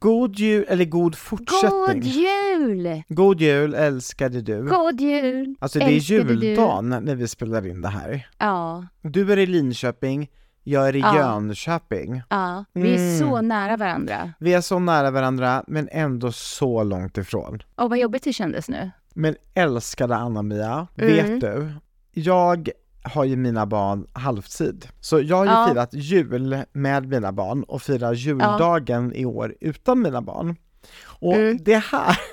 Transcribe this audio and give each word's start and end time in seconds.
God 0.00 0.38
jul, 0.38 0.64
eller 0.68 0.84
god 0.84 1.02
God 1.12 1.16
fortsättning. 1.16 2.02
jul! 2.02 3.02
God 3.08 3.40
jul 3.40 3.74
älskade 3.74 4.40
du. 4.40 4.62
God 4.62 5.00
jul! 5.00 5.54
Alltså 5.58 5.78
det 5.78 5.84
är 5.84 5.88
älskade 5.94 6.22
du. 6.34 6.46
juldagen 6.46 6.88
när 6.88 7.14
vi 7.14 7.28
spelar 7.28 7.66
in 7.66 7.80
det 7.82 7.88
här. 7.88 8.28
Ja, 8.38 8.86
Du 9.02 9.32
är 9.32 9.36
i 9.38 9.46
Linköping, 9.46 10.30
jag 10.64 10.88
är 10.88 10.96
i 10.96 11.00
Ja. 11.00 11.16
Jönköping. 11.16 12.22
ja. 12.30 12.64
Vi 12.72 12.94
är 12.94 12.96
Mm. 12.98 13.18
så 13.18 13.40
nära 13.40 13.76
varandra. 13.76 14.32
Vi 14.38 14.52
är 14.54 14.60
så 14.60 14.78
nära 14.78 15.10
varandra, 15.10 15.64
men 15.66 15.88
ändå 15.92 16.32
så 16.32 16.82
långt 16.82 17.18
ifrån. 17.18 17.62
Och 17.74 17.90
vad 17.90 17.98
jobbigt 17.98 18.22
det 18.24 18.32
kändes 18.32 18.68
nu. 18.68 18.90
Men 19.14 19.36
älskade 19.54 20.16
Anna-Mia, 20.16 20.86
Mm. 20.98 21.12
vet 21.14 21.40
du? 21.40 21.72
Jag 22.12 22.68
har 23.02 23.24
ju 23.24 23.36
mina 23.36 23.66
barn 23.66 24.06
halvtid. 24.12 24.88
Så 25.00 25.20
jag 25.20 25.36
har 25.36 25.44
ju 25.44 25.50
Ja. 25.50 25.66
firat 25.70 25.94
jul 25.94 26.62
med 26.72 27.08
mina 27.08 27.32
barn 27.32 27.62
och 27.62 27.82
firar 27.82 28.12
juldagen 28.12 29.12
i 29.14 29.24
år 29.24 29.54
utan 29.60 30.02
mina 30.02 30.22
barn. 30.22 30.56
Och 31.04 31.34
Mm. 31.34 31.58
det 31.64 31.76
här, 31.76 32.18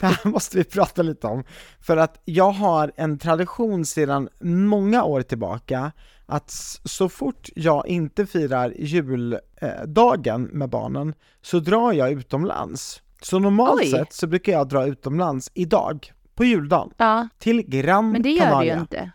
det 0.00 0.06
här 0.06 0.28
måste 0.28 0.56
vi 0.56 0.64
prata 0.64 1.02
lite 1.02 1.26
om. 1.26 1.44
För 1.80 1.96
att 1.96 2.20
jag 2.24 2.50
har 2.50 2.92
en 2.96 3.18
tradition 3.18 3.84
sedan 3.84 4.28
många 4.40 5.04
år 5.04 5.22
tillbaka 5.22 5.92
att 6.26 6.50
så 6.84 7.08
fort 7.08 7.48
jag 7.54 7.86
inte 7.88 8.26
firar 8.26 8.74
juldagen 8.78 10.42
med 10.52 10.68
barnen 10.70 11.14
så 11.42 11.58
drar 11.60 11.92
jag 11.92 12.12
utomlands. 12.12 13.02
Så 13.22 13.38
normalt 13.38 13.80
Oj. 13.80 13.86
sett 13.90 14.12
så 14.12 14.26
brukar 14.26 14.52
jag 14.52 14.68
dra 14.68 14.86
utomlands 14.86 15.50
idag, 15.54 16.12
på 16.34 16.44
juldagen, 16.44 16.90
Ja, 16.96 17.28
till 17.38 17.62
Gran 17.62 18.10
men 18.12 18.22
det 18.22 18.30
gör 18.30 18.44
Canaria. 18.44 18.72
du 18.74 18.76
ju 18.76 18.80
inte. 18.80 19.10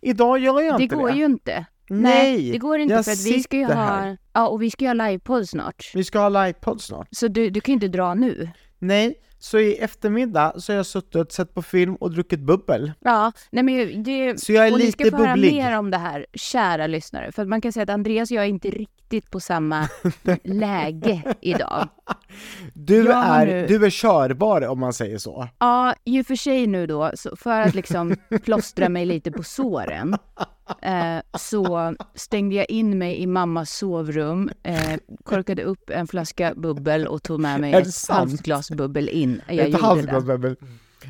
Idag 0.00 0.38
gör 0.38 0.60
jag 0.60 0.78
Det 0.78 0.82
inte 0.82 0.96
går 0.96 1.08
det. 1.08 1.16
ju 1.16 1.24
inte. 1.24 1.66
Nej, 1.90 2.50
det 2.52 2.58
går 2.58 2.78
inte 2.78 2.94
jag 2.94 3.04
för 3.04 3.12
att 3.12 3.26
vi 3.26 3.42
ska 3.42 3.56
ju 3.56 3.64
ha, 3.64 3.74
här. 3.74 4.18
ja 4.32 4.48
och 4.48 4.62
vi 4.62 4.70
ska 4.70 4.84
ju 4.84 4.88
ha 4.88 4.94
livepodd 4.94 5.48
snart. 5.48 5.90
Vi 5.94 6.04
ska 6.04 6.18
ha 6.18 6.28
livepodd 6.28 6.80
snart. 6.80 7.08
Så 7.10 7.28
du, 7.28 7.50
du 7.50 7.60
kan 7.60 7.72
ju 7.72 7.74
inte 7.74 7.88
dra 7.88 8.14
nu. 8.14 8.48
Nej, 8.78 9.14
så 9.38 9.58
i 9.58 9.76
eftermiddag 9.76 10.52
så 10.60 10.72
har 10.72 10.76
jag 10.76 10.86
suttit 10.86 11.32
sett 11.32 11.54
på 11.54 11.62
film 11.62 11.94
och 11.94 12.10
druckit 12.10 12.40
bubbel. 12.40 12.92
Ja, 13.00 13.32
nej 13.50 13.62
men 13.64 14.02
det, 14.02 14.40
Så 14.40 14.52
jag 14.52 14.66
är 14.68 14.72
och 14.72 14.78
ni 14.78 14.84
lite 14.86 15.04
ska 15.04 15.10
få 15.10 15.16
höra 15.24 15.34
bubblig. 15.34 15.52
mer 15.54 15.78
om 15.78 15.90
det 15.90 15.98
här, 15.98 16.26
kära 16.34 16.86
lyssnare. 16.86 17.32
För 17.32 17.42
att 17.42 17.48
man 17.48 17.60
kan 17.60 17.72
säga 17.72 17.82
att 17.82 17.90
Andreas 17.90 18.30
och 18.30 18.36
jag 18.36 18.44
är 18.44 18.48
inte 18.48 18.70
riktigt 18.70 18.97
på 19.30 19.40
samma 19.40 19.88
läge 20.44 21.34
idag. 21.40 21.88
Du, 22.74 23.04
Jag 23.04 23.24
är, 23.26 23.46
nu- 23.46 23.66
du 23.66 23.86
är 23.86 23.90
körbar 23.90 24.66
om 24.68 24.80
man 24.80 24.92
säger 24.92 25.18
så. 25.18 25.48
Ja, 25.58 25.94
ju 26.04 26.24
för 26.24 26.36
sig 26.36 26.66
nu 26.66 26.86
då, 26.86 27.12
för 27.36 27.60
att 27.60 27.74
liksom 27.74 28.16
plåstra 28.44 28.88
mig 28.88 29.06
lite 29.06 29.30
på 29.32 29.42
såren, 29.42 30.16
eh, 30.82 31.18
så 31.38 31.94
stängde 32.14 32.54
jag 32.56 32.70
in 32.70 32.98
mig 32.98 33.16
i 33.22 33.26
mammas 33.26 33.70
sovrum, 33.70 34.50
eh, 34.62 34.92
korkade 35.24 35.62
upp 35.62 35.90
en 35.90 36.06
flaska 36.06 36.54
bubbel 36.56 37.06
och 37.06 37.22
tog 37.22 37.40
med 37.40 37.60
mig 37.60 37.74
ett 37.74 38.08
halvt 38.08 38.42
glas 38.42 38.70
bubbel 38.70 39.08
in. 39.08 39.40
Jag 39.48 39.58
Ett 39.58 39.80
halvt 39.80 40.06
glas 40.06 40.24
bubbel. 40.24 40.56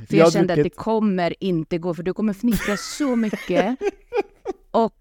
För 0.08 0.16
jag, 0.16 0.24
har 0.24 0.30
kände 0.30 0.52
att 0.52 0.58
druckit- 0.58 0.62
det 0.76 0.82
kommer 0.82 1.34
inte 1.44 1.78
gå, 1.78 1.94
för 1.94 2.02
du 2.02 2.14
kommer 2.14 2.32
fnittra 2.32 2.76
så 2.76 3.16
mycket. 3.16 3.76
Och 4.70 4.94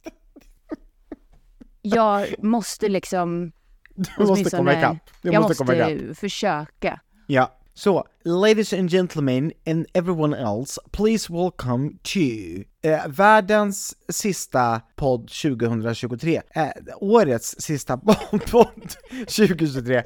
jag 1.87 2.43
måste 2.43 2.89
liksom 2.89 3.51
Du 4.17 4.25
måste 4.25 4.57
komma 4.57 4.73
ikapp. 4.73 4.97
Du 5.21 5.31
jag 5.31 5.41
måste, 5.41 5.63
måste 5.63 6.15
försöka. 6.15 6.99
Ja, 7.27 7.57
så 7.73 8.03
ladies 8.23 8.73
and 8.73 8.91
gentlemen 8.91 9.51
and 9.67 9.85
everyone 9.93 10.37
else, 10.37 10.81
please 10.91 11.33
welcome 11.33 11.91
to 12.03 12.19
eh, 12.81 13.07
världens 13.07 13.95
sista 14.09 14.81
podd 14.95 15.29
2023. 15.29 16.41
Eh, 16.55 16.71
årets 17.01 17.55
sista 17.59 17.97
podd 18.51 18.95
2023. 19.09 19.95
Eh, 19.95 20.03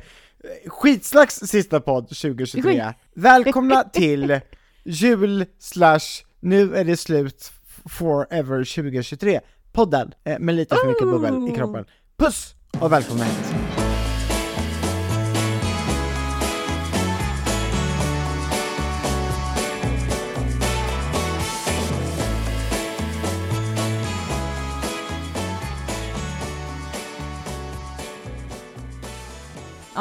Skitslags 0.68 1.36
sista 1.36 1.80
podd 1.80 2.10
2023. 2.10 2.94
Välkomna 3.14 3.84
till 3.84 4.40
jul 4.84 5.46
slash 5.60 6.26
nu 6.40 6.76
är 6.76 6.86
det 6.86 6.98
slut 6.98 7.52
forever 7.86 8.64
2023 8.76 9.40
podden 9.72 10.14
eh, 10.24 10.40
med 10.40 10.56
lite 10.56 10.76
för 10.76 10.88
mycket 10.88 11.08
bubbel 11.08 11.48
i 11.48 11.56
kroppen. 11.56 11.86
Puss 12.18 12.56
och 12.80 12.92
välkomna 12.92 13.24
hit! 13.24 13.72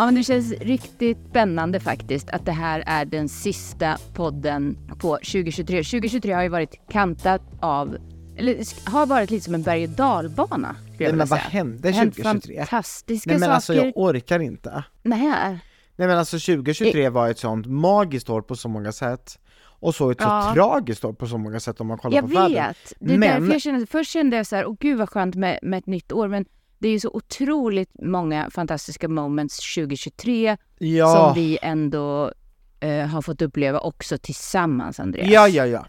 Ja, 0.01 0.05
men 0.05 0.15
det 0.15 0.23
känns 0.23 0.53
riktigt 0.53 1.19
spännande 1.31 1.81
faktiskt 1.81 2.31
att 2.31 2.47
det 2.47 2.53
här 2.53 2.83
är 2.87 3.05
den 3.05 3.29
sista 3.29 3.99
podden 4.15 4.79
på 4.99 5.17
2023. 5.17 5.65
2023 5.65 6.33
har 6.33 6.43
ju 6.43 6.49
varit 6.49 6.75
kantat 6.91 7.43
av, 7.61 7.97
eller 8.41 8.91
har 8.91 9.07
varit 9.07 9.31
lite 9.31 9.45
som 9.45 9.55
en 9.55 9.63
berg 9.63 9.85
och 9.85 9.91
dalbana. 9.91 10.77
jag 10.99 11.07
Nej, 11.07 11.13
men 11.13 11.27
vad 11.29 11.39
hände 11.39 11.79
Det 11.79 11.89
har 11.89 11.99
hänt 11.99 12.15
2023? 12.17 12.57
fantastiska 12.57 13.31
Nej 13.31 13.39
men 13.39 13.47
saker. 13.49 13.55
alltså 13.55 13.75
jag 13.75 13.93
orkar 13.97 14.41
inte. 14.41 14.85
Nej. 15.03 15.59
Nej 15.97 16.09
men 16.09 16.19
alltså 16.19 16.39
2023 16.39 17.09
var 17.09 17.29
ett 17.31 17.39
sånt 17.39 17.67
magiskt 17.67 18.31
år 18.31 18.43
på 18.43 18.57
så 18.57 18.69
många 18.69 18.93
sätt. 18.93 19.39
Och 19.83 19.95
så 19.95 20.11
ett 20.11 20.19
Ja. 20.21 20.43
så 20.49 20.55
tragiskt 20.55 21.05
år 21.05 21.13
på 21.13 21.27
så 21.27 21.39
många 21.39 21.61
sätt 21.61 21.81
om 21.81 21.87
man 21.87 21.99
kollar 21.99 22.17
Jag 22.17 22.25
på 22.25 22.35
världen. 22.41 22.53
vet. 22.53 22.93
Det 23.01 23.15
är 23.15 23.19
Men- 23.19 23.41
därför 23.41 23.53
jag 23.53 23.63
kände, 23.63 23.87
först 23.87 24.11
kände 24.11 24.37
jag 24.37 24.47
så 24.47 24.57
här, 24.57 24.67
åh 24.67 24.77
gud 24.81 24.99
vad 24.99 25.09
skönt 25.11 25.35
med, 25.35 25.59
med 25.63 25.79
ett 25.79 25.87
nytt 25.87 26.13
år, 26.13 26.29
men 26.29 26.45
det 26.79 26.89
är 26.89 26.93
ju 26.93 27.01
så 27.01 27.11
otroligt 27.15 27.91
många 28.03 28.51
fantastiska 28.51 29.09
moments 29.09 29.75
2023 29.75 30.57
Ja, 30.79 31.15
som 31.15 31.35
vi 31.43 31.59
ändå 31.63 32.33
eh, 32.81 33.07
har 33.07 33.23
fått 33.23 33.43
uppleva 33.43 33.79
också 33.81 34.19
tillsammans, 34.19 35.01
Andreas. 35.01 35.29
ja, 35.31 35.49
ja, 35.49 35.67
ja. 35.67 35.87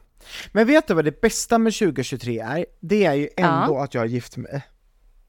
Men 0.52 0.68
vet 0.68 0.88
du 0.88 0.94
vad 0.94 1.06
det 1.06 1.22
bästa 1.22 1.58
med 1.58 1.74
2023 1.74 2.40
är? 2.40 2.66
Det 2.80 3.06
är 3.06 3.14
ju 3.14 3.30
ändå 3.38 3.78
att 3.78 3.94
jag 3.94 4.02
har 4.02 4.06
gift 4.08 4.38
mig. 4.38 4.62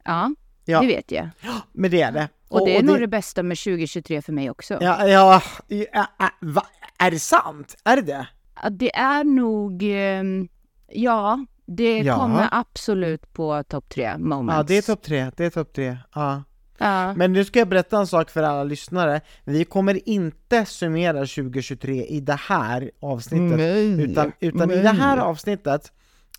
Ja, 0.05 0.35
Ja. 0.65 0.81
det 0.81 0.87
vet 0.87 1.11
jag. 1.11 1.29
Men 1.73 1.91
det 1.91 2.03
är 2.03 2.13
det. 2.13 2.29
Och, 2.49 2.67
det 2.67 2.77
är 2.77 2.83
nog 2.83 3.01
det 3.01 3.09
bästa 3.09 3.43
med 3.43 3.59
2023 3.59 4.23
för 4.23 4.33
mig 4.33 4.51
också. 4.51 4.79
Ja, 4.81 5.07
ja, 5.09 5.43
ja, 5.69 6.07
ja? 6.19 6.67
Är 6.99 7.11
det 7.11 7.19
sant? 7.19 7.77
Är 7.85 7.97
det 7.97 8.03
det? 8.03 8.27
Ja, 8.63 8.71
Det 8.71 8.95
är 8.97 9.25
nog, 9.25 9.83
ehm, 9.83 10.49
ja, 10.89 11.47
det 11.67 11.99
Ja. 11.99 12.17
kommer 12.17 12.49
absolut 12.53 13.33
på 13.33 13.63
topp 13.69 13.89
tre 13.89 14.19
moments. 14.19 14.57
Ja, 14.57 14.63
det 14.63 14.75
är 14.79 14.83
topp 14.83 15.03
tre, 15.03 15.31
det 15.37 15.45
är 15.45 15.51
topp 15.51 15.73
tre. 15.75 15.97
Ja. 16.15 16.43
Ja. 16.79 17.15
Men 17.15 17.33
nu 17.33 17.45
ska 17.45 17.59
jag 17.59 17.69
berätta 17.69 17.99
en 17.99 18.07
sak 18.07 18.31
för 18.31 18.43
alla 18.43 18.65
lyssnare. 18.65 19.21
Vi 19.45 19.65
kommer 19.65 20.09
inte 20.09 20.65
summera 20.65 21.19
2023 21.19 22.05
i 22.05 22.21
det 22.21 22.39
här 22.49 22.91
avsnittet. 23.01 23.59
Nej. 23.59 24.03
Utan, 24.03 24.33
utan 24.41 24.71
i 24.71 24.75
Nej. 24.75 24.83
det 24.83 24.89
här 24.89 25.19
avsnittet 25.19 25.93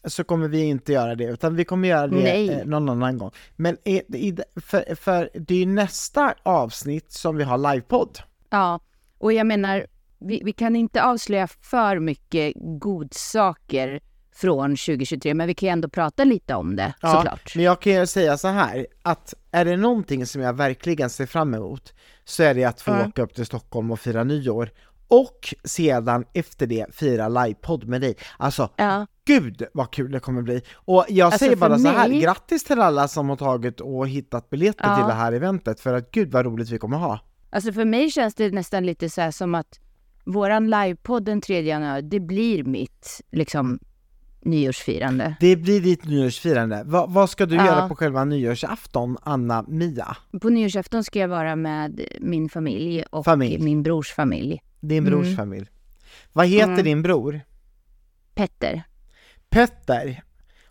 så 0.03 0.23
kommer 0.23 0.47
vi 0.47 0.63
inte 0.63 0.93
göra 0.93 1.15
det, 1.15 1.23
utan 1.23 1.55
vi 1.55 1.65
kommer 1.65 1.87
göra 1.87 2.07
det 2.07 2.15
Nej. 2.15 2.49
eh, 2.49 2.65
någon 2.65 2.89
annan 2.89 3.17
gång. 3.17 3.31
Men 3.55 3.77
i, 3.83 3.97
i, 3.97 4.37
för, 4.55 4.95
för 4.95 5.29
det 5.33 5.53
är 5.53 5.59
ju 5.59 5.65
nästa 5.65 6.33
avsnitt 6.43 7.11
som 7.11 7.35
vi 7.35 7.43
har 7.43 7.57
livepodd. 7.57 8.19
Ja, 8.49 8.79
och 9.17 9.33
jag 9.33 9.47
menar, 9.47 9.87
vi, 10.19 10.41
vi 10.45 10.51
kan 10.51 10.75
inte 10.75 11.03
avslöja 11.03 11.47
för 11.47 11.99
mycket 11.99 12.53
godsaker 12.79 13.99
från 14.35 14.69
2023, 14.71 15.33
men 15.33 15.47
vi 15.47 15.53
kan 15.53 15.67
ju 15.67 15.73
ändå 15.73 15.89
prata 15.89 16.23
lite 16.23 16.55
om 16.55 16.75
det 16.75 16.93
såklart. 17.01 17.55
men 17.55 17.63
jag 17.65 17.79
kan 17.81 17.93
ju 17.93 18.05
säga 18.07 18.37
så 18.37 18.47
här, 18.47 18.87
att 19.01 19.33
är 19.51 19.65
det 19.65 19.77
någonting 19.77 20.25
som 20.25 20.41
jag 20.41 20.53
verkligen 20.53 21.09
ser 21.09 21.25
fram 21.25 21.53
emot 21.53 21.93
så 22.25 22.43
är 22.43 22.53
det 22.53 22.63
att 22.65 22.81
få 22.81 22.91
Ja. 22.91 23.07
åka 23.07 23.21
upp 23.21 23.35
till 23.35 23.45
Stockholm 23.45 23.91
och 23.91 23.99
fira 23.99 24.23
nyår. 24.23 24.69
Och 25.07 25.53
sedan 25.63 26.25
efter 26.33 26.67
det 26.67 26.95
fira 26.95 27.27
livepodd 27.29 27.87
med 27.87 28.01
dig. 28.01 28.15
Alltså, 28.37 28.69
Ja. 28.75 29.07
gud 29.25 29.63
vad 29.73 29.91
kul 29.91 30.11
det 30.11 30.19
kommer 30.19 30.41
bli! 30.41 30.61
Och 30.73 31.05
jag 31.09 31.25
Alltså, 31.25 31.39
säger 31.39 31.55
bara 31.55 31.79
så 31.79 31.87
här, 31.87 32.09
mig- 32.09 32.21
grattis 32.21 32.63
till 32.63 32.79
alla 32.81 33.07
som 33.07 33.29
har 33.29 33.35
tagit 33.35 33.81
och 33.81 34.07
hittat 34.07 34.49
biljetter 34.49 34.85
Ja. 34.87 34.95
till 34.97 35.05
det 35.07 35.13
här 35.13 35.33
eventet, 35.33 35.79
för 35.79 35.93
att 35.93 36.11
gud 36.11 36.31
vad 36.31 36.45
roligt 36.45 36.69
vi 36.69 36.77
kommer 36.77 36.97
ha! 36.97 37.19
Alltså 37.49 37.73
för 37.73 37.85
mig 37.85 38.09
känns 38.11 38.35
det 38.35 38.49
nästan 38.51 38.85
lite 38.85 39.09
så 39.09 39.21
här 39.21 39.31
som 39.31 39.55
att 39.55 39.79
våran 40.25 40.69
livepodd 40.69 41.25
den 41.25 41.41
3 41.41 41.61
januari, 41.61 42.01
det 42.01 42.19
blir 42.19 42.63
mitt 42.63 43.21
liksom 43.31 43.79
nyårsfirande. 44.45 45.35
Det 45.39 45.55
blir 45.55 45.81
ditt 45.81 46.05
nyårsfirande. 46.05 46.83
Va, 46.85 47.05
vad 47.09 47.29
ska 47.29 47.45
du 47.45 47.55
Ja. 47.55 47.65
göra 47.65 47.89
på 47.89 47.95
själva 47.95 48.25
nyårsafton, 48.25 49.17
Anna-Mia? 49.23 50.17
På 50.41 50.49
nyårsafton 50.49 51.03
ska 51.03 51.19
jag 51.19 51.27
vara 51.27 51.55
med 51.55 52.01
min 52.21 52.49
familj 52.49 53.03
och 53.09 53.25
Familj. 53.25 53.63
min 53.63 53.83
brors 53.83 54.11
familj. 54.13 54.61
Din 54.79 55.03
brors 55.05 55.25
Mm. 55.25 55.37
familj. 55.37 55.67
Vad 56.33 56.47
heter 56.47 56.71
Mm. 56.71 56.83
din 56.83 57.01
bror? 57.01 57.41
Petter. 58.35 58.83
Petter. 59.49 60.23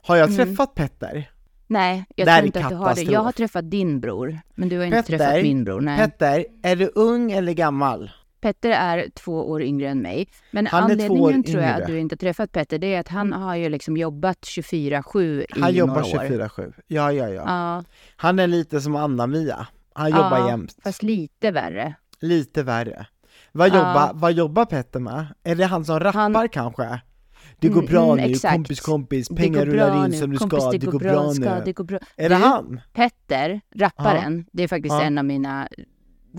Har 0.03 0.17
jag 0.17 0.31
Mm. 0.31 0.37
träffat 0.47 0.75
Petter? 0.75 1.31
Nej, 1.67 2.05
jag 2.17 2.27
Det 2.27 2.31
här 2.31 2.39
tror 2.39 2.47
inte 2.47 2.61
att 2.65 2.69
du 2.69 2.75
har 2.75 2.95
det. 2.95 3.03
Jag 3.03 3.21
har 3.21 3.33
träffat 3.33 3.71
din 3.71 4.01
bror, 4.01 4.39
men 4.55 4.69
du 4.69 4.79
har 4.79 4.85
inte 4.85 4.97
Petter, 4.97 5.19
träffat 5.19 5.43
min 5.43 5.65
bror. 5.65 5.81
Nej. 5.81 5.99
Petter, 5.99 6.45
är 6.63 6.77
du 6.77 6.91
ung 6.95 7.33
eller 7.33 7.53
gammal? 7.53 8.11
Petter 8.43 8.71
är 8.71 9.09
två 9.15 9.51
år 9.51 9.63
yngre 9.63 9.89
än 9.89 10.03
mig. 10.03 10.29
Men 10.51 10.67
Han 10.67 10.83
anledningen 10.83 11.43
tror 11.43 11.63
jag 11.63 11.71
yngre. 11.71 11.75
att 11.83 11.87
du 11.87 11.99
inte 12.01 12.17
träffat 12.17 12.53
Petter, 12.53 12.79
det 12.79 12.95
är 12.95 13.01
att 13.01 13.09
han 13.09 13.33
har 13.33 13.57
ju 13.57 13.69
liksom 13.69 13.97
jobbat 13.97 14.39
24-7 14.41 15.41
i 15.57 15.61
Han 15.61 15.75
jobbar 15.75 15.95
några 15.95 16.05
år. 16.05 16.25
24-7. 16.29 16.73
Ja, 16.87 17.13
ja, 17.13 17.29
ja. 17.29 17.43
Ja, 17.47 17.85
Han 18.17 18.39
är 18.39 18.47
lite 18.47 18.81
som 18.81 18.97
Anna-Mia. 18.97 19.67
Han 19.95 20.11
Ja. 20.11 20.17
jobbar 20.17 20.49
jämt. 20.49 20.77
fast 20.85 21.03
lite 21.03 21.51
värre. 21.51 21.95
lite 22.21 22.63
värre. 22.63 23.07
Vad, 23.53 23.69
Ja. 23.69 23.75
jobbar, 23.77 24.11
vad 24.15 24.33
jobbar 24.33 24.65
Petter 24.65 25.01
med? 25.01 25.27
Är 25.45 25.55
det 25.55 25.65
han 25.67 25.85
som 25.85 26.01
rappar 26.01 26.33
Han- 26.35 26.49
kanske? 26.49 27.01
Det 27.59 27.69
går 27.69 27.81
Mm, 27.81 27.93
bra 27.93 28.13
mm, 28.13 28.25
nu, 28.25 28.31
exakt. 28.33 28.55
kompis 28.55 28.81
kompis, 28.81 29.29
Det 29.29 29.35
pengar 29.37 29.67
bra 29.67 29.73
rullar 29.75 30.05
in 30.05 30.11
nu. 30.11 30.17
som 30.17 30.31
du 30.31 30.39
Kompis, 30.39 30.59
ska, 30.63 30.71
det 30.73 30.87
går 30.87 30.99
bra, 30.99 31.35
ska, 31.35 31.55
nu. 31.55 31.63
det 31.65 31.73
går 31.73 31.85
bra. 31.85 31.99
Är 32.17 32.29
det 32.29 32.35
Du, 32.35 32.43
han? 32.43 32.81
Petter, 32.93 33.61
rapparen, 33.75 34.47
det 34.53 34.63
är 34.63 34.69
faktiskt 34.69 34.95
en 34.95 35.19
av 35.19 35.25
mina 35.25 35.69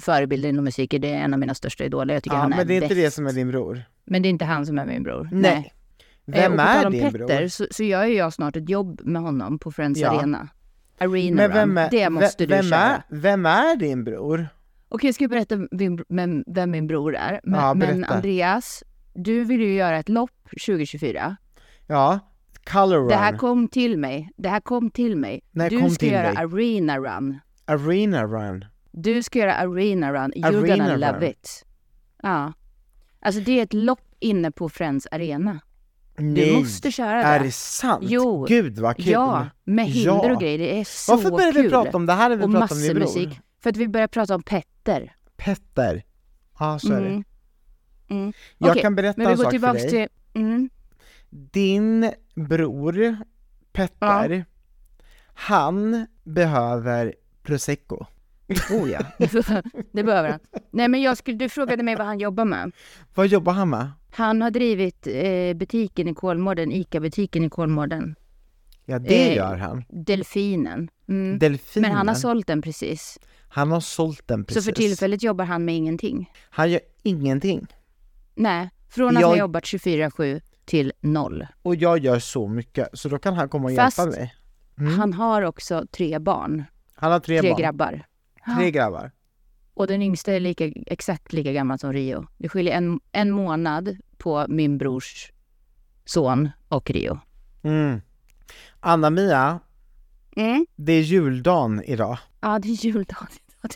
förebilder 0.01 0.49
inom 0.49 0.63
musiken. 0.63 1.01
Det 1.01 1.09
är 1.13 1.17
en 1.17 1.33
av 1.33 1.39
mina 1.39 1.53
största 1.53 1.83
idoler. 1.83 2.13
Jag 2.13 2.23
tycker 2.23 2.35
Ja, 2.37 2.41
han 2.41 2.53
är 2.53 2.57
men 2.57 2.67
det 2.67 2.73
är 2.73 2.75
inte 2.75 2.87
bäst. 2.87 3.01
det 3.01 3.11
som 3.11 3.27
är 3.27 3.33
din 3.33 3.47
bror. 3.47 3.83
Men 4.05 4.21
det 4.21 4.27
är 4.27 4.29
inte 4.29 4.45
han 4.45 4.65
som 4.65 4.79
är 4.79 4.85
min 4.85 5.03
bror. 5.03 5.29
Nej. 5.31 5.73
Eh, 6.27 6.33
Vem 6.33 6.55
på 6.55 6.61
är 6.61 6.89
din 6.89 7.01
Petter, 7.01 7.17
bror? 7.27 7.47
Så, 7.47 7.67
så 7.71 7.83
gör 7.83 8.05
ju 8.05 8.13
jag 8.15 8.33
snart 8.33 8.55
ett 8.55 8.69
jobb 8.69 9.01
med 9.03 9.21
honom 9.21 9.59
på 9.59 9.71
Friends 9.71 9.99
Ja. 9.99 10.19
Arena. 10.19 10.47
Arena 10.99 11.35
Men 11.35 11.51
vem 11.51 11.77
är, 11.77 11.89
Det 11.89 12.09
måste 12.09 12.45
vem, 12.45 12.61
du 12.63 12.69
köra. 12.69 12.79
är, 12.79 13.01
vem 13.09 13.45
är 13.45 13.75
din 13.75 14.03
bror? 14.03 14.47
Okej, 14.89 15.07
jag 15.07 15.15
ska 15.15 15.27
berätta 15.27 15.55
vem, 15.71 16.43
vem, 16.47 16.71
min 16.71 16.87
bror 16.87 17.15
är. 17.15 17.39
Men, 17.43 17.59
Ja, 17.59 17.73
men. 17.73 18.03
Andreas, 18.03 18.83
du 19.13 19.43
vill 19.43 19.61
ju 19.61 19.73
göra 19.73 19.97
ett 19.97 20.09
lopp 20.09 20.31
2024. 20.65 21.35
Ja, 21.87 22.19
Color 22.71 22.97
Run, 22.97 23.07
Det 23.07 23.15
här 23.15 23.37
kom 23.37 23.67
till 23.67 23.97
mig. 23.97 24.29
Det 24.37 24.49
här 24.49 24.59
kom 24.59 24.89
till 24.91 25.17
mig. 25.17 25.41
När 25.51 25.69
du 25.69 25.89
ska 25.89 26.05
göra 26.05 26.27
dig? 26.27 26.37
Arena 26.37 26.97
Run. 26.99 27.39
Arena 27.65 28.23
Run. 28.23 28.65
Du 28.95 29.23
ska 29.23 29.39
göra 29.39 29.55
Arena 29.55 30.13
Run. 30.13 30.33
You're 30.33 30.45
Arena 30.45 30.67
gonna 30.77 30.93
Run. 30.93 30.99
love 30.99 31.29
it. 31.29 31.65
Ja. 32.23 32.53
Alltså 33.19 33.41
det 33.41 33.59
är 33.59 33.63
ett 33.63 33.73
lopp 33.73 34.15
inne 34.19 34.51
på 34.51 34.69
Friends 34.69 35.07
Arena. 35.11 35.59
Du 36.17 36.23
Nej, 36.23 36.57
måste 36.59 36.91
köra 36.91 37.15
det. 37.17 37.23
är 37.23 37.39
det 37.39 37.51
sant? 37.51 38.03
Jo. 38.07 38.45
Gud 38.49 38.79
vad 38.79 38.95
kul! 38.95 39.07
Ja, 39.07 39.47
med 39.63 39.85
hinder 39.85 40.11
Ja. 40.11 40.33
och 40.33 40.41
grejer. 40.41 40.57
Det 40.57 40.79
är 40.79 40.83
så 40.83 41.15
Varför 41.15 41.31
började 41.31 41.53
kul. 41.53 41.63
vi 41.63 41.69
prata 41.69 41.97
om 41.97 42.05
det 42.05 42.13
här 42.13 42.29
när 42.29 42.35
vi 42.35 42.43
och 42.43 42.51
pratade 42.51 42.73
om 42.73 42.81
din 42.81 42.93
bror? 42.93 42.99
musik. 43.03 43.39
För 43.59 43.69
att 43.69 43.77
vi 43.77 43.87
började 43.87 44.11
prata 44.11 44.35
om 44.35 44.43
Petter. 44.43 45.15
Petter. 45.37 46.03
Ja, 46.59 46.79
så 46.79 46.93
är 46.93 47.01
det. 47.01 47.07
Mm. 47.07 47.23
Mm. 48.09 48.33
Jag 48.57 48.69
Okej, 48.69 48.81
kan 48.81 48.95
berätta 48.95 49.17
Men 49.17 49.27
vi 49.27 49.31
en 49.31 49.37
går 49.37 49.43
sak 49.43 49.59
för 49.59 49.73
dig. 49.73 49.89
till... 49.89 50.07
Mm. 50.41 50.69
Din 51.29 52.11
bror, 52.35 53.17
Petter, 53.71 54.45
han 55.33 56.07
behöver 56.23 57.13
prosecco. 57.43 58.05
Oh 58.71 58.91
ja, 58.91 58.99
det 59.91 60.03
behöver 60.03 60.29
han. 60.29 60.39
Nej 60.71 60.87
men 60.87 61.01
jag 61.01 61.17
skulle, 61.17 61.37
du 61.37 61.49
frågade 61.49 61.83
mig 61.83 61.95
vad 61.95 62.05
han 62.05 62.19
jobbar 62.19 62.45
med. 62.45 62.71
Vad 63.15 63.27
jobbar 63.27 63.53
han 63.53 63.69
med? 63.69 63.91
Han 64.11 64.41
har 64.41 64.51
drivit 64.51 65.07
eh, 65.07 65.53
butiken 65.55 66.07
i 66.07 66.13
Kolmården, 66.15 66.71
ICA-butiken 66.71 67.43
i 67.43 67.49
Kolmården. 67.49 68.15
Ja, 68.85 68.99
det 68.99 69.29
Eh, 69.29 69.35
gör 69.35 69.55
han. 69.57 69.83
Delfinen. 69.89 70.89
Mm. 71.09 71.39
Delfinen. 71.39 71.89
Men 71.89 71.97
han 71.97 72.07
har 72.07 72.15
sålt 72.15 72.47
den 72.47 72.61
precis. 72.61 73.19
Han 73.49 73.71
har 73.71 73.79
sålt 73.79 74.27
den 74.27 74.45
precis. 74.45 74.63
Så 74.63 74.69
för 74.71 74.75
tillfället 74.75 75.23
jobbar 75.23 75.45
han 75.45 75.65
med 75.65 75.75
ingenting. 75.75 76.31
Han 76.49 76.71
gör 76.71 76.81
ingenting. 77.03 77.67
Nej, 78.35 78.69
från 78.89 79.17
att 79.17 79.21
Jag- 79.21 79.27
ha 79.27 79.37
jobbat 79.37 79.63
24-7 79.63 80.41
till 80.65 80.93
noll. 81.01 81.47
Och 81.61 81.75
jag 81.75 81.97
gör 81.99 82.19
så 82.19 82.47
mycket, 82.47 82.89
så 82.93 83.09
då 83.09 83.17
kan 83.19 83.33
han 83.33 83.49
komma 83.49 83.65
och 83.69 83.75
Fast- 83.75 83.97
hjälpa 83.97 84.11
mig. 84.19 84.33
Mm. 84.79 84.93
Han 84.99 85.13
har 85.13 85.41
också 85.41 85.85
tre 85.91 86.19
barn, 86.19 86.63
Han 86.95 87.11
har 87.11 87.19
tre, 87.19 87.39
tre 87.41 87.49
barn. 87.49 87.61
grabbar. 87.61 88.05
Tre 88.57 88.71
grabbar. 88.71 89.11
Och 89.73 89.87
den 89.87 90.01
yngsta 90.01 90.33
är 90.33 90.39
lika, 90.39 90.71
exakt 90.87 91.33
lika 91.33 91.51
gammal 91.53 91.79
som 91.79 91.93
Rio. 91.93 92.27
Det 92.37 92.49
skiljer 92.49 92.77
en, 92.77 92.99
en 93.11 93.31
månad 93.31 93.97
på 94.17 94.45
min 94.49 94.77
brors 94.77 95.31
son 96.05 96.49
och 96.67 96.89
Rio. 96.91 97.19
Mm. 97.63 98.01
Anna-Mia, 98.79 99.59
Mm. 100.35 100.65
det 100.75 100.93
är 100.93 101.01
juldagen 101.01 101.83
idag. 101.85 102.17
Ja, 102.41 102.59
det 102.59 102.67
är 102.67 102.85
juldagen. 102.85 103.27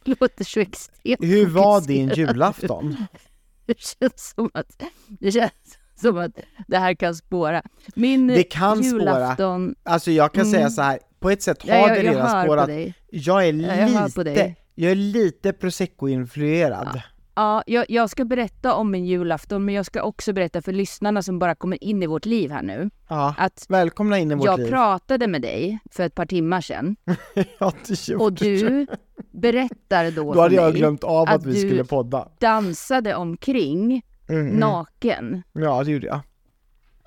Det 0.03 0.19
låter 0.21 0.43
så 0.43 0.59
extremt 0.59 1.23
Hur 1.23 1.45
var 1.49 1.81
din 1.81 2.09
julafton? 2.09 2.95
Det 3.65 3.79
känns 3.79 4.33
som 4.35 4.49
att 4.53 4.83
det, 5.07 5.31
känns 5.31 5.77
som 5.95 6.17
att 6.17 6.31
det 6.67 6.77
här 6.77 6.93
kan 6.93 7.15
spåra. 7.15 7.61
Min 7.95 8.27
Det 8.27 8.43
kan 8.43 8.83
spåra. 8.83 8.99
julafton... 9.01 9.75
Alltså 9.83 10.11
jag 10.11 10.33
kan 10.33 10.41
Mm. 10.41 10.53
säga 10.53 10.69
så 10.69 10.81
här, 10.81 10.99
på 11.19 11.29
ett 11.29 11.41
sätt 11.41 11.61
har 11.61 11.69
Ja, 11.69 11.87
jag, 11.87 11.97
jag 11.97 12.03
redan 12.05 12.43
spårat. 12.43 12.69
Jag 12.69 13.47
är 13.47 13.53
Ja, 13.53 13.75
jag 13.75 14.17
lite, 14.25 14.55
jag 14.75 14.91
är 14.91 14.95
lite 14.95 15.53
prosecco-influerad. 15.53 17.01
Ja, 17.35 17.63
jag, 17.67 17.85
jag 17.89 18.09
ska 18.09 18.25
berätta 18.25 18.73
om 18.75 18.91
min 18.91 19.05
julafton, 19.05 19.65
men 19.65 19.75
jag 19.75 19.85
ska 19.85 20.01
också 20.03 20.33
berätta 20.33 20.61
för 20.61 20.71
lyssnarna 20.71 21.21
som 21.21 21.39
bara 21.39 21.55
kommer 21.55 21.83
in 21.83 22.03
i 22.03 22.07
vårt 22.07 22.25
liv 22.25 22.51
här 22.51 22.61
nu, 22.63 22.89
Ja. 23.09 23.35
att 23.37 23.65
Välkomna 23.69 24.19
in 24.19 24.31
i 24.31 24.35
vårt 24.35 24.45
jag 24.45 24.59
liv. 24.59 24.69
pratade 24.69 25.27
med 25.27 25.41
dig 25.41 25.79
för 25.91 26.03
ett 26.03 26.15
par 26.15 26.25
timmar 26.25 26.61
sedan 26.61 26.95
ja, 27.59 27.73
det 27.87 28.07
gjorde 28.07 28.23
och 28.23 28.33
du 28.33 28.87
berättar 29.31 30.11
då, 30.11 30.33
Då 30.33 30.41
hade 30.41 30.55
jag 30.55 30.73
glömt 30.75 31.03
av 31.03 31.27
att, 31.29 31.35
att 31.35 31.45
vi 31.45 31.53
du- 31.61 31.69
skulle 31.69 31.83
podda. 31.83 32.27
dansade 32.39 33.15
omkring 33.15 34.01
Mm, 34.29 34.47
naken. 34.47 35.43
Ja, 35.53 35.83
det 35.83 35.91
gjorde 35.91 36.07
jag. 36.07 36.19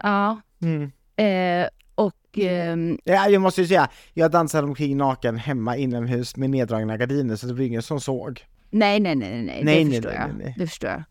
Ja, 0.03 0.41
Mm. 0.63 0.83
eh, 1.17 1.69
Ja, 3.05 3.29
jag 3.29 3.43
måste 3.43 3.61
ju 3.61 3.67
säga, 3.67 3.89
jag 4.15 4.31
dansade 4.31 4.67
omkring 4.67 4.97
naken 4.97 5.37
hemma 5.37 5.77
inomhus 5.77 6.37
med 6.37 6.51
neddragna 6.51 6.97
gardiner 6.97 7.37
så 7.37 7.47
det 7.47 7.53
var 7.55 7.61
ingen 7.61 7.83
som 7.83 8.01
såg. 8.01 8.45
nej, 8.71 9.01
nej, 9.01 9.15
nej, 9.15 9.31
nej, 9.31 9.65
nej, 9.65 9.65
Nej, 9.65 9.85
det 9.85 9.91
nej, 9.91 9.95
förstår 9.95 10.11
nej, 10.11 10.29
nej, 10.29 10.45
nej. 10.45 10.55
Det 10.59 10.67
förstår 10.67 10.91
jag. 10.91 11.03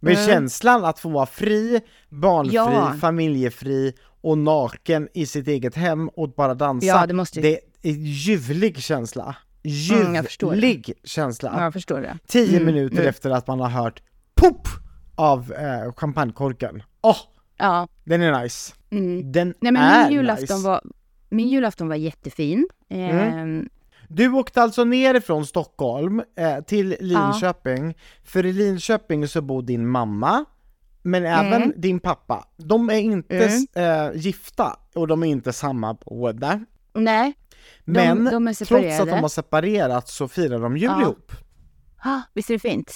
Men 0.00 0.12
Mm. 0.14 0.26
känslan 0.26 0.84
att 0.84 0.98
få 0.98 1.08
vara 1.08 1.26
fri, 1.26 1.80
barnfri, 2.08 2.54
Ja. 2.54 2.94
familjefri 3.00 3.92
och 4.20 4.38
naken 4.38 5.08
i 5.14 5.26
sitt 5.26 5.48
eget 5.48 5.74
hem 5.74 6.08
och 6.08 6.28
bara 6.34 6.54
dansa. 6.54 6.86
Ja, 6.86 7.06
det 7.06 7.14
måste 7.14 7.40
det 7.40 7.54
är 7.54 7.60
en 7.82 8.04
ljuvlig 8.04 8.78
känsla. 8.82 9.22
Mm. 9.22 9.36
Ljuvlig 10.42 10.92
känsla. 11.04 11.52
Ja, 11.56 11.64
jag 11.64 11.72
förstår 11.72 12.00
det. 12.00 12.18
Tio 12.26 12.56
Mm, 12.56 12.64
minuter 12.66 12.96
mm. 12.96 13.08
efter 13.08 13.30
att 13.30 13.46
man 13.46 13.60
har 13.60 13.68
hört 13.68 14.02
pop 14.34 14.68
av 15.14 15.52
eh, 15.52 15.92
champagnekorken. 15.96 16.82
Åh, 17.02 17.16
Ja. 17.58 17.88
den 18.04 18.22
är 18.22 18.42
nice. 18.42 18.72
Mm. 18.98 19.32
Den 19.32 19.54
Nej, 19.60 19.72
men 19.72 19.82
är 19.82 20.04
min 20.08 20.12
julafton, 20.18 20.56
nice. 20.56 20.68
var, 20.68 20.82
min 21.28 21.48
julafton 21.48 21.88
var 21.88 21.96
jättefin. 21.96 22.68
Mm. 22.90 23.18
Ehm, 23.18 23.68
Du 24.08 24.32
åkte 24.32 24.62
alltså 24.62 24.84
ner 24.84 25.20
från 25.20 25.46
Stockholm 25.46 26.22
eh, 26.36 26.60
till 26.64 26.96
Linköping, 27.00 27.94
för 28.24 28.46
i 28.46 28.52
Linköping 28.52 29.28
så 29.28 29.40
bor 29.42 29.62
din 29.62 29.88
mamma, 29.88 30.44
men 31.02 31.24
även 31.26 31.72
din 31.80 32.00
pappa. 32.00 32.44
De 32.56 32.90
är 32.90 32.94
inte 32.98 33.36
Mm. 33.36 33.66
eh, 33.74 34.20
gifta 34.20 34.76
och 34.94 35.06
de 35.08 35.22
är 35.22 35.26
inte 35.26 35.52
samma 35.52 35.94
boende. 35.94 36.64
nej, 36.94 37.32
de, 37.84 37.92
Men 37.92 38.24
de 38.24 38.48
är 38.48 38.54
trots 38.64 39.00
att 39.00 39.08
de 39.08 39.18
har 39.20 39.28
separerat 39.28 40.08
så 40.08 40.28
firar 40.28 40.58
de 40.60 40.76
jul 40.76 40.90
Ja. 40.90 41.02
ihop. 41.02 41.32
ah, 42.04 42.20
visst 42.34 42.50
är 42.50 42.54
det 42.54 42.60
fint? 42.60 42.92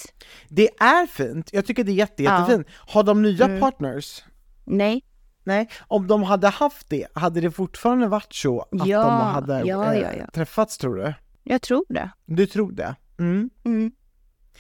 Det 0.49 0.69
är 0.81 1.07
fint, 1.07 1.51
jag 1.53 1.67
tycker 1.67 1.85
det 1.85 1.93
är 1.93 1.95
jätte, 1.95 2.23
Ja. 2.23 2.41
jättefint. 2.41 2.67
Har 2.75 3.03
de 3.03 3.23
nya 3.23 3.45
Mm. 3.45 3.61
partners? 3.61 4.25
Nej. 4.65 5.05
Nej, 5.49 5.69
om 5.89 6.07
de 6.07 6.23
hade 6.23 6.49
haft 6.49 6.89
det, 6.91 7.07
hade 7.15 7.41
det 7.41 7.51
fortfarande 7.51 8.07
varit 8.09 8.35
så 8.35 8.61
att 8.61 8.87
Ja, 8.87 9.03
de 9.03 9.11
hade 9.11 9.63
ja, 9.67 9.95
eh, 9.95 10.01
ja, 10.01 10.09
ja. 10.19 10.27
träffats 10.33 10.79
tror 10.79 10.97
du? 10.97 11.15
Jag 11.45 11.63
tror 11.63 11.85
det. 11.89 12.11
Du 12.27 12.47
tror 12.47 12.73
det? 12.73 12.95
Mm. 13.19 13.51
Mm. 13.65 13.93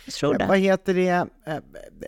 Jag 0.04 0.14
tror 0.14 0.34
det. 0.38 0.46
Vad 0.48 0.58
heter 0.58 0.94
det? 0.94 1.08
Eh, 1.46 1.56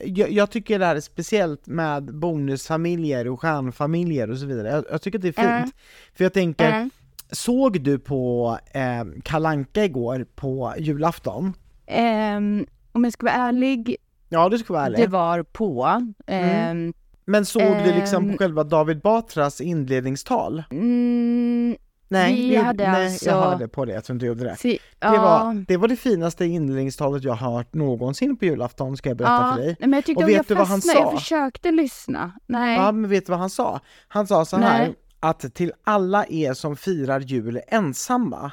Jag, 0.05 0.31
jag 0.33 0.51
tycker 0.51 0.79
det 0.79 0.87
här 0.87 0.97
är 0.97 1.01
speciellt 1.01 1.67
med 1.67 2.15
bonusfamiljer 2.15 3.29
och 3.29 3.41
stjärnfamiljer 3.41 4.31
och 4.31 4.39
så 4.39 4.47
vidare. 4.47 4.69
Jag, 4.69 4.85
jag 4.91 5.03
tycker 5.03 5.19
det 5.19 5.29
är 5.29 5.33
fint. 5.33 5.47
Mm. 5.47 5.71
För 6.15 6.25
jag 6.25 6.33
tänker, 6.33 6.69
Mm. 6.73 6.91
såg 7.31 7.81
du 7.81 7.99
på 7.99 8.59
eh, 8.73 9.05
Kalanka 9.23 9.85
igår 9.85 10.27
på 10.35 10.75
julafton? 10.79 11.53
Ehm, 11.87 12.67
om 12.93 13.05
jag 13.05 13.13
ska 13.13 13.27
vara 13.27 13.35
ärlig, 13.35 13.97
Ja, 14.29 14.49
du 14.49 14.59
ska 14.59 14.73
vara 14.73 14.87
ärlig. 14.87 15.01
det 15.01 15.07
var 15.07 15.43
på. 15.43 16.03
Ehm, 16.27 16.93
Men 17.31 17.45
såg 17.47 17.63
du 17.85 17.93
liksom 17.93 18.25
på 18.25 18.31
Ehm. 18.31 18.39
själva 18.39 18.65
David 18.65 19.01
Batras 19.01 19.61
inledningstal? 19.61 20.63
mm, 20.71 21.77
Nej, 22.13 22.35
Vi 22.35 22.51
det 22.51 22.57
hade 22.63 22.91
nej 22.93 23.07
alltså- 23.07 23.27
jag 23.27 23.41
hörde 23.43 23.69
på 23.69 23.85
det, 23.85 23.93
jag 23.93 24.05
tror 24.05 24.15
inte 24.15 24.25
du 24.25 24.29
gjorde 24.29 24.45
det. 24.45 24.57
fy, 24.57 24.71
Det, 24.73 24.79
ja, 25.01 25.11
var, 25.23 25.65
det 25.69 25.77
var 25.77 25.89
det 25.89 25.97
finaste 25.97 26.45
inledningstalet 26.45 27.25
jag 27.25 27.33
har 27.33 27.53
hört 27.57 27.75
någonsin 27.75 28.37
på 28.37 28.45
julafton, 28.45 28.97
ska 28.97 29.09
jag 29.11 29.17
berätta 29.17 29.33
ja, 29.33 29.53
för 29.57 29.63
dig. 29.63 29.77
men 29.81 29.93
jag 29.93 30.05
tyckte 30.05 30.25
Och 30.25 30.29
vet 30.31 30.37
jag 30.37 30.47
du 30.47 30.55
vad 30.55 30.67
han 30.69 30.83
sa? 30.83 30.93
Jag 30.93 31.13
försökte 31.21 31.71
lyssna. 31.71 32.33
Nej. 32.47 32.77
Ja, 32.77 32.93
men 32.93 33.11
vet 33.11 33.27
du 33.27 33.31
vad 33.31 33.41
han 33.41 33.51
sa? 33.51 33.81
Han 34.09 34.27
sa 34.27 34.45
så 34.45 34.57
här, 34.57 34.79
Nej. 34.79 34.95
att 35.21 35.55
till 35.55 35.73
alla 35.85 36.27
er 36.29 36.53
som 36.55 36.77
firar 36.77 37.21
jul 37.21 37.61
ensamma, 37.69 38.53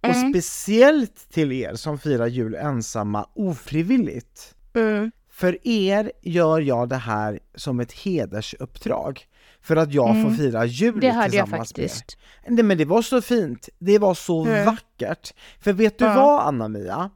och 0.00 0.08
Mm. 0.16 0.30
speciellt 0.32 1.28
till 1.32 1.52
er 1.52 1.74
som 1.74 1.98
firar 1.98 2.26
jul 2.26 2.54
ensamma 2.54 3.26
ofrivilligt, 3.34 4.54
Mm. 4.74 5.10
För 5.36 5.58
er 5.68 6.12
gör 6.22 6.60
jag 6.60 6.88
det 6.88 6.96
här 6.96 7.38
som 7.54 7.80
ett 7.80 7.92
hedersuppdrag, 7.92 9.26
för 9.62 9.76
att 9.76 9.92
jag 9.94 10.06
får 10.08 10.14
Mm. 10.14 10.36
fira 10.36 10.64
jul 10.64 11.00
Det 11.00 11.10
hörde 11.10 11.36
jag 11.36 11.44
tillsammans 11.46 11.76
med 11.76 11.84
er. 11.84 11.88
faktiskt. 11.88 12.18
Nej 12.48 12.64
men 12.64 12.78
det 12.78 12.84
var 12.84 13.02
så 13.02 13.22
fint, 13.22 13.68
det 13.78 13.98
var 13.98 14.14
så 14.14 14.44
Mm. 14.44 14.64
vackert. 14.66 15.34
För 15.60 15.72
vet 15.72 15.98
du 15.98 16.04
Ja. 16.04 16.14
vad 16.14 16.40
Anna-Mia? 16.46 17.10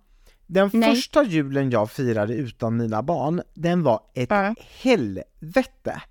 Den 0.46 0.70
Nej. 0.72 0.90
första 0.94 1.22
julen 1.24 1.70
jag 1.70 1.90
firade 1.90 2.34
utan 2.34 2.76
mina 2.76 3.02
barn, 3.02 3.42
den 3.54 3.82
var 3.82 4.00
ett 4.14 4.30
Ja. 4.30 4.54
helvete. 4.82 6.02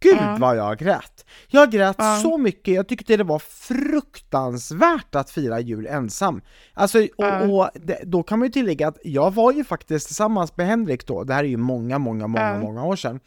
Gud 0.00 0.16
Ja. 0.20 0.36
vad 0.40 0.56
jag 0.56 0.78
grät! 0.78 1.24
Jag 1.48 1.70
grät 1.70 1.96
Ja. 1.98 2.18
så 2.22 2.38
mycket, 2.38 2.74
jag 2.74 2.88
tyckte 2.88 3.16
det 3.16 3.24
var 3.24 3.38
fruktansvärt 3.38 5.14
att 5.14 5.30
fira 5.30 5.60
jul 5.60 5.86
ensam. 5.86 6.40
Alltså, 6.74 6.98
och, 6.98 7.08
Ja. 7.16 7.42
och 7.42 7.70
det, 7.74 7.98
då 8.04 8.22
kan 8.22 8.38
man 8.38 8.46
ju 8.48 8.52
tillägga 8.52 8.88
att 8.88 8.98
jag 9.04 9.34
var 9.34 9.52
ju 9.52 9.64
faktiskt 9.64 10.06
tillsammans 10.06 10.56
med 10.56 10.66
Henrik 10.66 11.06
då, 11.06 11.24
det 11.24 11.34
här 11.34 11.44
är 11.44 11.48
ju 11.48 11.56
många, 11.56 11.98
många, 11.98 12.26
många, 12.26 12.58
många 12.58 12.84
år 12.84 12.96
sedan. 12.96 13.20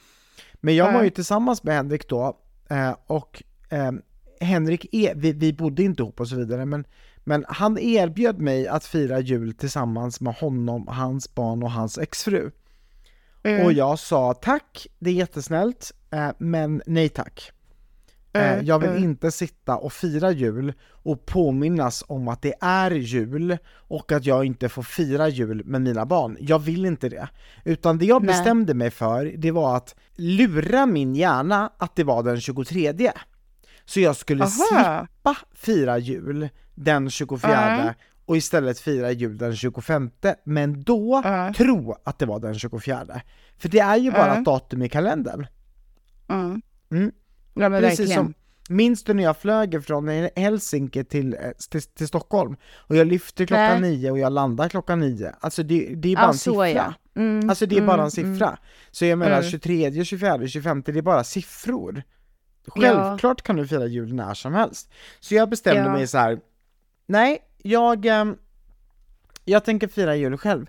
Men 0.62 0.76
jag 0.76 0.88
Ja. 0.88 0.92
var 0.98 1.04
ju 1.04 1.10
tillsammans 1.10 1.64
med 1.64 1.76
Henrik 1.76 2.10
då, 2.10 2.38
eh, 2.70 2.96
och 3.08 3.44
eh, 3.70 3.92
Henrik, 4.42 4.88
är, 4.92 5.16
vi, 5.16 5.32
vi 5.34 5.54
bodde 5.54 5.84
inte 5.84 6.02
ihop 6.04 6.20
och 6.20 6.28
så 6.28 6.36
vidare, 6.36 6.66
men, 6.66 6.86
men 7.24 7.46
han 7.48 7.78
erbjöd 7.80 8.40
mig 8.40 8.68
att 8.68 8.86
fira 8.86 9.20
jul 9.20 9.54
tillsammans 9.54 10.22
med 10.22 10.34
honom, 10.36 10.88
hans 10.88 11.36
barn 11.36 11.64
och 11.64 11.72
hans 11.72 11.98
exfru. 11.98 12.52
Mm. 13.44 13.66
Och 13.66 13.74
jag 13.74 14.00
sa 14.00 14.34
tack, 14.34 14.88
det 15.00 15.10
är 15.10 15.14
jättesnällt, 15.14 15.92
men 16.38 16.82
nej 16.86 17.10
tack. 17.10 17.52
Eh, 18.34 18.60
jag 18.62 18.80
vill 18.80 19.04
inte 19.04 19.32
sitta 19.32 19.78
och 19.78 19.94
fira 19.94 20.32
jul 20.32 20.74
och 20.88 21.26
påminnas 21.26 22.04
om 22.08 22.28
att 22.28 22.42
det 22.42 22.54
är 22.62 22.92
jul 22.92 23.58
och 23.72 24.12
att 24.12 24.26
jag 24.26 24.46
inte 24.46 24.70
får 24.70 24.84
fira 24.84 25.28
jul 25.28 25.66
med 25.66 25.82
mina 25.82 26.06
barn. 26.06 26.38
Jag 26.40 26.60
vill 26.60 26.86
inte 26.86 27.10
det. 27.10 27.30
Utan 27.64 27.98
det 27.98 28.06
jag 28.06 28.22
bestämde 28.22 28.74
mig 28.74 28.92
för, 28.92 29.26
det 29.38 29.52
var 29.52 29.78
att 29.78 29.96
lura 30.16 30.86
min 30.86 31.16
hjärna 31.16 31.72
att 31.78 31.96
det 31.96 32.04
var 32.04 32.24
den 32.24 32.42
23. 32.42 33.12
Så 33.86 34.00
jag 34.00 34.16
skulle 34.16 34.44
Aha. 34.44 34.52
slippa 34.52 35.38
fira 35.54 35.98
jul 35.98 36.50
den 36.76 37.10
24 37.10 37.52
Ja. 37.52 37.94
och 38.26 38.38
istället 38.38 38.80
fira 38.80 39.12
jul 39.12 39.38
den 39.38 39.56
25, 39.56 40.10
men 40.44 40.84
då 40.84 41.22
Ja. 41.24 41.54
tro 41.58 41.96
att 42.04 42.20
det 42.20 42.26
var 42.26 42.40
den 42.40 42.60
24. 42.60 43.22
För 43.58 43.70
det 43.70 43.80
är 43.80 43.98
ju 43.98 44.12
bara 44.12 44.28
Ja. 44.28 44.38
ett 44.38 44.46
datum 44.46 44.82
i 44.82 44.90
kalendern. 44.90 45.48
Mm. 46.30 46.62
Mm. 46.92 47.12
Ja 47.54 47.70
men 47.70 47.82
Precis 47.82 48.00
verkligen. 48.00 48.24
som, 48.26 48.34
minns 48.76 49.04
du 49.04 49.14
när 49.14 49.24
jag 49.24 49.38
flög 49.38 49.86
från 49.86 50.08
Helsinki 50.36 51.04
till, 51.04 51.34
eh, 51.34 51.40
till, 51.70 51.82
till 51.82 52.08
Stockholm? 52.08 52.56
Och 52.78 52.96
jag 52.96 53.08
lyfter 53.08 53.46
klockan 53.46 53.82
Nej. 53.82 53.98
nio 53.98 54.12
och 54.12 54.20
jag 54.20 54.32
landar 54.34 54.70
klockan 54.70 55.00
nio. 55.00 55.36
Alltså 55.40 55.64
det, 55.64 55.96
det 55.96 56.12
är 56.12 56.16
bara 56.16 56.22
Ja 56.24 56.28
en 56.28 56.34
siffra. 56.38 56.70
ja. 56.70 56.94
Mm, 57.16 57.50
Alltså 57.50 57.66
det 57.66 57.78
är 57.78 57.82
bara 57.82 57.94
en 57.94 58.00
mm, 58.00 58.12
siffra. 58.12 58.58
Så 58.92 59.06
jag 59.06 59.18
menar 59.20 59.38
Mm. 59.38 59.50
23, 59.52 60.04
24, 60.06 60.48
25, 60.48 60.82
det 60.86 60.92
är 60.98 61.02
bara 61.02 61.24
siffror. 61.24 62.04
Självklart 62.68 63.42
kan 63.42 63.56
du 63.56 63.68
fira 63.68 63.86
jul 63.86 64.14
när 64.14 64.34
som 64.34 64.54
helst. 64.54 64.90
Så 65.20 65.36
jag 65.36 65.50
bestämde 65.50 65.82
Ja. 65.82 65.92
mig 65.94 66.08
så 66.08 66.18
här. 66.18 66.40
nej, 67.06 67.40
jag, 67.64 68.06
ehm, 68.06 68.38
jag 69.46 69.66
tänker 69.66 69.88
fira 69.88 70.16
jul 70.16 70.38
själv. 70.38 70.66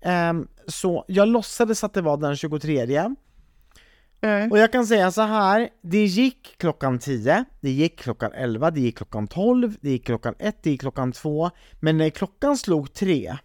Ehm, 0.00 0.48
så 0.66 1.04
jag 1.08 1.28
låtsades 1.28 1.84
att 1.84 1.94
det 1.94 2.00
var 2.02 2.16
den 2.16 2.36
23. 2.36 3.14
Mm. 4.24 4.50
Och 4.52 4.58
jag 4.58 4.72
kan 4.72 4.86
säga 4.86 5.10
så 5.10 5.22
här, 5.22 5.68
det 5.82 6.04
gick 6.04 6.54
klockan 6.58 6.98
10, 6.98 7.44
det 7.60 7.70
gick 7.70 7.98
klockan 8.00 8.32
11, 8.32 8.70
det 8.70 8.80
gick 8.80 8.96
klockan 8.96 9.26
12, 9.28 9.76
det 9.80 9.90
gick 9.90 10.06
klockan 10.06 10.34
1, 10.38 10.56
det 10.62 10.70
gick 10.70 10.80
klockan 10.80 11.12
2, 11.12 11.50
men 11.80 11.98
när 11.98 12.10
klockan 12.10 12.56
slog 12.56 12.94
3 12.94 13.36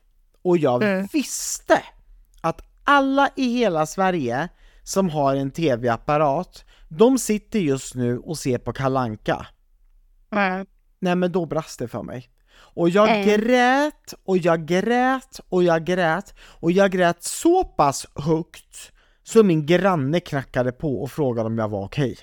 och 0.42 0.58
jag 0.58 0.84
Mm. 0.84 1.08
visste 1.14 1.82
att 2.42 2.62
alla 2.84 3.30
i 3.36 3.54
hela 3.58 3.86
Sverige 3.86 4.50
som 4.84 5.10
har 5.10 5.36
en 5.36 5.52
tv-apparat, 5.52 6.66
de 6.90 7.18
sitter 7.20 7.60
just 7.60 7.96
nu 7.96 8.18
och 8.18 8.38
ser 8.38 8.58
på 8.58 8.74
Kalanka. 8.74 9.48
Mm. 10.36 10.66
Nej 11.00 11.16
men 11.16 11.32
då 11.32 11.46
brast 11.46 11.80
det 11.80 11.88
för 11.88 12.04
mig. 12.04 12.30
Och 12.76 12.90
jag 12.90 13.10
Mm. 13.10 13.26
grät 13.28 14.14
och 14.26 14.38
jag 14.38 14.66
grät 14.66 15.40
och 15.50 15.64
jag 15.64 15.86
grät 15.86 16.34
och 16.40 16.72
jag 16.72 16.92
grät 16.92 17.24
så 17.24 17.64
pass 17.64 18.06
högt 18.16 18.92
så 19.30 19.44
min 19.44 19.66
granne 19.66 20.20
knackade 20.20 20.72
på 20.72 21.02
och 21.02 21.12
frågade 21.12 21.48
om 21.48 21.58
jag 21.58 21.70
var 21.70 21.84
okej. 21.86 22.18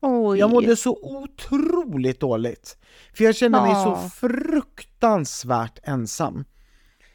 Oj. 0.00 0.38
Jag 0.38 0.50
mådde 0.50 0.76
så 0.76 0.98
otroligt 1.02 2.20
dåligt. 2.20 2.76
För 3.14 3.24
jag 3.24 3.36
kände 3.36 3.60
mig 3.60 3.74
så 3.74 3.88
Ja. 3.88 4.10
fruktansvärt 4.14 5.78
ensam. 5.82 6.44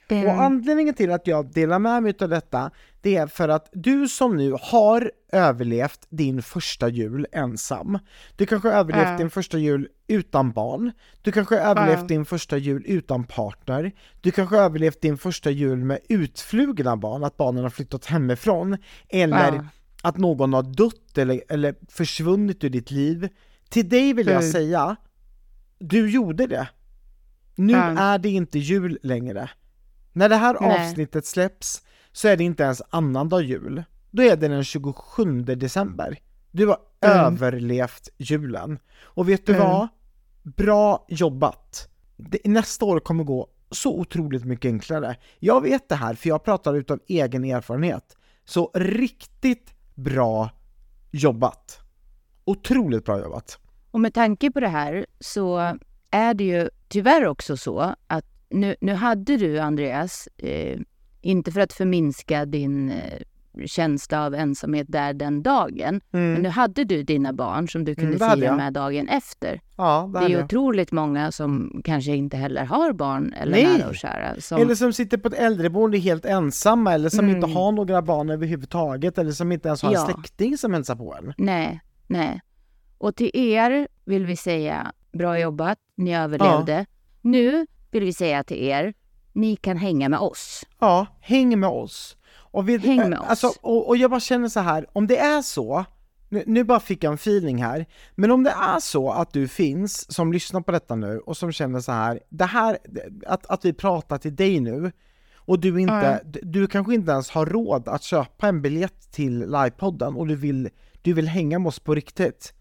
Mm. 0.09 0.25
Och 0.27 0.43
anledningen 0.43 0.93
till 0.93 1.11
att 1.11 1.27
jag 1.27 1.53
delar 1.53 1.79
med 1.79 2.03
mig 2.03 2.13
av 2.21 2.29
detta, 2.29 2.71
det 3.01 3.15
är 3.15 3.27
för 3.27 3.49
att 3.49 3.69
du 3.73 4.07
som 4.07 4.37
nu 4.37 4.55
har 4.61 5.11
överlevt 5.31 6.05
din 6.09 6.41
första 6.41 6.89
jul 6.89 7.27
ensam, 7.31 7.99
du 8.35 8.45
kanske 8.45 8.67
har 8.69 8.75
överlevt 8.75 9.07
Ja. 9.07 9.17
din 9.17 9.29
första 9.29 9.57
jul 9.57 9.87
utan 10.07 10.51
barn, 10.51 10.91
du 11.21 11.31
kanske 11.31 11.55
har 11.59 11.61
överlevt 11.69 11.99
Ja. 11.99 12.05
din 12.07 12.25
första 12.25 12.57
jul 12.57 12.83
utan 12.85 13.23
partner, 13.23 13.91
du 14.21 14.31
kanske 14.31 14.55
har 14.55 14.63
överlevt 14.63 15.01
din 15.01 15.17
första 15.17 15.49
jul 15.51 15.77
med 15.85 15.99
utflugna 16.09 16.97
barn, 16.97 17.23
att 17.23 17.37
barnen 17.37 17.63
har 17.63 17.69
flyttat 17.69 18.05
hemifrån, 18.05 18.77
eller 19.09 19.53
Ja. 19.55 19.65
att 20.03 20.17
någon 20.17 20.53
har 20.53 20.63
dött 20.63 21.17
eller, 21.17 21.41
eller 21.49 21.75
försvunnit 21.89 22.63
ur 22.63 22.69
ditt 22.69 22.91
liv. 22.91 23.29
Till 23.69 23.89
dig 23.89 24.13
vill 24.13 24.27
jag 24.27 24.43
säga, 24.43 24.95
du 25.79 26.09
gjorde 26.09 26.47
det. 26.47 26.67
Nu 27.55 27.73
är 27.77 28.17
det 28.17 28.29
inte 28.29 28.59
jul 28.59 28.97
längre. 29.03 29.49
När 30.13 30.29
det 30.29 30.35
här 30.35 30.57
Nej. 30.61 30.71
avsnittet 30.89 31.25
släpps 31.25 31.81
så 32.11 32.27
är 32.27 32.37
det 32.37 32.43
inte 32.43 32.63
ens 32.63 32.81
annandag 32.89 33.41
jul. 33.41 33.83
Då 34.11 34.23
är 34.23 34.35
det 34.35 34.47
den 34.47 34.63
27 34.63 35.41
december. 35.43 36.17
Du 36.51 36.67
har 36.67 36.77
Mm. 37.05 37.17
överlevt 37.17 38.09
julen. 38.17 38.79
Och 39.03 39.29
vet 39.29 39.45
du 39.45 39.55
Mm. 39.55 39.67
vad? 39.67 39.87
Bra 40.43 41.05
jobbat! 41.09 41.89
Det, 42.17 42.39
nästa 42.45 42.85
år 42.85 42.99
kommer 42.99 43.23
gå 43.23 43.47
så 43.71 43.99
otroligt 43.99 44.45
mycket 44.45 44.69
enklare. 44.69 45.15
Jag 45.39 45.61
vet 45.61 45.89
det 45.89 45.95
här 45.95 46.13
för 46.13 46.29
jag 46.29 46.43
pratar 46.43 46.73
utav 46.75 46.99
egen 47.07 47.43
erfarenhet. 47.45 48.17
Så 48.45 48.71
riktigt 48.73 49.73
bra 49.95 50.49
jobbat! 51.11 51.79
Otroligt 52.45 53.05
bra 53.05 53.19
jobbat! 53.19 53.59
Och 53.91 53.99
med 53.99 54.13
tanke 54.13 54.51
på 54.51 54.59
det 54.59 54.67
här 54.67 55.05
så 55.19 55.77
är 56.11 56.33
det 56.33 56.43
ju 56.43 56.69
tyvärr 56.87 57.25
också 57.27 57.57
så 57.57 57.95
att 58.07 58.25
nu, 58.49 58.75
nu 58.81 58.93
hade 58.93 59.37
du, 59.37 59.59
Andreas, 59.59 60.27
eh, 60.37 60.79
inte 61.21 61.51
för 61.51 61.61
att 61.61 61.73
förminska 61.73 62.45
din 62.45 62.89
eh, 62.91 63.19
känsla 63.65 64.25
av 64.25 64.35
ensamhet 64.35 64.87
där 64.89 65.13
den 65.13 65.43
dagen, 65.43 66.01
men 66.11 66.33
nu 66.33 66.49
hade 66.49 66.83
du 66.83 67.03
dina 67.03 67.33
barn 67.33 67.69
som 67.69 67.85
du 67.85 67.95
kunde 67.95 68.07
Mm, 68.09 68.19
det 68.19 68.25
hade 68.25 68.41
fira 68.41 68.55
med 68.55 68.73
dagen 68.73 69.07
efter. 69.09 69.61
Ja, 69.77 70.09
Det 70.13 70.19
det 70.19 70.25
är 70.25 70.29
ju 70.29 70.43
otroligt 70.43 70.91
många 70.91 71.31
som 71.31 71.81
kanske 71.83 72.15
inte 72.15 72.37
heller 72.37 72.65
har 72.65 72.93
barn 72.93 73.33
eller 73.33 73.51
Nej. 73.51 73.77
nära 73.77 73.87
och 73.89 73.95
kära. 73.95 74.41
Som, 74.41 74.61
Eller 74.61 74.75
som 74.75 74.93
sitter 74.93 75.17
på 75.17 75.27
ett 75.27 75.33
äldreboende 75.39 75.97
helt 75.97 76.25
ensamma, 76.25 76.93
eller 76.93 77.09
som 77.09 77.25
Mm. 77.25 77.35
inte 77.35 77.47
har 77.47 77.71
några 77.71 78.01
barn 78.01 78.29
överhuvudtaget, 78.29 79.17
eller 79.17 79.31
som 79.31 79.51
inte 79.51 79.67
ens 79.67 79.81
har 79.81 79.89
en 79.89 79.93
Ja. 79.93 80.05
släkting 80.05 80.57
som 80.57 80.73
hälsar 80.73 80.95
på 80.95 81.15
en. 81.15 81.33
Nej, 81.37 81.81
nej. 82.07 82.41
Och 82.97 83.15
till 83.15 83.31
er 83.33 83.87
vill 84.05 84.25
vi 84.25 84.35
säga 84.35 84.91
bra 85.13 85.39
jobbat, 85.39 85.77
ni 85.97 86.15
överlevde. 86.15 86.85
Nu 87.21 87.67
vill 87.91 88.03
vi 88.03 88.13
säga 88.13 88.43
till 88.43 88.57
er, 88.63 88.93
ni 89.33 89.55
kan 89.55 89.77
hänga 89.77 90.09
med 90.09 90.19
oss. 90.19 90.65
Ja, 90.79 91.07
häng 91.21 91.59
med 91.59 91.69
oss. 91.69 92.17
Och, 92.33 92.69
vi, 92.69 92.77
Häng 92.77 92.97
med 92.97 93.13
eh, 93.13 93.21
oss. 93.21 93.27
Alltså, 93.29 93.51
och, 93.61 93.87
och 93.87 93.97
jag 93.97 94.09
bara 94.11 94.19
känner 94.19 94.49
så 94.49 94.59
här, 94.59 94.85
om 94.93 95.07
det 95.07 95.17
är 95.17 95.41
så, 95.41 95.85
nu, 96.29 96.43
nu 96.47 96.63
bara 96.63 96.79
fick 96.79 97.03
jag 97.03 97.11
en 97.11 97.15
feeling 97.15 97.63
här, 97.63 97.85
men 98.15 98.31
om 98.31 98.43
det 98.43 98.49
är 98.49 98.79
så 98.79 99.11
att 99.11 99.33
du 99.33 99.47
finns 99.47 100.13
som 100.13 100.33
lyssnar 100.33 100.61
på 100.61 100.71
detta 100.71 100.95
nu 100.95 101.19
och 101.19 101.37
som 101.37 101.51
känner 101.51 101.79
så 101.79 101.91
här, 101.91 102.19
det 102.29 102.45
här, 102.45 102.77
att, 103.25 103.45
att 103.45 103.65
vi 103.65 103.73
pratar 103.73 104.17
till 104.17 104.35
dig 104.35 104.59
nu, 104.59 104.91
och 105.35 105.59
du 105.59 105.81
inte, 105.81 106.21
du, 106.25 106.39
du 106.43 106.67
kanske 106.67 106.93
inte 106.93 107.11
ens 107.11 107.29
har 107.29 107.45
råd 107.45 107.87
att 107.87 108.03
köpa 108.03 108.47
en 108.47 108.61
biljett 108.61 109.11
till 109.11 109.39
livepodden 109.39 110.15
och 110.15 110.27
du 110.27 110.35
vill, 110.35 110.69
du 111.01 111.13
vill 111.13 111.27
hänga 111.27 111.59
med 111.59 111.67
oss 111.67 111.79
på 111.79 111.95
riktigt. 111.95 112.53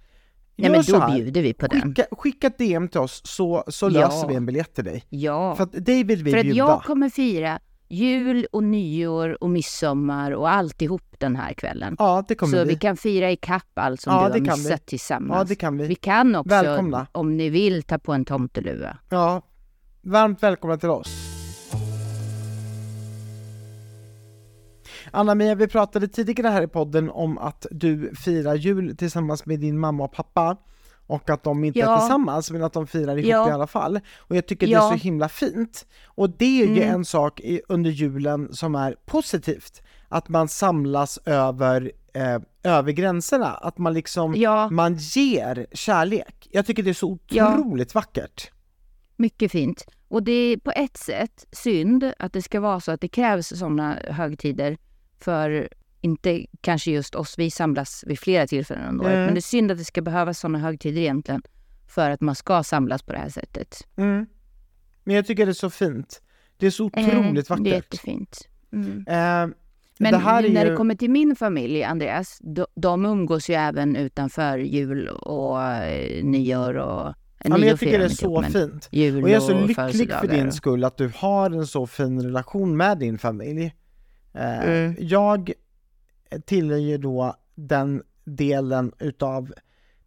Nej 0.61 0.71
men 0.71 0.85
så 0.85 0.93
då 0.93 0.99
här, 0.99 1.15
bjuder 1.15 1.43
vi 1.43 1.55
på 1.55 1.67
den. 1.67 1.81
Skicka, 1.83 2.05
skicka 2.13 2.49
DM 2.59 2.89
till 2.89 3.01
oss 3.01 3.21
så, 3.25 3.65
så 3.69 3.87
Ja. 3.87 3.91
löser 3.91 4.29
vi 4.29 4.35
en 4.35 4.47
biljett 4.47 4.75
till 4.75 4.85
dig. 4.85 5.05
Ja, 5.09 5.55
För 5.57 5.65
att 5.65 5.85
dig 5.87 6.05
vill 6.05 6.23
vi 6.25 6.31
för 6.31 6.39
att 6.39 6.45
bjuda. 6.45 6.59
jag 6.59 6.83
kommer 6.83 7.09
fira 7.11 7.59
jul 7.89 8.47
och 8.53 8.63
nyår 8.65 9.43
och 9.43 9.51
midsommar 9.51 10.31
och 10.33 10.51
alltihop 10.51 11.03
den 11.19 11.37
här 11.37 11.53
kvällen. 11.53 11.97
Ja, 11.99 12.25
det 12.29 12.35
kommer 12.35 12.59
Så 12.59 12.65
vi. 12.65 12.71
vi 12.75 12.77
kan 12.79 12.97
fira 12.97 13.31
i 13.31 13.37
kapp 13.37 13.67
allt 13.75 14.01
som 14.01 14.13
Ja, 14.13 14.19
du 14.19 14.25
har 14.41 14.47
kan 14.47 14.57
vi. 14.57 14.63
missat 14.63 14.87
tillsammans. 14.87 15.39
Ja, 15.39 15.45
det 15.45 15.55
kan 15.55 15.79
vi. 15.79 15.87
Vi 15.87 15.95
kan 15.95 16.37
också, 16.37 16.49
Välkomna. 16.49 17.07
om 17.13 17.37
ni 17.37 17.49
vill, 17.49 17.83
ta 17.83 17.99
på 17.99 18.13
en 18.13 18.25
tomteluva. 18.25 18.97
Ja, 19.11 19.43
varmt 20.03 20.43
välkomna 20.43 20.77
till 20.77 20.89
oss. 20.91 21.30
Anna-Mia, 25.13 25.55
vi 25.55 25.69
pratade 25.69 26.09
tidigare 26.09 26.49
här 26.49 26.63
i 26.63 26.67
podden 26.69 27.11
om 27.11 27.39
att 27.39 27.67
du 27.71 28.15
firar 28.15 28.55
jul 28.55 28.97
tillsammans 28.97 29.47
med 29.47 29.61
din 29.61 29.79
mamma 29.79 30.05
och 30.05 30.13
pappa 30.13 30.57
och 31.07 31.31
att 31.31 31.43
de 31.45 31.65
inte 31.65 31.79
är 31.79 31.85
Ja. 31.85 31.99
tillsammans 31.99 32.51
men 32.51 32.63
att 32.65 32.73
de 32.73 32.87
firar 32.87 33.17
ihop 33.17 33.31
Ja. 33.31 33.49
i 33.49 33.53
alla 33.53 33.67
fall. 33.67 34.01
Och 34.19 34.37
jag 34.37 34.47
tycker 34.47 34.67
det 34.67 34.73
Ja. 34.73 34.93
är 34.93 34.99
så 34.99 35.05
himla 35.05 35.29
fint. 35.29 35.87
Och 36.07 36.31
det 36.31 36.63
är 36.63 36.67
ju 36.67 36.83
Mm. 36.83 36.95
en 36.95 37.05
sak 37.05 37.41
i, 37.41 37.61
under 37.69 37.91
julen 37.91 38.49
som 38.55 38.75
är 38.75 38.97
positivt, 39.07 39.83
att 40.09 40.29
man 40.29 40.49
samlas 40.49 41.19
över, 41.25 41.93
eh, 42.15 42.39
över 42.73 42.93
gränserna, 42.93 43.47
att 43.47 43.79
man 43.79 43.95
liksom, 43.95 44.35
Ja. 44.37 44.71
man 44.71 44.95
ger 44.95 45.67
kärlek. 45.73 46.49
Jag 46.51 46.67
tycker 46.67 46.83
det 46.83 46.91
är 46.91 46.95
så 46.95 47.09
otroligt 47.11 47.95
vackert. 47.95 48.51
Mycket 49.17 49.53
fint. 49.53 49.85
Och 50.09 50.23
det 50.23 50.33
är 50.33 50.57
på 50.57 50.71
ett 50.77 50.97
sätt 50.97 51.47
synd 51.53 52.13
att 52.19 52.33
det 52.33 52.43
ska 52.43 52.61
vara 52.61 52.81
så 52.81 52.93
att 52.93 53.01
det 53.01 53.09
krävs 53.09 53.47
sådana 53.59 53.99
högtider 54.09 54.77
för 55.21 55.69
inte 56.01 56.47
kanske 56.61 56.91
just 56.91 57.15
oss, 57.15 57.35
vi 57.39 57.51
samlas 57.51 58.05
vid 58.07 58.19
flera 58.19 58.47
tillfällen 58.47 58.85
under 58.89 59.05
året. 59.05 59.15
Mm. 59.15 59.25
Men 59.25 59.35
det 59.35 59.39
är 59.39 59.43
synd 59.43 59.71
att 59.71 59.79
det 59.79 59.85
ska 59.85 60.03
behövas 60.03 60.39
sådana 60.39 60.59
högtider 60.59 61.01
egentligen 61.01 61.43
för 61.89 62.11
att 62.11 62.21
man 62.21 62.35
ska 62.35 62.63
samlas 62.63 63.03
på 63.03 63.13
det 63.13 63.19
här 63.19 63.29
sättet. 63.29 63.87
Mm. 63.97 64.27
Men 65.05 65.17
jag 65.17 65.27
tycker 65.27 65.47
det 65.47 65.53
är 65.53 65.55
så 65.55 65.71
fint. 65.71 66.23
Det 66.57 66.67
är 66.67 66.71
så 66.71 66.85
otroligt 66.85 67.09
Mm, 67.15 67.35
Det 67.35 67.41
är 67.41 67.49
vackert. 67.49 67.67
jättefint. 67.67 68.49
Mm. 68.73 68.89
Eh, 68.99 69.05
Men 69.07 69.55
det 69.99 70.07
är 70.09 70.53
när 70.53 70.65
ju... 70.65 70.71
det 70.71 70.77
kommer 70.77 70.95
till 70.95 71.11
min 71.11 71.37
familj, 71.37 71.85
Andreas, 71.85 72.39
de, 72.43 72.67
de 72.75 73.07
umgås 73.07 73.51
ju 73.51 73.55
även 73.55 73.97
utanför 73.97 74.59
jul 74.59 75.09
och 75.09 75.63
eh, 75.63 76.25
nyår 76.25 76.75
och... 76.75 77.07
eh, 77.09 77.15
ja, 77.45 77.51
men 77.59 77.69
jag 77.69 77.79
tycker 77.81 77.99
det 77.99 78.05
är 78.05 78.09
inte 78.09 78.17
så 78.17 78.41
men 78.41 78.51
fint. 78.53 78.87
Och 78.93 79.31
jag 79.31 79.31
är 79.31 79.41
så 79.41 79.67
lycklig 79.67 80.11
för 80.13 80.29
din 80.29 80.53
skull 80.53 80.85
att 80.85 80.97
du 80.97 81.13
har 81.17 81.51
en 81.51 81.67
så 81.67 81.87
fin 81.87 82.23
relation 82.23 82.77
med 82.77 82.99
din 82.99 83.19
familj. 83.19 83.75
Eh, 84.35 84.61
Mm. 84.65 84.97
Jag 84.99 85.53
tillhör 86.47 86.79
ju 86.79 86.99
då 86.99 87.35
den 87.55 88.03
delen 88.25 88.93
utav 88.99 89.53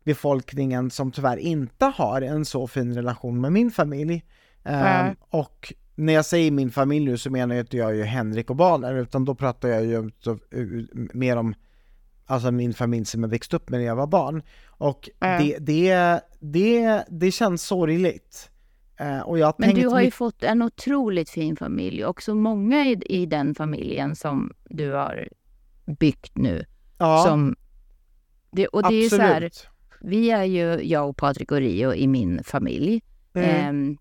befolkningen 0.04 0.90
som 0.92 1.12
tyvärr 1.12 1.38
inte 1.38 1.86
har 1.86 2.22
en 2.22 2.46
så 2.46 2.68
fin 2.68 2.94
relation 2.96 3.42
med 3.42 3.52
min 3.52 3.72
familj. 3.72 4.24
Eh, 4.64 5.00
Mm. 5.02 5.16
Och 5.30 5.74
när 5.96 6.14
jag 6.14 6.26
säger 6.26 6.52
min 6.52 6.72
familj 6.72 7.06
nu 7.06 7.18
så 7.18 7.30
menar 7.30 7.56
jag 7.56 7.64
inte 7.64 7.78
jag 7.78 7.96
ju 7.96 8.04
Henrik 8.04 8.50
och 8.50 8.56
barnen 8.56 8.98
utan 8.98 9.26
då 9.26 9.36
pratar 9.36 9.70
jag 9.70 9.86
ju 9.86 10.12
så- 10.20 10.38
mer 11.14 11.38
om 11.38 11.56
alltså 12.26 12.52
min 12.52 12.74
familj 12.74 13.06
som 13.06 13.24
jag 13.24 13.30
växte 13.30 13.56
upp 13.56 13.70
med 13.70 13.80
när 13.80 13.88
jag 13.88 13.96
var 13.96 14.08
barn. 14.08 14.44
Och 14.68 15.10
Mm. 15.22 15.44
det, 15.44 15.58
det, 15.60 16.20
det, 16.40 17.04
det 17.10 17.32
känns 17.32 17.62
sorgligt. 17.64 18.50
Eh, 18.98 19.28
Men 19.28 19.54
tänkt 19.70 19.82
du 19.82 19.88
har 19.88 20.02
ju 20.02 20.12
fått 20.12 20.44
en 20.44 20.62
otroligt 20.62 21.30
fin 21.30 21.56
familj 21.56 22.06
och 22.06 22.22
så 22.22 22.36
många 22.36 22.86
i, 22.86 23.02
i 23.06 23.26
den 23.26 23.56
familjen 23.56 24.16
som 24.16 24.54
du 24.70 24.92
har 24.92 25.28
byggt 26.00 26.38
nu. 26.38 26.66
ja, 26.98 27.24
Som, 27.28 27.56
det, 28.52 28.68
och 28.68 28.90
det 28.90 28.96
är 29.06 29.10
så 29.10 29.18
här, 29.18 29.36
absolut. 29.46 29.68
vi 30.02 30.32
är 30.32 30.44
ju, 30.44 30.84
jag 30.84 31.10
och 31.10 31.18
Patrik 31.18 31.52
och 31.52 31.58
Rio 31.58 31.94
i 31.94 32.08
min 32.08 32.44
familj. 32.44 33.02
Mm. 33.34 33.50
Ehm, 33.50 33.98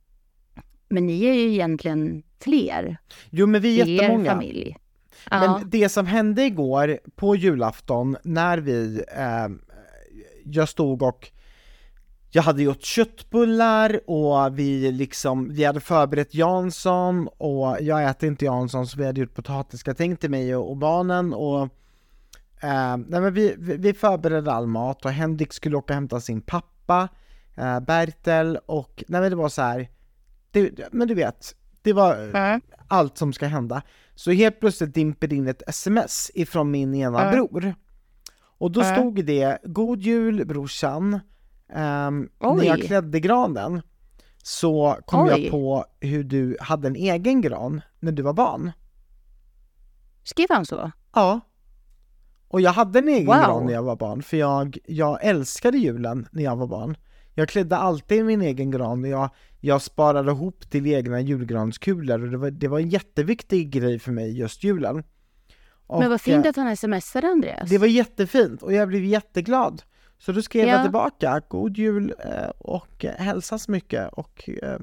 men 0.88 1.06
ni 1.06 1.24
är 1.24 1.34
ju 1.34 1.52
egentligen 1.52 2.22
fler 2.40 2.96
Jo 3.30 3.46
men 3.46 3.60
vi 3.60 3.80
är 3.80 3.86
jättemånga. 3.86 4.30
familj. 4.32 4.76
Ja. 5.30 5.40
Men 5.58 5.70
det 5.70 5.88
som 5.88 6.06
hände 6.06 6.42
igår 6.44 6.98
på 7.16 7.36
julafton 7.36 8.16
när 8.24 8.58
vi, 8.58 9.04
eh, 9.16 9.48
jag 10.44 10.68
stod 10.68 11.02
och 11.02 11.30
jag 12.34 12.42
hade 12.42 12.62
gjort 12.62 12.82
köttbullar 12.82 14.00
och 14.06 14.58
vi 14.58 14.92
liksom, 14.92 15.48
vi 15.54 15.64
hade 15.64 15.80
förberett 15.80 16.34
Jansson 16.34 17.28
och 17.38 17.76
jag 17.80 18.04
äter 18.10 18.28
inte 18.28 18.44
Jansson 18.44 18.86
så 18.86 18.98
vi 18.98 19.06
hade 19.06 19.20
gjort 19.20 19.34
potatisgratäng 19.34 20.16
till 20.16 20.30
mig 20.30 20.56
och, 20.56 20.70
och 20.70 20.76
barnen 20.76 21.34
och 21.34 21.62
eh, 22.62 22.96
nej 22.96 23.20
men 23.20 23.34
vi, 23.34 23.54
vi 23.58 23.94
förberedde 23.94 24.52
all 24.52 24.66
mat 24.66 25.04
och 25.04 25.10
Henrik 25.10 25.52
skulle 25.52 25.76
åka 25.76 25.92
och 25.92 25.94
hämta 25.94 26.20
sin 26.20 26.40
pappa, 26.40 27.08
eh, 27.56 27.80
Bertel 27.80 28.58
och 28.66 29.04
nej 29.08 29.20
men 29.20 29.30
det 29.30 29.36
var 29.36 29.48
så 29.48 29.62
här, 29.62 29.88
det, 30.50 30.88
men 30.92 31.08
du 31.08 31.14
vet, 31.14 31.54
det 31.82 31.92
var 31.92 32.30
Ja. 32.34 32.60
allt 32.88 33.18
som 33.18 33.32
ska 33.32 33.46
hända. 33.46 33.82
Så 34.14 34.30
helt 34.30 34.60
plötsligt 34.60 34.94
dimper 34.94 35.26
det 35.28 35.36
in 35.36 35.48
ett 35.48 35.62
sms 35.66 36.30
ifrån 36.34 36.70
min 36.70 36.94
ena 36.94 37.24
Ja. 37.24 37.30
bror. 37.30 37.74
Och 38.58 38.70
då 38.70 38.80
Ja. 38.80 38.84
stod 38.94 39.24
det 39.24 39.58
'God 39.64 40.00
jul 40.02 40.44
brorsan' 40.46 41.20
Ehm, 41.74 42.28
När 42.40 42.64
jag 42.64 42.82
klädde 42.82 43.20
granen 43.20 43.82
så 44.42 44.96
kom 45.06 45.20
Oj. 45.24 45.28
jag 45.42 45.50
på 45.50 45.84
hur 46.00 46.24
du 46.24 46.56
hade 46.60 46.88
en 46.88 46.96
egen 46.96 47.40
gran 47.40 47.80
när 48.00 48.12
du 48.12 48.22
var 48.22 48.32
barn. 48.32 48.72
Skrev 50.24 50.46
han 50.50 50.66
så? 50.66 50.90
Ja. 51.14 51.40
Och 52.48 52.60
jag 52.60 52.72
hade 52.72 52.98
en 52.98 53.08
egen 53.08 53.26
Wow. 53.26 53.34
gran 53.36 53.66
när 53.66 53.72
jag 53.72 53.82
var 53.82 53.96
barn, 53.96 54.22
för 54.22 54.36
jag, 54.36 54.78
jag 54.86 55.24
älskade 55.24 55.78
julen 55.78 56.28
när 56.32 56.42
jag 56.42 56.56
var 56.56 56.66
barn. 56.66 56.96
Jag 57.34 57.48
klädde 57.48 57.76
alltid 57.76 58.24
min 58.24 58.42
egen 58.42 58.70
gran 58.70 59.02
och 59.04 59.08
jag, 59.10 59.30
jag 59.60 59.82
sparade 59.82 60.30
ihop 60.32 60.70
till 60.70 60.86
egna 60.86 61.20
julgranskulor 61.20 62.22
och 62.22 62.30
det 62.30 62.36
var, 62.36 62.50
det 62.50 62.68
var 62.68 62.78
en 62.78 62.88
jätteviktig 62.88 63.70
grej 63.70 63.98
för 63.98 64.12
mig 64.12 64.38
just 64.38 64.64
julen. 64.64 65.04
Och, 65.86 66.00
Men 66.00 66.10
vad 66.10 66.20
fint 66.20 66.44
eh, 66.46 66.48
att 66.50 66.56
han 66.56 66.76
smsade 66.76 67.26
Andreas. 67.28 67.70
Det 67.70 67.78
var 67.78 67.86
jättefint 67.86 68.62
och 68.62 68.72
jag 68.72 68.88
blev 68.88 69.04
jätteglad. 69.04 69.82
Så 70.24 70.32
då 70.32 70.42
skrev 70.42 70.68
jag 70.68 70.78
Ja. 70.78 70.82
tillbaka, 70.82 71.40
god 71.48 71.76
jul 71.78 72.14
eh, 72.24 72.50
och 72.58 73.04
eh, 73.04 73.14
hälsas 73.14 73.68
mycket 73.68 74.12
och 74.12 74.48
eh, 74.62 74.78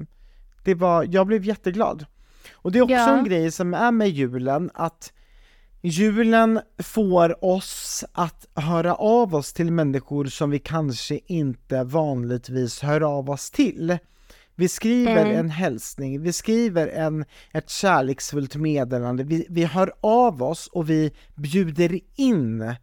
det 0.64 0.76
var, 0.76 1.08
jag 1.12 1.28
blev 1.28 1.46
jätteglad. 1.46 2.06
Och 2.54 2.72
det 2.72 2.80
är 2.80 2.84
också 2.84 2.94
Ja. 2.94 3.18
en 3.18 3.24
grej 3.26 3.52
som 3.52 3.74
är 3.74 3.92
med 3.92 4.10
julen, 4.10 4.70
att 4.74 5.14
julen 5.82 6.60
får 6.84 7.46
oss 7.46 8.06
att 8.12 8.48
höra 8.56 8.96
av 8.96 9.36
oss 9.36 9.54
till 9.54 9.72
människor 9.72 10.26
som 10.26 10.50
vi 10.50 10.60
kanske 10.60 11.20
inte 11.26 11.84
vanligtvis 11.84 12.82
hör 12.82 13.02
av 13.02 13.30
oss 13.30 13.52
till. 13.52 13.98
Vi 14.56 14.68
skriver 14.68 15.26
Mm. 15.26 15.38
en 15.40 15.50
hälsning, 15.50 16.22
vi 16.22 16.34
skriver 16.34 16.88
en, 16.88 17.26
ett 17.54 17.70
kärleksfullt 17.70 18.56
meddelande, 18.56 19.24
vi, 19.24 19.46
vi 19.50 19.66
hör 19.66 19.92
av 20.02 20.44
oss 20.44 20.68
och 20.68 20.90
vi 20.90 21.12
bjuder 21.36 22.00
in 22.16 22.76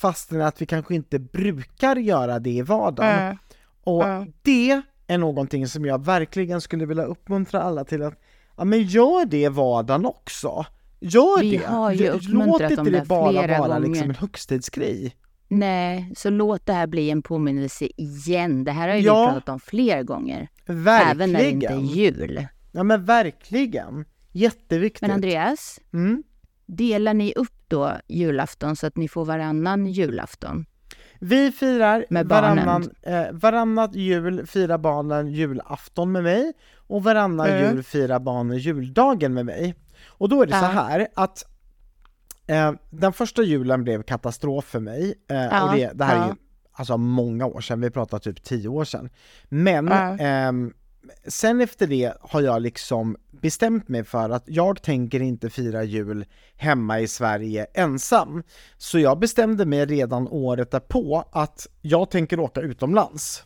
fastän 0.00 0.40
att 0.40 0.62
vi 0.62 0.66
kanske 0.66 0.94
inte 0.94 1.18
brukar 1.18 1.96
göra 1.96 2.38
det 2.38 2.50
i 2.50 2.62
vardagen. 2.62 3.18
Mm. 3.22 3.36
Och 3.84 4.04
Mm. 4.04 4.32
det 4.42 4.82
är 5.06 5.18
någonting 5.18 5.66
som 5.68 5.84
jag 5.86 6.04
verkligen 6.04 6.60
skulle 6.60 6.86
vilja 6.86 7.04
uppmuntra 7.04 7.62
alla 7.62 7.84
till 7.84 8.02
att, 8.02 8.14
ja 8.56 8.64
men 8.64 8.82
gör 8.82 9.26
det 9.26 9.42
i 9.42 9.48
vardagen 9.48 10.06
också. 10.06 10.66
Gör 11.00 11.40
Vi 11.40 11.50
det! 11.56 11.66
har 11.66 11.92
ju 11.92 12.12
Låt 12.12 12.60
inte 12.60 12.82
det 12.82 12.90
där 12.90 13.04
bara 13.04 13.58
vara 13.58 13.78
liksom 13.78 14.08
en 14.10 14.14
högstidsgrej. 14.14 15.16
Nej, 15.48 16.12
så 16.16 16.30
låt 16.30 16.66
det 16.66 16.72
här 16.72 16.86
bli 16.86 17.10
en 17.10 17.22
påminnelse 17.22 17.88
igen. 17.96 18.64
Det 18.64 18.72
här 18.72 18.88
har 18.88 18.94
ju 18.96 19.02
Ja. 19.02 19.26
vi 19.26 19.32
pratat 19.32 19.48
om 19.48 19.60
flera 19.60 20.02
gånger. 20.02 20.48
Verkligen! 20.66 21.10
Även 21.16 21.32
när 21.32 21.40
det 21.40 21.50
inte 21.50 21.66
är 21.66 21.78
jul. 21.80 22.46
Ja 22.72 22.82
men 22.82 23.04
verkligen! 23.04 24.04
Jätteviktigt. 24.32 25.02
Men 25.02 25.10
Andreas, 25.10 25.80
Mm. 25.92 26.22
Delar 26.68 27.14
ni 27.14 27.32
upp 27.36 27.52
då 27.68 27.92
julafton 28.08 28.76
så 28.76 28.86
att 28.86 28.96
ni 28.96 29.08
får 29.08 29.24
varannan 29.24 29.86
julafton? 29.86 30.66
Vi 31.20 31.52
firar 31.52 32.04
Med 32.10 32.26
barnen. 32.26 32.56
varannan, 32.66 32.90
eh, 33.02 33.32
varannat 33.32 33.94
jul 33.94 34.46
firar 34.46 34.78
barnen 34.78 35.28
julafton 35.28 36.12
med 36.12 36.22
mig 36.22 36.52
och 36.76 37.02
varannan 37.04 37.46
Mm. 37.46 37.62
jul 37.74 37.82
firar 37.82 38.18
barnen 38.18 38.58
juldagen 38.58 39.34
med 39.34 39.46
mig. 39.46 39.74
Och 40.06 40.28
då 40.28 40.42
är 40.42 40.46
det 40.46 40.52
så 40.52 40.58
Ja. 40.64 40.68
här 40.68 41.06
att 41.14 41.44
eh, 42.46 42.72
den 42.90 43.12
första 43.12 43.42
julen 43.42 43.84
blev 43.84 44.02
katastrof 44.02 44.64
för 44.64 44.80
mig 44.80 45.14
eh, 45.30 45.36
Ja, 45.36 45.64
och 45.70 45.76
det, 45.76 45.90
det 45.94 46.04
här 46.04 46.14
är 46.16 46.22
ju 46.24 46.28
ja. 46.28 46.36
alltså 46.72 46.96
många 46.96 47.46
år 47.46 47.60
sedan, 47.60 47.80
vi 47.80 47.90
pratar 47.90 48.18
typ 48.18 48.42
tio 48.42 48.68
år 48.68 48.84
sedan. 48.84 49.10
Men 49.48 49.86
Ja. 49.86 50.16
ehm, 50.18 50.72
sen 51.26 51.60
efter 51.60 51.86
det 51.86 52.12
har 52.20 52.40
jag 52.40 52.62
liksom 52.62 53.16
bestämt 53.40 53.88
mig 53.88 54.04
för 54.04 54.30
att 54.30 54.44
jag 54.46 54.82
tänker 54.82 55.20
inte 55.22 55.50
fira 55.50 55.84
jul 55.84 56.24
hemma 56.56 57.00
i 57.00 57.08
Sverige 57.08 57.66
ensam. 57.74 58.42
Så 58.76 58.98
jag 58.98 59.18
bestämde 59.18 59.66
mig 59.66 59.86
redan 59.86 60.28
året 60.28 60.70
därpå 60.70 61.24
att 61.32 61.66
jag 61.80 62.10
tänker 62.10 62.40
åka 62.40 62.60
utomlands. 62.60 63.44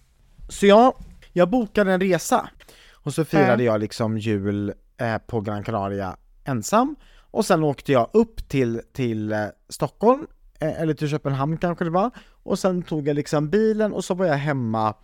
Så 0.48 0.66
jag, 0.66 0.94
jag 1.32 1.50
bokade 1.50 1.92
en 1.92 2.00
resa 2.00 2.48
och 2.92 3.14
så 3.14 3.24
firade 3.24 3.64
jag 3.64 3.80
liksom 3.80 4.18
jul 4.18 4.72
eh, 4.96 5.18
på 5.18 5.40
Gran 5.40 5.64
Canaria 5.64 6.16
ensam 6.44 6.96
och 7.18 7.44
sen 7.44 7.64
åkte 7.64 7.92
jag 7.92 8.10
upp 8.12 8.48
till, 8.48 8.80
till 8.92 9.32
eh, 9.32 9.38
Stockholm, 9.68 10.26
eh, 10.60 10.80
eller 10.80 10.94
till 10.94 11.08
Köpenhamn 11.08 11.56
kanske 11.56 11.84
det 11.84 11.90
var, 11.90 12.10
och 12.42 12.58
sen 12.58 12.82
tog 12.82 13.08
jag 13.08 13.14
liksom 13.14 13.50
bilen 13.50 13.92
och 13.92 14.04
så 14.04 14.14
var 14.14 14.26
jag 14.26 14.34
hemma 14.34 14.94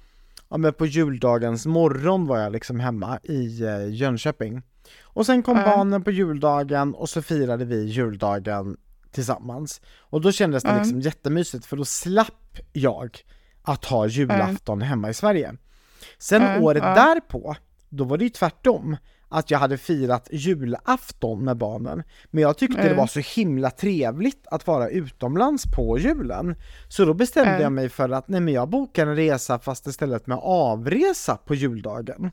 ja 0.48 0.56
men 0.56 0.72
på 0.72 0.86
juldagens 0.86 1.66
morgon 1.66 2.26
var 2.26 2.38
jag 2.38 2.52
liksom 2.52 2.80
hemma 2.80 3.18
i 3.22 3.62
Jönköping. 3.90 4.62
Och 5.02 5.26
sen 5.26 5.42
kom 5.42 5.56
Mm. 5.56 5.70
barnen 5.70 6.04
på 6.04 6.10
juldagen 6.10 6.94
och 6.94 7.08
så 7.08 7.22
firade 7.22 7.64
vi 7.64 7.84
juldagen 7.84 8.76
tillsammans. 9.10 9.80
Och 9.98 10.20
då 10.20 10.32
kändes 10.32 10.62
det 10.62 10.68
Mm. 10.68 10.82
liksom 10.82 11.00
jättemysigt 11.00 11.66
för 11.66 11.76
då 11.76 11.84
slapp 11.84 12.58
jag 12.72 13.18
att 13.62 13.84
ha 13.84 14.06
julafton 14.06 14.82
hemma 14.82 15.10
i 15.10 15.14
Sverige. 15.14 15.54
Sen 16.18 16.42
Mm, 16.42 16.62
året 16.62 16.82
därpå, 16.82 17.56
då 17.88 18.04
var 18.04 18.18
det 18.18 18.24
ju 18.24 18.30
tvärtom. 18.30 18.96
Att 19.30 19.50
jag 19.50 19.58
hade 19.58 19.78
firat 19.78 20.28
julafton 20.32 21.44
med 21.44 21.56
barnen. 21.56 22.02
Men 22.30 22.42
jag 22.42 22.58
tyckte 22.58 22.80
det 22.80 22.86
Mm. 22.86 22.96
var 22.96 23.06
så 23.06 23.20
himla 23.20 23.70
trevligt 23.70 24.46
att 24.50 24.66
vara 24.66 24.88
utomlands 24.88 25.64
på 25.76 25.98
julen. 25.98 26.54
Så 26.88 27.04
då 27.04 27.14
bestämde 27.14 27.50
Mm. 27.50 27.62
jag 27.62 27.72
mig 27.72 27.88
för 27.88 28.08
att 28.08 28.28
nej 28.28 28.40
men 28.40 28.54
jag 28.54 28.68
bokar 28.68 29.06
en 29.06 29.16
resa 29.16 29.58
fast 29.58 29.86
istället 29.86 30.26
med 30.26 30.38
avresa 30.42 31.36
på 31.36 31.54
juldagen. 31.54 32.30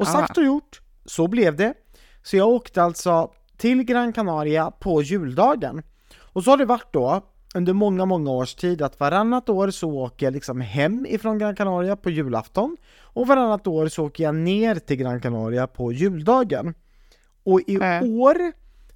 Och 0.00 0.06
sagt 0.08 0.38
och 0.38 0.44
gjort, 0.44 0.80
så 1.04 1.28
blev 1.28 1.56
det. 1.56 1.74
Så 2.22 2.36
jag 2.36 2.48
åkte 2.48 2.82
alltså 2.82 3.30
till 3.56 3.82
Gran 3.82 4.12
Canaria 4.12 4.70
på 4.70 5.02
juldagen. 5.02 5.82
Och 6.18 6.44
så 6.44 6.50
har 6.50 6.56
det 6.56 6.64
varit 6.64 6.92
då 6.92 7.20
under 7.54 7.72
många, 7.72 8.04
många 8.04 8.30
års 8.30 8.54
tid 8.54 8.82
att 8.82 9.00
varannat 9.00 9.48
år 9.48 9.70
så 9.70 9.90
åker 9.90 10.26
jag 10.26 10.32
liksom 10.32 10.60
hem 10.60 11.06
ifrån 11.08 11.38
Gran 11.38 11.56
Canaria 11.56 11.96
på 11.96 12.10
julafton 12.10 12.76
och 13.02 13.26
varannat 13.26 13.66
år 13.66 13.88
så 13.88 14.04
åker 14.06 14.24
jag 14.24 14.34
ner 14.34 14.74
till 14.74 14.96
Gran 14.96 15.20
Canaria 15.20 15.66
på 15.66 15.92
juldagen. 15.92 16.74
Och 17.44 17.60
i 17.66 17.74
Mm. 17.74 18.20
år 18.20 18.36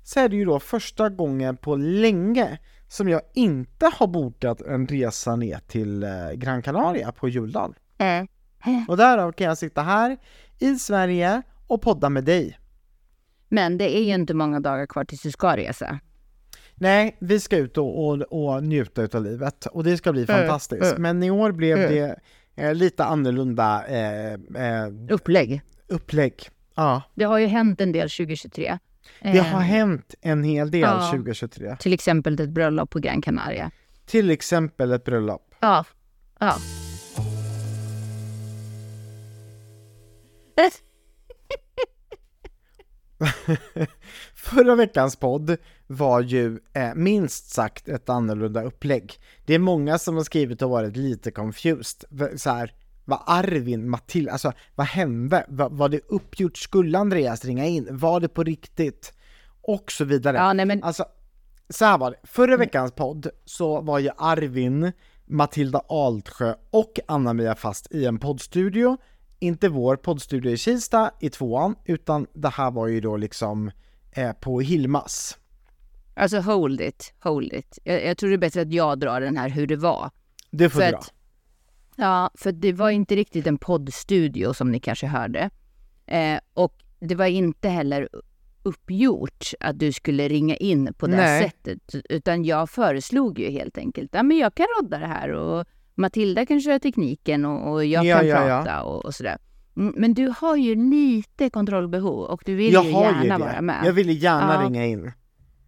så 0.05 0.21
är 0.21 0.29
det 0.29 0.37
ju 0.37 0.45
då 0.45 0.61
första 0.61 1.09
gången 1.09 1.57
på 1.57 1.77
länge 1.77 2.59
som 2.89 3.09
jag 3.09 3.21
inte 3.35 3.91
har 3.95 4.07
bokat 4.07 4.61
en 4.61 4.87
resa 4.87 5.37
ner 5.37 5.59
till 5.67 6.03
eh, 6.03 6.11
Gran 6.35 6.63
Canaria 6.63 7.13
på 7.13 7.29
juldagen. 7.29 7.75
Mm. 7.99 8.27
Och 8.89 8.97
därav 8.97 9.33
kan 9.33 9.47
jag 9.47 9.59
sitta 9.59 9.83
här 9.83 10.17
i 10.59 10.75
Sverige 10.77 11.43
och 11.67 11.83
podda 11.83 12.09
med 12.11 12.25
dig. 12.25 12.59
Men 13.49 13.79
det 13.79 13.97
är 13.99 14.03
ju 14.05 14.15
inte 14.15 14.35
många 14.35 14.61
dagar 14.61 14.87
kvar 14.87 15.05
tills 15.05 15.23
du 15.23 15.31
ska 15.31 15.57
resa. 15.57 15.99
Nej, 16.75 17.17
vi 17.21 17.41
ska 17.41 17.57
ut 17.57 17.79
och, 17.79 18.07
och, 18.09 18.23
och 18.23 18.65
njuta 18.65 19.03
utav 19.03 19.23
livet 19.25 19.67
och 19.67 19.85
det 19.85 19.97
ska 19.97 20.13
bli 20.13 20.25
Mm, 20.29 20.37
fantastiskt. 20.41 20.83
mm. 20.83 21.03
Men 21.03 21.23
i 21.23 21.31
år 21.31 21.53
blev 21.53 21.79
Mm. 21.79 21.91
det 21.93 22.19
eh, 22.63 22.75
lite 22.75 23.05
annorlunda 23.05 23.87
eh, 23.87 24.33
eh, 24.33 24.89
Upplägg. 25.11 25.63
upplägg. 25.89 26.49
Ja, 26.75 27.03
Det 27.15 27.25
har 27.25 27.39
ju 27.39 27.47
hänt 27.47 27.81
en 27.81 27.93
del 27.93 28.11
2023. 28.11 28.79
det 29.23 29.29
Eh, 29.39 29.45
har 29.45 29.61
hänt 29.61 30.15
en 30.21 30.45
hel 30.45 30.71
del 30.71 30.81
ja. 30.81 31.11
2023. 31.11 31.77
Till 31.81 31.93
exempel 31.93 32.41
ett 32.41 32.49
bröllop 32.51 32.91
på 32.91 32.99
Gran 32.99 33.23
Canaria. 33.23 33.71
Till 34.07 34.31
exempel 34.31 34.93
ett 34.93 35.05
bröllop. 35.05 35.55
Ja. 35.61 35.85
Ja. 36.39 36.57
Förra 44.35 44.75
veckans 44.75 45.17
podd 45.17 45.57
var 45.87 46.21
ju 46.21 46.59
eh, 46.73 46.95
minst 46.95 47.51
sagt 47.51 47.89
ett 47.89 48.09
annorlunda 48.09 48.63
upplägg. 48.63 49.15
Det 49.45 49.55
är 49.55 49.59
många 49.59 49.99
som 49.99 50.17
har 50.17 50.25
skrivit 50.25 50.63
och 50.63 50.71
varit 50.71 50.97
lite 50.97 51.31
confused. 51.31 52.05
Så 52.37 52.51
här, 52.51 52.73
vad 53.05 53.23
Arvin, 53.27 53.91
Matilda, 53.91 54.33
alltså 54.33 54.53
vad 54.75 54.87
hände? 54.87 55.47
Va, 55.49 55.69
var 55.69 55.89
det 55.89 56.01
uppgjort? 56.09 56.59
Skulle 56.59 56.99
Andreas 56.99 57.45
ringa 57.45 57.67
in? 57.67 57.89
Var 57.91 58.21
det 58.21 58.29
på 58.29 58.43
riktigt? 58.43 59.13
Och 59.63 59.93
så 59.93 60.05
vidare. 60.05 60.37
ja, 60.37 60.53
nej 60.53 60.67
men 60.67 60.83
Alltså, 60.83 61.05
så 61.71 61.85
här 61.85 61.99
var 61.99 62.11
det. 62.11 62.17
Förra 62.25 62.57
veckans 62.57 62.93
podd 62.93 63.29
så 63.45 63.81
var 63.81 63.99
ju 63.99 64.11
Arvin, 64.19 64.93
Matilda 65.25 65.83
Altsjö 65.89 66.55
och 66.71 67.01
Anna-Mia 67.09 67.55
fast 67.55 67.93
i 67.93 68.07
en 68.07 68.19
poddstudio. 68.19 68.97
Inte 69.39 69.69
vår 69.69 69.97
poddstudio 69.97 70.53
i 70.53 70.57
Kista 70.57 71.11
i 71.21 71.31
tvåan, 71.31 71.75
utan 71.85 72.27
det 72.33 72.49
här 72.49 72.71
var 72.71 72.87
ju 72.87 73.01
då 73.01 73.17
liksom 73.17 73.71
eh, 74.13 74.33
på 74.33 74.61
Hilmas. 74.61 75.39
alltså 76.15 76.39
hold 76.41 76.81
it, 76.81 77.15
hold 77.21 77.53
it. 77.53 77.79
Jag, 77.85 78.05
jag 78.05 78.19
tror 78.19 78.31
det 78.31 78.37
är 78.37 78.39
bättre 78.39 78.61
att 78.63 78.73
jag 78.73 78.99
drar 78.99 79.21
den 79.21 79.37
här 79.37 79.49
hur 79.49 79.67
det 79.67 79.77
var. 79.77 80.11
Det 80.51 80.71
får 80.71 80.81
För 80.81 80.91
dra. 80.91 80.99
att- 80.99 81.13
Ja, 81.99 82.31
för 82.35 82.53
det 82.53 82.73
var 82.73 82.91
inte 82.91 83.17
riktigt 83.17 83.47
en 83.47 83.59
poddstudio 83.59 84.55
som 84.55 84.73
ni 84.73 84.81
kanske 84.81 85.07
hörde. 85.07 85.51
Eh, 86.07 86.39
och 86.55 86.75
det 87.01 87.15
var 87.15 87.27
inte 87.27 87.69
heller 87.69 88.09
uppgjort 88.63 89.51
att 89.61 89.79
du 89.79 89.93
skulle 89.93 90.29
ringa 90.29 90.57
in 90.57 90.95
på 90.95 91.07
det 91.07 91.17
här 91.17 91.41
Nej. 91.41 91.43
sättet. 91.51 91.95
Utan 92.11 92.45
jag 92.45 92.71
föreslog 92.71 93.39
ju 93.39 93.51
helt 93.51 93.79
enkelt, 93.79 94.11
ja 94.15 94.23
men 94.23 94.39
jag 94.39 94.55
kan 94.55 94.67
rodda 94.81 94.99
det 94.99 95.07
här 95.07 95.29
och 95.33 95.67
Matilda 95.97 96.47
kan 96.47 96.61
köra 96.61 96.79
tekniken 96.79 97.45
och, 97.45 97.73
och 97.73 97.85
jag 97.85 98.05
Ja, 98.05 98.19
kan 98.19 98.29
ja, 98.29 98.49
ja. 98.49 98.63
prata 98.65 98.83
Och, 98.83 99.05
och 99.05 99.15
sådär. 99.15 99.39
Mm, 99.77 99.95
men 99.97 100.15
du 100.15 100.33
har 100.39 100.57
ju 100.57 100.75
lite 100.91 101.51
kontrollbehov 101.51 102.21
och 102.21 102.43
du 102.47 102.55
vill 102.55 102.73
Jag 102.73 102.85
ju 102.85 102.91
gärna 102.91 103.25
ju 103.25 103.31
vara 103.41 103.61
med. 103.61 103.83
Jag 103.85 103.93
ville 103.93 104.13
gärna 104.13 104.55
Ja. 104.55 104.67
ringa 104.69 104.87
in. 104.87 105.13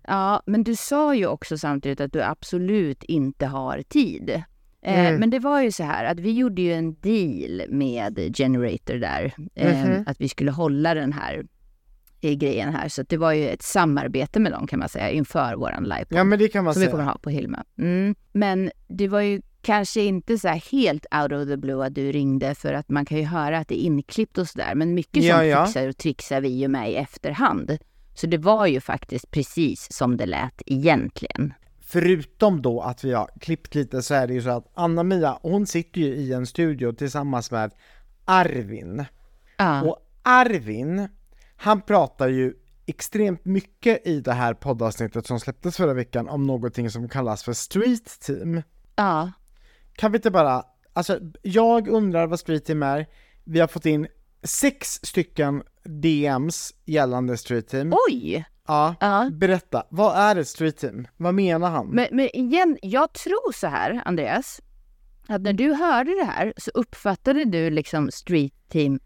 Ja, 0.07 0.43
men 0.47 0.65
du 0.65 0.77
sa 0.77 1.15
ju 1.15 1.27
också 1.27 1.59
samtidigt 1.59 2.01
att 2.01 2.13
du 2.13 2.23
absolut 2.23 3.03
inte 3.05 3.47
har 3.47 3.83
tid. 3.89 4.31
Eh, 4.31 4.45
Mm. 4.83 5.21
Men 5.21 5.31
det 5.31 5.39
var 5.39 5.63
ju 5.63 5.73
så 5.73 5.83
här 5.83 6.05
att 6.05 6.21
vi 6.21 6.33
gjorde 6.33 6.63
ju 6.63 6.73
en 6.73 6.95
deal 6.95 7.63
med 7.69 8.37
Generator 8.37 8.95
där. 8.95 9.33
Eh, 9.55 9.85
Mhm. 9.89 10.05
Att 10.07 10.21
vi 10.21 10.29
skulle 10.29 10.51
hålla 10.51 10.95
den 10.95 11.13
här 11.13 11.45
eh, 12.21 12.33
grejen 12.33 12.75
här. 12.75 12.89
Så 12.89 13.03
det 13.03 13.17
var 13.17 13.33
ju 13.33 13.49
ett 13.49 13.63
samarbete 13.63 14.41
med 14.41 14.53
dem 14.53 14.67
kan 14.67 14.79
man 14.79 14.89
säga 14.89 15.11
inför 15.11 15.55
våran 15.57 15.83
livepodd. 15.85 16.19
Ja 16.19 16.25
men 16.25 16.39
det 16.39 16.49
kan 16.49 16.65
man 16.65 16.75
som 16.75 16.81
vi 16.81 16.85
säga. 16.87 16.91
kommer 16.93 17.05
ha 17.05 17.19
på 17.19 17.31
Hilma. 17.31 17.65
Mm. 17.79 18.15
Men 18.33 18.71
det 18.89 19.09
var 19.09 19.21
ju 19.21 19.43
kanske 19.69 20.01
inte 20.01 20.39
så 20.39 20.49
helt 20.49 21.07
out 21.23 21.33
of 21.33 21.49
the 21.49 21.57
blue 21.57 21.87
att 21.87 21.95
du 21.95 22.13
ringde 22.13 22.55
för 22.55 22.73
att 22.75 22.89
man 22.89 23.05
kan 23.05 23.19
ju 23.19 23.25
höra 23.25 23.59
att 23.59 23.69
det 23.69 23.81
är 23.83 23.85
inklippt 23.87 24.39
och 24.39 24.49
sådär. 24.49 24.75
Men 24.75 24.95
mycket 24.95 25.25
Ja, 25.25 25.37
sånt 25.37 25.49
ja. 25.49 25.67
fixar 25.67 25.89
och 25.89 25.97
trixar 25.97 26.41
vi 26.41 26.49
ju 26.49 26.69
med 26.69 26.91
i 26.91 26.97
efterhand. 26.97 27.79
Så 28.15 28.27
det 28.27 28.39
var 28.39 28.67
ju 28.67 28.81
faktiskt 28.81 29.31
precis 29.31 29.93
som 29.93 30.17
det 30.17 30.27
lät 30.27 30.63
egentligen. 30.67 31.53
Förutom 31.81 32.63
då 32.63 32.81
att 32.81 33.05
vi 33.05 33.13
har 33.13 33.31
klippt 33.41 33.75
lite 33.75 34.03
så 34.03 34.15
är 34.15 34.27
det 34.27 34.35
ju 34.35 34.43
så 34.43 34.51
att 34.51 34.73
Anna-Mia, 34.75 35.39
hon 35.43 35.67
sitter 35.67 36.01
ju 36.01 36.07
i 36.07 36.33
en 36.33 36.47
studio 36.47 36.93
tillsammans 36.93 37.51
med 37.51 37.73
Arvin. 38.25 39.05
Ja. 39.57 39.83
Och 39.83 39.97
Arvin, 40.23 41.09
han 41.57 41.81
pratar 41.81 42.29
ju 42.29 42.55
extremt 42.87 43.45
mycket 43.45 44.07
i 44.07 44.21
det 44.21 44.33
här 44.33 44.55
poddavsnittet 44.55 45.27
som 45.27 45.41
släpptes 45.41 45.77
förra 45.77 45.95
veckan 45.95 46.29
om 46.29 46.47
någonting 46.47 46.91
som 46.91 47.09
kallas 47.09 47.43
för 47.43 47.53
Street 47.53 48.21
Team. 48.21 48.63
ja. 48.97 49.33
Kan 49.99 50.13
vi 50.13 50.19
inte 50.19 50.31
bara, 50.31 50.63
alltså 50.93 51.19
jag 51.43 51.89
undrar 51.89 52.27
vad 52.27 52.41
Street 52.41 52.65
Team 52.65 52.83
är. 52.83 53.07
Vi 53.45 53.61
har 53.61 53.67
fått 53.67 53.87
in 53.87 54.07
sex 54.43 55.01
stycken 55.03 55.63
DMs 55.85 56.75
gällande 56.85 57.37
Street 57.37 57.69
Team. 57.69 57.93
Oj! 58.09 58.45
Ja, 58.69 58.95
Ja. 59.01 59.31
berätta, 59.33 59.87
vad 59.89 60.17
är 60.17 60.37
ett 60.37 60.49
Street 60.49 60.77
Team? 60.77 61.07
Vad 61.17 61.35
menar 61.35 61.71
han? 61.71 61.87
Men, 61.89 62.07
men 62.13 62.37
igen, 62.37 62.79
jag 62.83 63.13
tror 63.13 63.53
så 63.53 63.67
här, 63.67 64.03
Andreas, 64.05 64.61
att 65.29 65.43
när 65.43 65.53
du 65.53 65.73
hörde 65.75 66.11
det 66.15 66.25
här 66.25 66.53
så 66.57 66.71
uppfattade 66.75 67.45
du 67.45 67.71
liksom 67.71 68.11
street 68.11 68.69
team 68.69 69.01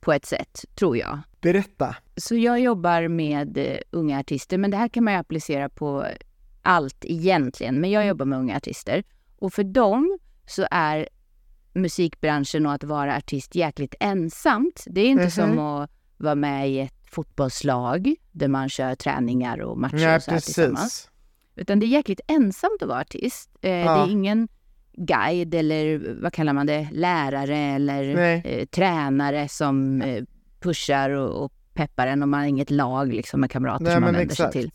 på 0.00 0.12
ett 0.12 0.26
sätt, 0.26 0.64
tror 0.74 0.96
jag. 0.96 1.18
Berätta. 1.40 1.96
Så 2.16 2.34
jag 2.36 2.60
jobbar 2.60 3.08
med 3.08 3.58
eh, 3.58 3.76
unga 3.90 4.18
artister, 4.20 4.58
men 4.58 4.70
det 4.70 4.76
här 4.76 4.88
kan 4.88 5.04
man 5.04 5.12
ju 5.14 5.20
applicera 5.20 5.68
på 5.68 6.06
allt 6.62 7.04
egentligen. 7.04 7.80
Men 7.80 7.90
jag 7.90 8.06
jobbar 8.06 8.26
med 8.26 8.38
unga 8.38 8.56
artister 8.56 9.04
och 9.38 9.52
för 9.52 9.64
dem 9.64 10.18
så 10.46 10.66
är 10.70 11.08
musikbranschen 11.72 12.66
och 12.66 12.72
att 12.72 12.84
vara 12.84 13.16
artist 13.16 13.54
jäkligt 13.54 13.94
ensamt. 14.00 14.84
Det 14.90 15.00
är 15.00 15.08
inte 15.08 15.22
Mhm. 15.22 15.30
som 15.30 15.58
att 15.58 15.90
vara 16.16 16.34
med 16.34 16.70
i 16.70 16.78
ett 16.80 16.94
fotbollslag 17.10 18.14
där 18.32 18.48
man 18.48 18.68
kör 18.68 18.94
träningar 18.94 19.60
och 19.60 19.78
matcher 19.78 19.96
Ja, 19.98 20.16
och 20.16 20.22
så 20.22 20.30
tillsammans. 20.30 21.10
Utan 21.56 21.80
det 21.80 21.86
är 21.86 21.88
jäkligt 21.88 22.20
ensamt 22.26 22.82
att 22.82 22.88
vara 22.88 23.00
artist. 23.00 23.50
Eh, 23.54 23.60
Det 23.70 23.76
Ja. 23.80 24.06
är 24.06 24.10
ingen 24.10 24.48
guide 24.92 25.54
eller 25.54 26.16
vad 26.22 26.32
kallar 26.32 26.52
man 26.52 26.66
det, 26.66 26.88
lärare 26.92 27.56
eller 27.58 28.16
eh, 28.46 28.64
tränare 28.66 29.48
som 29.48 30.02
eh, 30.02 30.24
pushar 30.60 31.10
och, 31.10 31.44
och 31.44 31.52
peppar 31.74 32.06
en 32.06 32.22
och 32.22 32.28
man 32.28 32.40
har 32.40 32.46
inget 32.46 32.70
lag 32.70 33.12
liksom, 33.12 33.40
med 33.40 33.50
kamrater 33.50 33.84
Nej 33.84 33.92
som 33.94 34.02
man 34.02 34.14
vänder 34.14 34.34
sig 34.34 34.46
exakt. 34.46 34.52
till. 34.52 34.70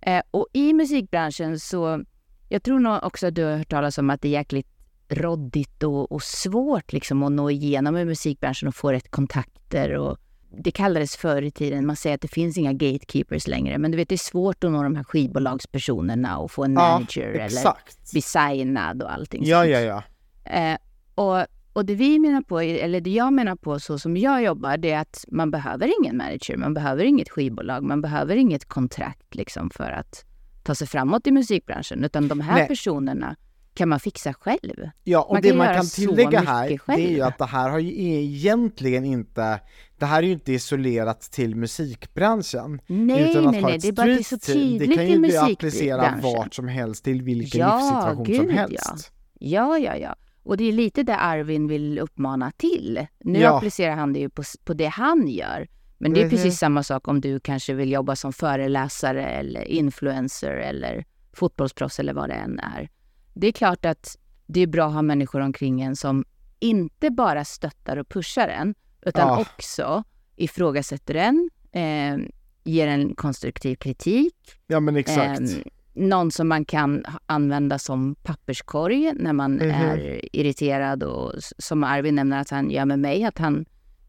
Eh, 0.00 0.22
och 0.30 0.46
i 0.52 0.72
musikbranschen 0.72 1.60
så, 1.60 2.04
jag 2.48 2.62
tror 2.62 2.78
nog 2.80 2.98
också 3.04 3.26
att 3.26 3.34
du 3.34 3.44
har 3.44 3.56
hört 3.56 3.68
talas 3.70 3.98
om 3.98 4.10
att 4.10 4.22
det 4.22 4.28
är 4.28 4.32
jäkligt 4.32 4.68
råddigt 5.08 5.82
och, 5.82 6.12
och 6.12 6.22
svårt 6.22 6.92
liksom 6.92 7.22
att 7.22 7.32
nå 7.32 7.50
igenom 7.50 7.96
i 7.96 8.04
musikbranschen 8.04 8.68
och 8.68 8.74
få 8.74 8.92
rätt 8.92 9.10
kontakter. 9.10 9.96
Och 9.98 10.18
det 10.64 10.70
kallades 10.70 11.16
förr 11.16 11.42
i 11.42 11.50
tiden, 11.50 11.86
man 11.86 11.96
säger 11.96 12.14
att 12.14 12.20
det 12.20 12.28
finns 12.28 12.56
inga 12.58 12.72
gatekeepers 12.72 13.46
längre, 13.46 13.78
men 13.78 13.90
du 13.90 13.96
vet 13.96 14.08
det 14.08 14.14
är 14.14 14.16
svårt 14.16 14.64
att 14.64 14.70
nå 14.70 14.82
de 14.82 14.96
här 14.96 15.04
skivbolagspersonerna 15.04 16.38
och 16.38 16.50
få 16.50 16.64
en 16.64 16.72
Ja, 16.72 16.78
manager 16.80 17.28
eller 17.28 17.44
exakt. 17.44 18.12
bli 18.12 18.22
signad 18.22 19.02
och 19.02 19.12
allting 19.12 19.44
Ja, 19.44 19.58
sånt. 19.60 19.70
ja, 19.70 19.80
ja. 19.80 20.02
Eh, 20.44 20.78
och, 21.14 21.46
och 21.72 21.84
det 21.84 21.94
vi 21.94 22.18
menar 22.18 22.42
på, 22.42 22.60
eller 22.60 23.00
det 23.00 23.10
jag 23.10 23.32
menar 23.32 23.56
på 23.56 23.80
så 23.80 23.98
som 23.98 24.16
jag 24.16 24.42
jobbar, 24.42 24.76
det 24.76 24.90
är 24.90 25.00
att 25.00 25.24
man 25.28 25.50
behöver 25.50 25.92
ingen 26.00 26.16
manager, 26.16 26.56
man 26.56 26.74
behöver 26.74 27.04
inget 27.04 27.28
skivbolag, 27.30 27.82
man 27.82 28.02
behöver 28.02 28.36
inget 28.36 28.64
kontrakt 28.68 29.34
liksom 29.34 29.70
för 29.70 29.90
att 29.90 30.24
ta 30.62 30.74
sig 30.74 30.86
framåt 30.86 31.26
i 31.26 31.30
musikbranschen, 31.32 32.04
utan 32.04 32.28
de 32.28 32.40
här 32.40 32.54
Nej. 32.58 32.68
personerna 32.68 33.36
kan 33.74 33.88
man 33.88 34.00
fixa 34.00 34.32
själv. 34.34 34.90
Ja, 35.04 35.22
och 35.22 35.32
Man 35.34 35.42
det 35.42 35.54
man 35.54 35.74
kan 35.74 35.86
tillägga 35.86 36.40
här, 36.40 36.68
mycket 36.70 36.86
det 36.86 36.92
är 36.92 36.98
ju 36.98 37.06
själv. 37.08 37.22
att 37.22 37.38
det 37.38 37.44
här 37.46 37.70
har 37.70 37.78
ju 37.78 37.92
egentligen 38.22 39.04
inte, 39.04 39.60
det 39.98 40.06
här 40.06 40.18
är 40.18 40.26
ju 40.26 40.32
inte 40.32 40.52
isolerat 40.52 41.20
till 41.20 41.56
musikbranschen. 41.56 42.80
Nej, 42.86 43.30
utan 43.30 43.46
att 43.46 43.52
nej, 43.52 43.60
ha 43.60 43.68
nej, 43.68 43.76
ett 43.76 43.82
det 43.82 43.88
är 43.88 43.92
bara 43.92 44.06
det 44.06 44.12
är 44.12 44.22
så 44.22 44.38
tydligt 44.38 44.88
Det 44.90 44.96
kan 44.96 45.06
ju 45.06 45.18
du 45.18 45.36
applicera 45.38 45.96
musikbranschen. 45.96 46.38
vart 46.38 46.54
som 46.54 46.68
helst 46.68 47.04
till 47.04 47.22
vilken 47.22 47.60
Ja, 47.60 47.76
livssituation 47.76 48.24
gud, 48.24 48.36
som 48.36 48.48
ja. 48.48 48.54
helst. 48.56 49.12
Ja, 49.38 49.78
ja, 49.78 49.96
ja. 49.96 50.16
Och 50.44 50.56
det 50.56 50.64
är 50.64 50.72
lite 50.72 51.02
det 51.02 51.16
Arvin 51.16 51.68
vill 51.68 51.98
uppmana 51.98 52.50
till. 52.50 53.06
Nu 53.20 53.38
Ja. 53.38 53.56
applicerar 53.56 53.94
han 53.94 54.12
det 54.12 54.18
ju 54.20 54.28
på, 54.30 54.42
på 54.64 54.74
det 54.74 54.86
han 54.86 55.28
gör. 55.28 55.68
Men 55.98 56.12
det 56.12 56.20
är 56.20 56.24
Mhm. 56.24 56.30
precis 56.30 56.58
samma 56.58 56.82
sak 56.82 57.08
om 57.08 57.20
du 57.20 57.40
kanske 57.40 57.74
vill 57.74 57.92
jobba 57.92 58.16
som 58.16 58.32
föreläsare 58.32 59.26
eller 59.26 59.64
influencer 59.64 60.52
eller 60.56 61.04
fotbollsproffs 61.32 61.98
eller 62.00 62.12
vad 62.14 62.28
det 62.28 62.34
än 62.34 62.58
är. 62.58 62.88
Det 63.34 63.46
är 63.46 63.52
klart 63.52 63.84
att 63.84 64.18
det 64.46 64.60
är 64.60 64.66
bra 64.66 64.86
att 64.86 64.94
ha 64.94 65.02
människor 65.02 65.40
omkring 65.40 65.80
en 65.82 65.96
som 65.96 66.24
inte 66.60 67.10
bara 67.10 67.44
stöttar 67.44 67.96
och 67.96 68.08
pushar 68.08 68.48
en, 68.48 68.74
utan 69.02 69.28
Ja. 69.28 69.40
också 69.40 70.04
ifrågasätter 70.36 71.14
en, 71.14 71.50
eh, 71.72 72.26
ger 72.64 72.88
en 72.88 73.14
konstruktiv 73.14 73.76
kritik, 73.76 74.34
Ja 74.66 74.80
men 74.80 74.96
exakt. 74.96 75.40
Ehm, 75.40 75.48
någon 75.94 76.30
som 76.30 76.48
man 76.48 76.64
kan 76.64 77.04
använda 77.26 77.78
som 77.78 78.14
papperskorg 78.14 79.12
när 79.14 79.32
man 79.32 79.52
Mhm. 79.52 79.70
är 79.70 80.20
irriterad 80.36 81.02
och 81.02 81.32
som 81.58 81.84
Arvin 81.84 82.14
nämner 82.14 82.40
att 82.40 82.50
han 82.50 82.70
gör 82.70 82.84
med 82.84 82.98
mig, 82.98 83.24
att 83.24 83.38
han 83.38 83.64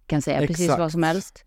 kan 0.07 0.21
säga 0.21 0.39
precis 0.39 0.59
Exakt. 0.65 0.79
vad 0.79 0.91
som 0.91 1.03
helst. 1.03 1.43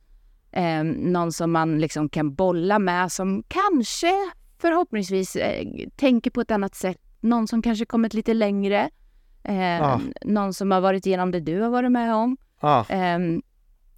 Eh, 0.53 0.83
någon 0.85 1.33
som 1.33 1.53
man 1.53 1.79
liksom 1.79 2.09
kan 2.09 2.35
bolla 2.35 2.79
med, 2.79 3.13
som 3.13 3.43
kanske 3.49 4.13
förhoppningsvis 4.59 5.37
eh, 5.37 5.65
tänker 5.97 6.31
på 6.31 6.41
ett 6.41 6.51
annat 6.51 6.75
sätt. 6.75 7.01
Någon 7.27 7.49
som 7.49 7.63
kanske 7.63 7.85
kommit 7.87 8.15
lite 8.15 8.35
längre. 8.35 8.91
Eh, 9.43 9.57
Ja. 9.57 10.01
Någon 10.25 10.55
som 10.55 10.71
har 10.71 10.81
varit 10.81 11.07
igenom 11.07 11.31
det 11.31 11.41
du 11.41 11.61
har 11.61 11.71
varit 11.71 11.93
med 11.93 12.15
om. 12.15 12.37
Ja, 12.61 12.87
Ehm, 12.89 13.43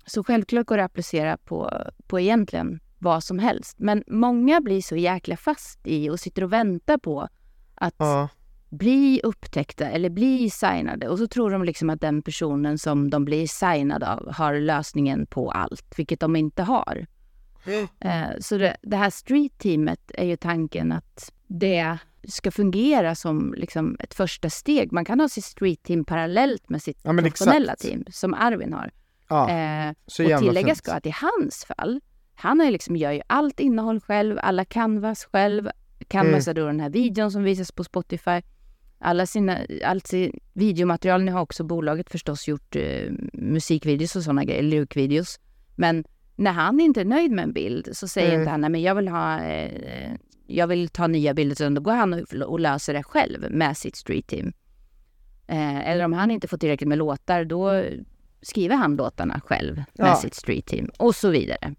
så 0.06 0.24
självklart 0.24 0.66
går 0.66 0.76
det 0.76 0.84
att 0.84 0.90
applicera 0.90 1.36
på, 1.36 1.70
på 2.06 2.20
egentligen 2.20 2.80
vad 2.98 3.24
som 3.24 3.38
helst. 3.38 3.78
Men 3.78 4.04
många 4.06 4.60
blir 4.60 4.82
så 4.82 4.96
jäkla 4.96 5.36
fast 5.36 5.80
i 5.84 6.10
och 6.10 6.20
sitter 6.20 6.44
och 6.44 6.52
väntar 6.52 6.98
på 6.98 7.28
att 7.74 7.94
ja, 7.98 8.28
bli 8.68 9.20
upptäckta 9.24 9.86
eller 9.88 10.10
bli 10.10 10.50
signade. 10.50 11.08
Och 11.08 11.18
så 11.18 11.26
tror 11.26 11.50
de 11.50 11.64
liksom 11.64 11.90
att 11.90 12.00
den 12.00 12.22
personen 12.22 12.78
som 12.78 13.10
de 13.10 13.24
blir 13.24 13.46
signade 13.46 14.12
av 14.12 14.32
har 14.32 14.54
lösningen 14.54 15.26
på 15.26 15.50
allt, 15.50 15.98
vilket 15.98 16.20
de 16.20 16.36
inte 16.36 16.62
har. 16.62 17.06
Eh, 18.00 18.28
så 18.40 18.58
det, 18.58 18.76
det 18.82 18.96
här 18.96 19.10
street-teamet 19.10 20.10
är 20.14 20.26
ju 20.26 20.36
tanken 20.36 20.92
att 20.92 21.32
det 21.46 21.98
ska 22.28 22.50
fungera 22.50 23.14
som 23.14 23.54
liksom 23.56 23.96
ett 24.00 24.14
första 24.14 24.50
steg. 24.50 24.92
Man 24.92 25.04
kan 25.04 25.20
ha 25.20 25.28
sitt 25.28 25.44
street-team 25.44 26.04
parallellt 26.04 26.68
med 26.68 26.82
sitt 26.82 26.98
Ja, 27.02 27.12
professionella 27.12 27.72
exakt. 27.72 27.82
team, 27.82 28.04
som 28.10 28.34
Arvin 28.34 28.72
har. 28.72 28.90
ja. 29.28 29.50
Eh, 29.50 29.90
och 29.90 30.12
fint. 30.68 30.78
ska 30.78 30.92
att 30.92 31.06
i 31.06 31.14
hans 31.20 31.64
fall, 31.64 32.00
han 32.34 32.60
har 32.60 32.70
liksom, 32.70 32.96
gör 32.96 33.12
ju 33.12 33.20
allt 33.26 33.60
innehåll 33.60 34.00
själv, 34.00 34.38
alla 34.42 34.64
canvas 34.64 35.24
själv. 35.24 35.68
Canvas 36.08 36.48
Mm. 36.48 36.56
är 36.56 36.62
då 36.62 36.66
den 36.66 36.80
här 36.80 36.90
videon 36.90 37.30
som 37.32 37.42
visas 37.44 37.72
på 37.72 37.84
Spotify. 37.84 38.42
Alla 39.00 39.26
sina, 39.26 39.58
allt 39.84 40.06
sin 40.06 40.40
videomaterial, 40.52 41.22
nu 41.22 41.32
har 41.32 41.40
också 41.40 41.64
bolaget 41.64 42.10
förstås 42.10 42.48
gjort 42.48 42.76
eh, 42.76 43.12
musikvideos 43.32 44.16
och 44.16 44.22
sådana 44.22 44.44
grejer, 44.44 44.62
lyrikvideos. 44.62 45.40
Men 45.76 46.04
när 46.36 46.52
han 46.52 46.80
inte 46.80 47.00
är 47.00 47.04
nöjd 47.04 47.30
med 47.32 47.42
en 47.44 47.52
bild 47.52 47.88
så 47.92 48.08
säger 48.08 48.28
Mm. 48.28 48.40
inte 48.40 48.50
han, 48.50 48.60
nej 48.60 48.70
men 48.70 48.82
jag 48.82 48.94
vill 48.94 49.08
ha, 49.08 49.40
eh, 49.40 50.12
jag 50.48 50.66
vill 50.66 50.88
ta 50.88 51.06
nya 51.06 51.34
bilder, 51.34 51.52
utan 51.54 51.74
då 51.74 51.80
går 51.80 51.92
han 51.92 52.12
och, 52.14 52.32
och 52.42 52.60
löser 52.60 52.94
det 52.94 53.02
själv 53.02 53.46
med 53.50 53.76
sitt 53.76 53.96
street 53.96 54.26
team. 54.26 54.52
Eh, 55.46 55.88
eller 55.88 56.04
om 56.04 56.12
han 56.12 56.30
inte 56.30 56.48
får 56.48 56.58
tillräckligt 56.58 56.88
med 56.88 56.98
låtar, 56.98 57.44
då 57.44 57.84
skriver 58.42 58.76
han 58.76 58.96
låtarna 58.96 59.40
själv 59.40 59.76
med 59.76 59.84
Ja. 59.94 60.16
sitt 60.16 60.34
street 60.34 60.66
team 60.66 60.90
och 60.98 61.14
så 61.14 61.30
vidare. 61.30 61.74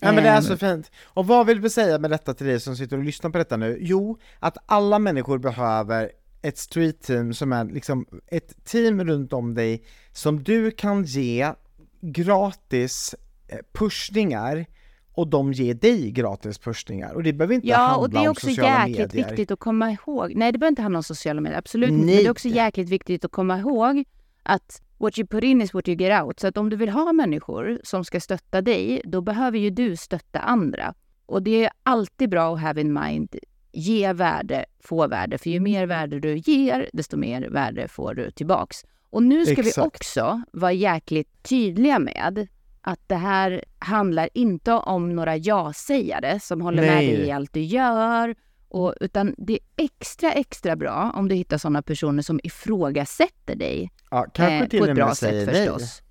Ja 0.00 0.12
men 0.12 0.22
det 0.24 0.30
är 0.30 0.36
Ehm, 0.36 0.42
så 0.42 0.56
fint. 0.56 0.90
Och 1.04 1.26
vad 1.26 1.46
vill 1.46 1.60
vi 1.60 1.70
säga 1.70 1.98
med 1.98 2.10
detta 2.10 2.34
till 2.34 2.46
dig 2.46 2.60
som 2.60 2.76
sitter 2.76 2.96
och 2.98 3.04
lyssnar 3.04 3.30
på 3.30 3.38
detta 3.38 3.56
nu? 3.56 3.78
Jo, 3.80 4.18
att 4.38 4.56
alla 4.66 4.98
människor 4.98 5.38
behöver 5.38 6.10
ett 6.42 6.58
street 6.58 7.02
team 7.02 7.34
som 7.34 7.52
är 7.52 7.64
liksom 7.64 8.06
ett 8.26 8.64
team 8.64 9.04
runt 9.04 9.32
om 9.32 9.54
dig 9.54 9.84
som 10.12 10.42
du 10.42 10.70
kan 10.70 11.04
ge 11.04 11.52
gratis 12.00 13.14
eh, 13.48 13.58
pushningar 13.72 14.66
och 15.14 15.28
de 15.28 15.52
ger 15.52 15.74
dig 15.74 16.10
gratis 16.10 16.58
pushningar. 16.58 17.14
Och 17.14 17.22
det 17.22 17.32
behöver 17.32 17.54
inte 17.54 17.66
Ja, 17.68 17.76
handla 17.76 17.96
och 17.98 18.10
det 18.10 18.16
är 18.16 18.20
om 18.20 18.28
också 18.28 18.46
sociala 18.46 18.88
jäkligt 18.88 19.12
medier. 19.14 19.28
viktigt 19.28 19.50
att 19.50 19.58
komma 19.58 19.90
ihåg. 19.90 20.32
Nej, 20.34 20.52
det 20.52 20.58
behöver 20.58 20.72
inte 20.72 20.82
handla 20.82 20.98
om 20.98 21.02
sociala 21.02 21.40
medier, 21.40 21.58
absolut 21.58 21.90
inte. 21.90 22.06
Men 22.06 22.16
det 22.16 22.24
är 22.26 22.30
också 22.30 22.48
jäkligt 22.48 22.88
viktigt 22.88 23.24
att 23.24 23.30
komma 23.32 23.58
ihåg 23.58 24.04
att 24.42 24.82
what 24.98 25.18
you 25.18 25.26
put 25.26 25.44
in 25.44 25.62
is 25.62 25.74
what 25.74 25.88
you 25.88 25.96
get 25.96 26.22
out. 26.22 26.40
Så 26.40 26.46
att 26.46 26.56
om 26.56 26.70
du 26.70 26.76
vill 26.76 26.88
ha 26.88 27.12
människor 27.12 27.80
som 27.84 28.04
ska 28.04 28.20
stötta 28.20 28.60
dig, 28.62 29.00
då 29.04 29.20
behöver 29.20 29.58
ju 29.58 29.70
du 29.70 29.96
stötta 29.96 30.38
andra. 30.38 30.94
Och 31.26 31.42
det 31.42 31.64
är 31.64 31.70
alltid 31.82 32.30
bra 32.30 32.54
att 32.54 32.60
have 32.60 32.80
in 32.80 32.92
mind, 32.92 33.36
ge 33.72 34.12
värde, 34.12 34.64
få 34.80 35.06
värde. 35.08 35.38
För 35.38 35.50
ju 35.50 35.60
mer 35.60 35.86
värde 35.86 36.20
du 36.20 36.36
ger, 36.38 36.90
desto 36.92 37.16
mer 37.16 37.48
värde 37.50 37.88
får 37.88 38.14
du 38.14 38.30
tillbaks. 38.30 38.84
Och 39.10 39.22
nu 39.22 39.46
ska 39.46 39.62
vi 39.62 39.68
Exakt. 39.68 39.86
också 39.86 40.42
vara 40.52 40.72
jäkligt 40.72 41.42
tydliga 41.42 41.98
med 41.98 42.46
att 42.82 43.00
det 43.06 43.16
här 43.16 43.64
handlar 43.78 44.28
inte 44.34 44.72
om 44.72 45.16
några 45.16 45.36
ja-sägare 45.36 46.40
som 46.40 46.60
håller 46.60 46.82
med 46.82 46.94
Nej. 46.94 47.16
dig 47.16 47.26
i 47.26 47.30
allt 47.30 47.52
du 47.52 47.60
gör. 47.60 48.34
Och, 48.68 48.94
utan 49.00 49.34
det 49.38 49.52
är 49.52 49.84
extra, 49.84 50.32
extra 50.32 50.76
bra 50.76 51.12
om 51.14 51.28
du 51.28 51.34
hittar 51.34 51.58
sådana 51.58 51.82
personer 51.82 52.22
som 52.22 52.40
ifrågasätter 52.42 53.56
dig 53.56 53.90
Ja, 54.10 54.26
kanske 54.34 54.54
eh, 54.54 54.68
till 54.68 54.78
på 54.78 54.82
och 54.82 54.88
ett 54.90 54.96
med 54.96 55.04
bra 55.06 55.14
säger 55.14 55.46
sätt 55.46 55.54
nej. 55.54 55.66
förstås. 55.66 56.02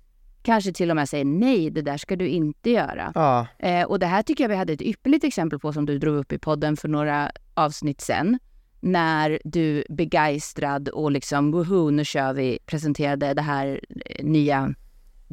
Kanske 0.42 0.72
till 0.72 0.90
och 0.90 0.96
med 0.96 1.08
säger 1.08 1.24
nej, 1.24 1.70
det 1.70 1.82
där 1.82 1.96
ska 1.96 2.16
du 2.16 2.28
inte 2.28 2.70
göra. 2.70 3.12
Ja, 3.14 3.46
Eh, 3.58 3.84
och 3.84 3.98
det 3.98 4.06
här 4.06 4.22
tycker 4.22 4.44
jag 4.44 4.48
vi 4.48 4.56
hade 4.56 4.72
ett 4.72 4.82
ypperligt 4.82 5.24
exempel 5.24 5.58
på 5.58 5.72
som 5.72 5.86
du 5.86 5.98
drog 5.98 6.16
upp 6.16 6.32
i 6.32 6.38
podden 6.38 6.76
för 6.76 6.88
några 6.88 7.30
avsnitt 7.54 8.00
sen. 8.00 8.38
När 8.80 9.40
du 9.44 9.84
begeistrad 9.88 10.88
och 10.88 11.10
liksom 11.10 11.52
woho, 11.52 11.90
nu 11.90 12.04
kör 12.04 12.32
vi, 12.32 12.58
presenterade 12.66 13.34
det 13.34 13.42
här 13.42 13.80
eh, 14.06 14.24
nya 14.24 14.74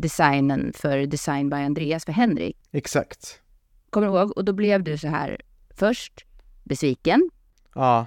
designen 0.02 0.74
för 0.76 1.06
Design 1.06 1.50
by 1.50 1.56
Andreas 1.56 2.06
för 2.06 2.12
Henrik. 2.12 2.58
exakt. 2.72 3.42
Kommer 3.90 4.08
du 4.08 4.14
ihåg? 4.14 4.38
Och 4.38 4.46
då 4.46 4.54
blev 4.54 4.84
du 4.84 4.98
så 4.98 5.08
här 5.08 5.42
först 5.76 6.26
besviken. 6.64 7.30
Ja, 7.76 8.06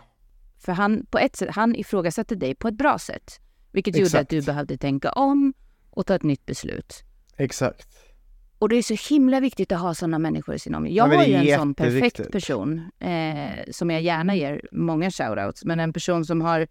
För 0.58 0.72
han, 0.72 1.06
på 1.10 1.18
ett 1.18 1.36
sätt, 1.36 1.48
han 1.54 1.74
ifrågasatte 1.76 2.34
dig 2.34 2.54
på 2.54 2.68
ett 2.68 2.74
bra 2.74 2.98
sätt. 2.98 3.40
Vilket 3.72 3.96
gjorde 3.96 4.06
Exakt. 4.06 4.22
att 4.22 4.28
du 4.28 4.42
behövde 4.42 4.76
tänka 4.76 5.12
om 5.12 5.54
och 5.90 6.06
ta 6.06 6.14
ett 6.14 6.22
nytt 6.22 6.46
beslut. 6.46 7.02
exakt. 7.36 7.88
Och 8.58 8.68
det 8.68 8.76
är 8.76 8.82
så 8.82 9.14
himla 9.14 9.40
viktigt 9.40 9.72
att 9.72 9.80
ha 9.80 9.94
sådana 9.94 10.18
människor 10.18 10.54
i 10.54 10.58
sin 10.58 10.74
omgivning. 10.74 10.96
Ja, 10.96 11.02
Jag 11.04 11.08
men 11.08 11.18
har 11.18 11.26
ju 11.26 11.50
en 11.50 11.58
sån 11.58 11.74
perfekt 11.74 12.32
person 12.32 12.90
eh, 12.98 13.70
som 13.70 13.90
jag 13.90 14.02
gärna 14.02 14.34
ger 14.34 14.68
många 14.72 15.10
shoutouts. 15.10 15.64
Men 15.64 15.80
en 15.80 15.92
person 15.92 16.24
som 16.24 16.40
har 16.40 16.66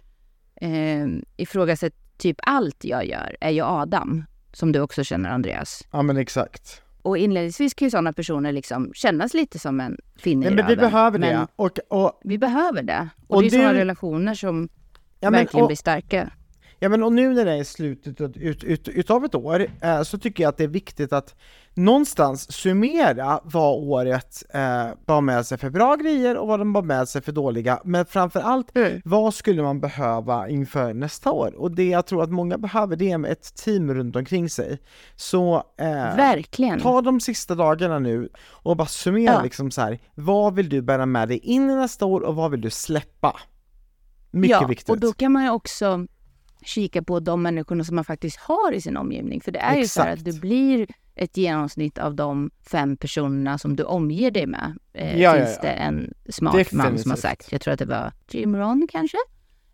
eh, 0.56 1.08
ifrågasatt 1.38 1.94
typ 2.18 2.38
allt 2.44 2.84
jag 2.84 3.06
gör 3.06 3.38
är 3.42 3.50
ju 3.50 3.62
Adam. 3.64 4.26
Som 4.54 4.72
du 4.72 4.80
också 4.80 5.04
känner 5.04 5.30
Andreas. 5.30 5.88
Ja 5.92 6.02
men 6.02 6.18
exakt. 6.18 6.82
Och 7.02 7.18
inledningsvis 7.18 7.74
kan 7.74 7.86
ju 7.86 7.90
sådana 7.90 8.14
personer 8.14 8.52
liksom 8.52 8.92
kännas 8.94 9.34
lite 9.34 9.60
som 9.60 9.80
en 9.80 9.98
finne 10.18 10.46
Nej, 10.46 10.54
i 10.54 10.56
men 10.56 10.68
vi 10.68 10.76
behöver 10.76 11.20
Men 11.20 11.40
det. 11.40 11.48
Och, 11.56 11.80
och, 11.88 12.20
vi 12.24 12.38
behöver 12.38 12.84
det. 12.84 13.10
Och, 13.28 13.36
Och 13.36 13.42
det 13.42 13.48
är 13.48 13.52
du- 13.52 13.58
sådana 13.58 13.74
relationer 13.74 14.34
som 14.34 14.70
ja, 15.20 15.30
men, 15.30 15.40
verkligen 15.40 15.64
och, 15.64 15.68
blir 15.70 15.78
starka. 15.78 16.30
Ja 16.80 16.90
men 16.90 17.04
och 17.04 17.14
nu 17.14 17.34
när 17.34 17.46
det 17.46 17.52
är 17.54 17.64
slutet 17.64 18.22
ut, 18.22 18.38
ut, 18.38 18.64
ut, 18.64 18.88
utav 18.88 19.26
ett 19.26 19.36
år 19.36 19.68
eh, 19.82 20.02
så 20.02 20.18
tycker 20.18 20.44
jag 20.44 20.50
att 20.50 20.58
det 20.58 20.64
är 20.64 20.68
viktigt 20.68 21.14
att 21.14 21.36
någonstans 21.74 22.52
summera 22.52 23.40
vad 23.44 23.84
året 23.84 24.44
eh, 24.54 24.88
bar 25.06 25.22
med 25.22 25.46
sig 25.46 25.58
för 25.58 25.70
bra 25.70 25.96
grejer 25.96 26.38
och 26.38 26.48
vad 26.48 26.60
de 26.60 26.74
bar 26.74 26.82
med 26.82 27.08
sig 27.10 27.22
för 27.22 27.32
dåliga, 27.32 27.82
men 27.86 28.06
framförallt 28.06 28.76
Mm. 28.76 29.02
vad 29.06 29.34
skulle 29.34 29.64
man 29.64 29.80
behöva 29.80 30.50
inför 30.50 30.94
nästa 30.94 31.32
år? 31.32 31.56
Och 31.56 31.72
det 31.72 31.90
jag 31.90 32.06
tror 32.06 32.24
att 32.24 32.32
många 32.32 32.58
behöver 32.58 32.96
det 32.96 33.12
är 33.12 33.26
ett 33.26 33.56
team 33.56 33.94
runt 33.94 34.16
omkring 34.16 34.50
sig. 34.50 34.80
Så 35.16 35.56
eh, 35.78 35.88
Verkligen. 36.16 36.80
ta 36.80 37.02
de 37.02 37.20
sista 37.20 37.56
dagarna 37.56 38.00
nu 38.00 38.30
och 38.50 38.78
bara 38.78 38.88
summera 38.88 39.34
Ja. 39.34 39.42
liksom 39.44 39.72
så 39.72 39.82
här. 39.82 40.00
vad 40.16 40.56
vill 40.56 40.70
du 40.70 40.82
bära 40.82 41.06
med 41.06 41.28
dig 41.28 41.38
in 41.38 41.70
i 41.70 41.76
nästa 41.76 42.06
år 42.06 42.22
och 42.22 42.36
vad 42.36 42.52
vill 42.52 42.62
du 42.62 42.70
släppa? 42.70 43.36
Mycket 44.32 44.62
ja, 44.62 44.68
viktigt. 44.68 44.90
och 44.90 45.00
då 45.00 45.14
kan 45.14 45.32
man 45.32 45.44
ju 45.44 45.50
också 45.50 46.06
kika 46.64 47.02
på 47.04 47.20
de 47.20 47.42
människorna 47.42 47.84
som 47.84 47.96
man 47.96 48.06
faktiskt 48.06 48.38
har 48.40 48.72
i 48.72 48.82
sin 48.82 48.98
omgivning. 48.98 49.42
För 49.42 49.52
det 49.52 49.60
är 49.60 49.76
ju 49.78 49.88
så 49.88 50.02
här 50.02 50.08
att 50.14 50.20
Exakt. 50.20 50.36
du 50.36 50.40
blir 50.42 50.88
ett 51.16 51.38
genomsnitt 51.38 51.98
av 51.98 52.16
de 52.16 52.52
fem 52.72 52.98
personerna 52.98 53.58
som 53.58 53.76
du 53.76 53.84
omger 53.84 54.32
dig 54.32 54.46
med. 54.48 54.78
Eh, 54.94 55.22
Ja, 55.22 55.38
ja, 55.38 55.46
finns 55.46 55.56
ja. 55.64 55.70
det 55.70 55.74
en 55.76 56.14
smart 56.30 56.54
man 56.54 56.64
som 56.64 56.80
har 56.80 56.88
Definitivt. 56.94 57.20
sagt. 57.20 57.52
Jag 57.52 57.62
tror 57.62 57.74
att 57.74 57.80
det 57.80 57.86
var 57.86 58.12
Jim 58.32 58.56
Ron 58.56 58.88
kanske. 58.92 59.18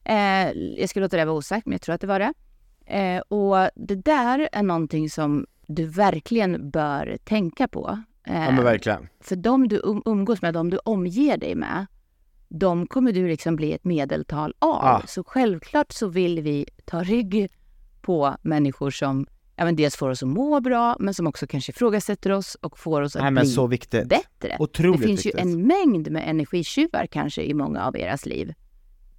Eh, 0.03 0.51
jag 0.51 0.89
ska 0.89 0.99
låta 0.99 1.17
det 1.17 1.25
vara 1.25 1.35
osagt, 1.37 1.65
men 1.65 1.71
jag 1.71 1.81
tror 1.81 1.95
att 1.95 2.01
det 2.01 2.07
var 2.07 2.19
det. 2.19 2.33
Eh, 2.85 3.19
och 3.19 3.69
det 3.75 3.95
där 3.95 4.49
är 4.51 4.63
någonting 4.63 5.09
som 5.09 5.45
du 5.67 5.85
verkligen 5.85 6.69
bör 6.69 7.17
tänka 7.23 7.67
på. 7.67 8.03
Eh, 8.27 8.43
Ja 8.43 8.51
men 8.51 8.63
verkligen. 8.63 9.07
för 9.19 9.35
de 9.35 9.67
du 9.67 9.79
um- 9.81 10.01
umgås 10.05 10.41
med, 10.41 10.53
de 10.53 10.69
du 10.69 10.77
omger 10.77 11.37
dig 11.37 11.55
med, 11.55 11.85
de 12.49 12.87
kommer 12.87 13.11
du 13.11 13.27
liksom 13.27 13.55
bli 13.55 13.73
ett 13.73 13.83
medeltal 13.83 14.53
av. 14.59 14.83
Ja. 14.83 15.01
Så 15.07 15.23
självklart 15.23 15.91
så 15.91 16.07
vill 16.07 16.41
vi 16.41 16.65
ta 16.85 17.03
rygg 17.03 17.49
på 18.01 18.35
människor 18.41 18.91
som 18.91 19.27
ja, 19.57 19.65
men 19.65 19.75
dels 19.75 19.95
får 19.95 20.09
oss 20.09 20.23
att 20.23 20.29
må 20.29 20.59
bra, 20.59 20.95
men 20.99 21.13
som 21.13 21.27
också 21.27 21.47
kanske 21.47 21.71
ifrågasätter 21.71 22.31
oss 22.31 22.55
och 22.55 22.79
får 22.79 23.01
oss 23.01 23.15
att 23.15 23.33
Nej 23.33 23.43
bli 23.79 24.05
bättre. 24.05 24.55
Otroligt 24.59 25.01
det 25.01 25.07
finns 25.07 25.25
viktigt. 25.25 25.45
ju 25.45 25.51
en 25.51 25.67
mängd 25.67 26.11
med 26.11 26.29
energitjuvar 26.29 27.07
kanske 27.11 27.43
i 27.43 27.53
många 27.53 27.85
av 27.85 27.93
deras 27.93 28.25
liv. 28.25 28.53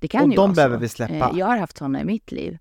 Det 0.01 0.09
kan 0.09 0.23
Och 0.23 0.29
ju 0.31 0.37
de 0.37 0.41
vara 0.41 0.53
behöver 0.53 0.77
så. 0.77 0.81
vi 0.81 0.89
släppa. 0.89 1.15
Eh, 1.15 1.39
Jag 1.39 1.47
har 1.47 1.57
haft 1.57 1.79
sådana 1.79 2.01
i 2.01 2.05
mitt 2.05 2.33
liv. 2.33 2.59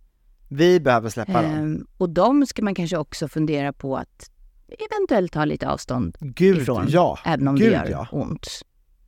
Vi 0.50 0.80
behöver 0.80 1.10
släppa 1.10 1.42
dem. 1.42 1.52
Ehm, 1.52 1.88
och 1.98 2.10
de 2.10 2.46
ska 2.46 2.62
man 2.62 2.76
kanske 2.76 2.98
också 2.98 3.28
fundera 3.28 3.74
på 3.74 3.98
att 3.98 4.32
eventuellt 4.68 5.32
ta 5.32 5.46
lite 5.46 5.70
avstånd 5.70 6.18
Gud 6.20 6.58
ifrån, 6.58 6.86
ja. 6.90 7.20
även 7.26 7.48
om 7.48 7.56
Gud 7.56 7.72
det 7.72 7.76
gör 7.76 7.88
ja. 7.92 8.08
ont. 8.12 8.48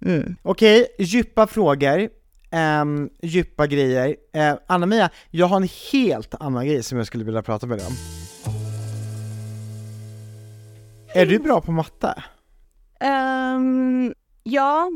Mm. 0.05 0.35
Okej, 0.41 0.85
djupa 0.99 1.47
frågor. 1.47 2.09
Um, 2.81 3.09
djupa 3.21 3.67
grejer. 3.67 4.07
Uh, 4.35 4.59
Anna-Mia, 4.67 5.09
jag 5.29 5.45
har 5.45 5.57
en 5.57 5.69
helt 5.91 6.35
annan 6.39 6.65
grej 6.67 6.83
som 6.83 6.97
jag 6.97 7.07
skulle 7.07 7.23
vilja 7.23 7.41
prata 7.41 7.67
med 7.67 7.77
dig 7.77 7.87
om. 7.87 7.93
Är 11.13 11.25
du 11.25 11.39
bra 11.39 11.61
på 11.61 11.71
matte? 11.71 12.23
Ehm, 12.99 14.13
ja, 14.43 14.91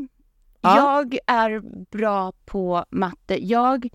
Ja. 0.62 0.78
jag 0.78 1.18
är 1.28 1.62
bra 1.92 2.32
på 2.46 2.86
matte. 2.90 3.46
Jag 3.46 3.88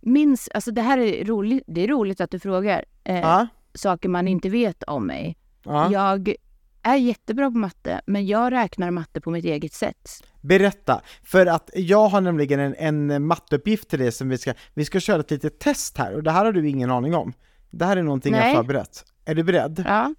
minns, 0.00 0.48
alltså 0.54 0.70
det 0.70 0.82
här 0.82 0.98
är 0.98 1.24
roligt, 1.24 1.64
det 1.66 1.80
är 1.84 1.88
roligt 1.88 2.20
att 2.20 2.30
du 2.30 2.38
frågar 2.38 2.84
eh, 3.04 3.20
Ja. 3.20 3.46
saker 3.74 4.08
man 4.08 4.28
inte 4.28 4.48
vet 4.48 4.82
om 4.82 5.06
mig. 5.06 5.36
ja. 5.64 5.92
Jag 5.92 6.34
är 6.82 6.96
jättebra 6.96 7.50
på 7.50 7.58
matte, 7.58 8.00
men 8.06 8.26
jag 8.26 8.52
räknar 8.52 8.90
matte 8.90 9.20
på 9.20 9.30
mitt 9.30 9.44
eget 9.44 9.72
sätt. 9.72 10.24
Berätta, 10.40 11.00
för 11.24 11.46
att 11.46 11.70
jag 11.74 12.08
har 12.08 12.20
nämligen 12.20 12.60
en, 12.60 13.10
en 13.10 13.26
matteuppgift 13.26 13.88
till 13.90 13.98
dig 13.98 14.12
som 14.12 14.28
vi 14.28 14.38
ska, 14.38 14.54
vi 14.74 14.84
ska 14.84 15.00
köra 15.00 15.20
ett 15.20 15.30
litet 15.30 15.58
test 15.58 15.98
här 15.98 16.14
och 16.14 16.22
det 16.22 16.30
här 16.30 16.44
har 16.44 16.52
du 16.52 16.68
ingen 16.68 16.90
aning 16.90 17.14
om. 17.14 17.32
Det 17.70 17.84
här 17.84 17.96
är 17.96 18.02
någonting 18.02 18.34
jag 18.34 18.40
Nej. 18.40 18.54
har 18.54 18.62
förberett. 18.62 19.04
Är 19.24 19.34
du 19.34 19.42
beredd? 19.44 19.84
Ja. 19.86 20.14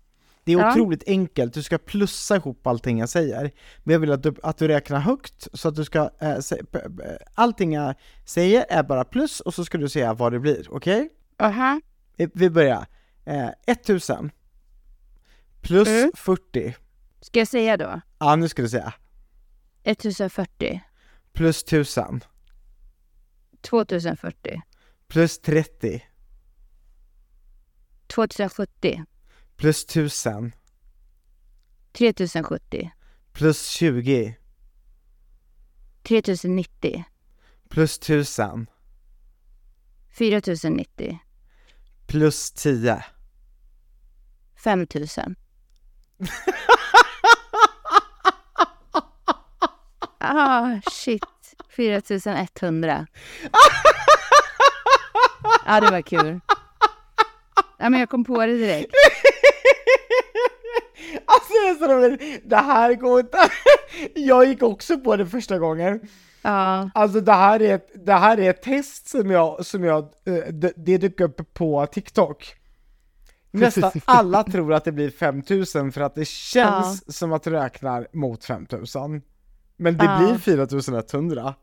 Det 0.46 0.54
är 0.54 0.58
Ja. 0.60 0.72
otroligt 0.72 1.04
enkelt, 1.08 1.54
du 1.54 1.64
ska 1.64 1.78
plussa 1.78 2.36
ihop 2.36 2.68
allting 2.68 3.00
jag 3.00 3.10
säger. 3.10 3.52
Men 3.84 3.94
jag 3.94 4.00
vill 4.00 4.12
att 4.12 4.24
du, 4.24 4.34
att 4.44 4.58
du 4.58 4.68
räknar 4.68 5.00
högt, 5.00 5.48
så 5.54 5.68
att 5.68 5.76
du 5.76 5.86
ska, 5.86 6.10
p- 6.10 6.64
p- 6.72 6.80
allting 7.36 7.74
jag 7.74 7.96
säger 8.26 8.66
är 8.70 8.84
bara 8.84 9.04
plus 9.04 9.40
och 9.40 9.54
så 9.54 9.66
ska 9.66 9.78
du 9.78 9.90
säga 9.90 10.14
vad 10.14 10.32
det 10.32 10.40
blir, 10.40 10.68
okej? 10.70 11.10
Aha. 11.40 11.82
Vi- 12.16 12.30
Vi 12.34 12.50
börjar. 12.50 12.86
Eh, 13.26 13.50
1000 13.68 14.32
plus 15.62 15.88
Mm. 15.88 16.12
40, 16.16 16.76
Ska 17.22 17.40
jag 17.40 17.48
säga 17.48 17.78
då? 17.78 18.02
ja 18.20 18.36
nu 18.36 18.50
ska 18.50 18.62
du 18.62 18.70
säga, 18.70 18.94
1040, 19.84 20.82
plus 21.34 21.64
1000, 21.64 22.24
2040, 23.62 24.62
plus 25.08 25.42
30, 25.42 26.04
2070, 28.08 29.04
plus 29.64 29.86
1000, 29.86 30.52
3070, 31.94 32.92
plus 33.34 33.68
20, 33.68 34.36
3090, 36.04 37.04
plus 37.70 37.98
1000, 37.98 38.68
4090, 40.10 41.20
plus 42.08 42.52
10. 42.52 43.04
5000. 44.56 45.36
Ah, 50.26 50.80
shit. 50.92 51.24
4100. 51.70 53.08
Ja, 55.66 55.80
det 55.80 55.92
var 55.92 56.02
kul. 56.02 56.40
Ja, 57.78 57.90
men 57.90 58.00
jag 58.00 58.10
kom 58.10 58.24
på 58.24 58.46
det 58.46 58.58
direkt. 58.58 58.94
Alltså 61.26 61.52
det 61.64 61.70
är 61.70 61.76
så 61.88 61.94
roligt, 61.94 62.42
det 62.50 62.56
här 62.56 62.94
går 62.94 63.20
inte, 63.20 63.38
jag 64.16 64.46
gick 64.46 64.64
också 64.64 64.98
på 65.00 65.16
det 65.16 65.26
första 65.26 65.60
gången. 65.60 66.00
Ja, 66.42 66.90
Alltså 66.94 67.22
det 67.22 67.34
här 67.34 67.62
är 67.62 67.76
ett, 67.76 68.06
det 68.06 68.14
här 68.14 68.40
är 68.40 68.50
ett 68.50 68.62
test 68.62 69.10
som 69.10 69.32
jag, 69.32 69.66
som 69.66 69.84
jag, 69.84 70.04
eh, 70.26 70.34
det, 70.34 70.74
det 70.76 70.98
dök 70.98 71.20
upp 71.20 71.54
på 71.54 71.86
TikTok. 71.86 72.56
Nästan 73.52 73.92
alla 74.06 74.44
tror 74.44 74.74
att 74.74 74.84
det 74.86 74.92
blir 74.92 75.10
5000 75.10 75.92
för 75.92 76.02
att 76.02 76.16
det 76.16 76.28
känns 76.28 77.18
som 77.18 77.34
att 77.34 77.44
du 77.44 77.50
räknar 77.50 78.08
mot 78.14 78.46
5000. 78.46 79.22
Men 79.78 79.98
det 79.98 80.06
Ja. 80.06 80.18
blir 80.18 80.38
4100. 80.38 81.54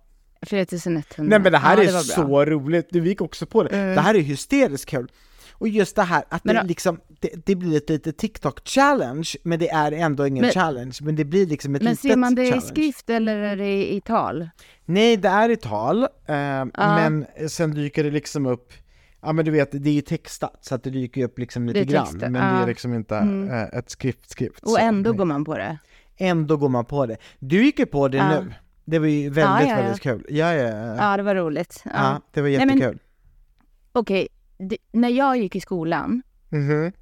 4100. 0.43 1.03
Nej 1.17 1.39
men 1.39 1.53
det 1.53 1.59
här 1.59 1.77
ja, 1.77 1.83
är 1.83 1.99
så 1.99 2.45
roligt, 2.45 2.89
du 2.91 3.07
gick 3.09 3.21
också 3.21 3.47
på 3.47 3.63
det. 3.63 3.69
Mm. 3.71 3.95
Det 3.95 4.01
här 4.01 4.15
är 4.15 4.21
hysteriskt 4.21 4.89
kul. 4.91 5.11
Och 5.61 5.69
just 5.69 5.97
det 5.97 6.03
här 6.03 6.25
att 6.29 6.45
Men 6.45 6.55
det 6.55 6.63
liksom, 6.65 7.01
det, 7.21 7.47
det 7.47 7.55
blir 7.57 7.77
ett 7.77 7.91
litet 7.91 8.19
TikTok-challenge, 8.23 9.37
men 9.43 9.59
det 9.59 9.69
är 9.71 9.93
ändå 9.93 10.27
ingen 10.27 10.43
Men- 10.43 10.51
challenge, 10.53 10.99
men 11.01 11.17
det 11.17 11.25
blir 11.25 11.47
liksom 11.47 11.75
ett 11.75 11.83
Men 11.83 11.91
litet 11.93 12.11
ser 12.11 12.17
man 12.17 12.35
det 12.35 12.43
i 12.43 12.45
challenge. 12.47 12.67
skrift 12.67 13.11
eller 13.11 13.37
är 13.37 13.57
det 13.57 13.93
i 13.95 14.01
tal? 14.01 14.49
Nej, 14.85 15.17
det 15.17 15.29
är 15.29 15.49
i 15.49 15.57
tal, 15.57 16.03
eh, 16.03 16.65
men 16.75 17.27
sen 17.49 17.75
dyker 17.75 18.05
det 18.05 18.11
liksom 18.11 18.47
upp, 18.47 18.73
ja 19.23 19.33
men 19.33 19.45
du 19.45 19.51
vet, 19.51 19.69
det 19.85 19.91
är 19.91 19.95
ju 19.95 20.01
textat, 20.01 20.59
så 20.61 20.75
att 20.75 20.83
det 20.85 20.91
dyker 20.91 21.25
upp 21.25 21.39
liksom 21.39 21.67
lite 21.67 21.85
grann, 21.85 22.07
men 22.21 22.33
det 22.33 22.39
är 22.39 22.67
liksom 22.67 22.95
inte 22.95 23.17
Mm. 23.17 23.51
eh, 23.51 23.63
ett 23.79 23.91
skrift, 23.91 24.31
skrift. 24.31 24.63
Och 24.63 24.71
så. 24.71 24.79
ändå 24.79 25.11
Nej. 25.11 25.19
går 25.19 25.25
man 25.25 25.45
på 25.45 25.57
det. 25.57 25.79
ändå 26.17 26.57
går 26.57 26.69
man 26.69 26.85
på 26.85 27.07
det. 27.07 27.17
Du 27.39 27.65
gick 27.65 27.79
ju 27.79 27.87
på 27.87 28.09
det 28.09 28.17
Ja. 28.17 28.29
nu, 28.41 28.53
det 28.85 28.99
var 28.99 29.07
ju 29.07 29.31
väldigt, 29.31 29.45
Ja, 29.45 29.63
ja, 29.63 29.69
ja. 29.69 29.83
väldigt 29.83 30.01
kul. 30.03 30.27
Ja, 30.29 30.55
ja, 30.55 30.69
ja. 30.69 30.97
Ja, 30.97 31.17
det 31.17 31.23
var 31.23 31.35
roligt. 31.35 31.83
Ja. 31.85 32.21
det 32.33 32.41
var 32.41 32.49
men- 32.49 32.69
jättekul. 32.69 32.99
Okej, 33.93 34.29
det- 34.69 34.79
när 34.93 35.09
jag 35.09 35.37
gick 35.39 35.57
i 35.57 35.61
skolan, 35.61 36.23
Mhm. 36.49 36.93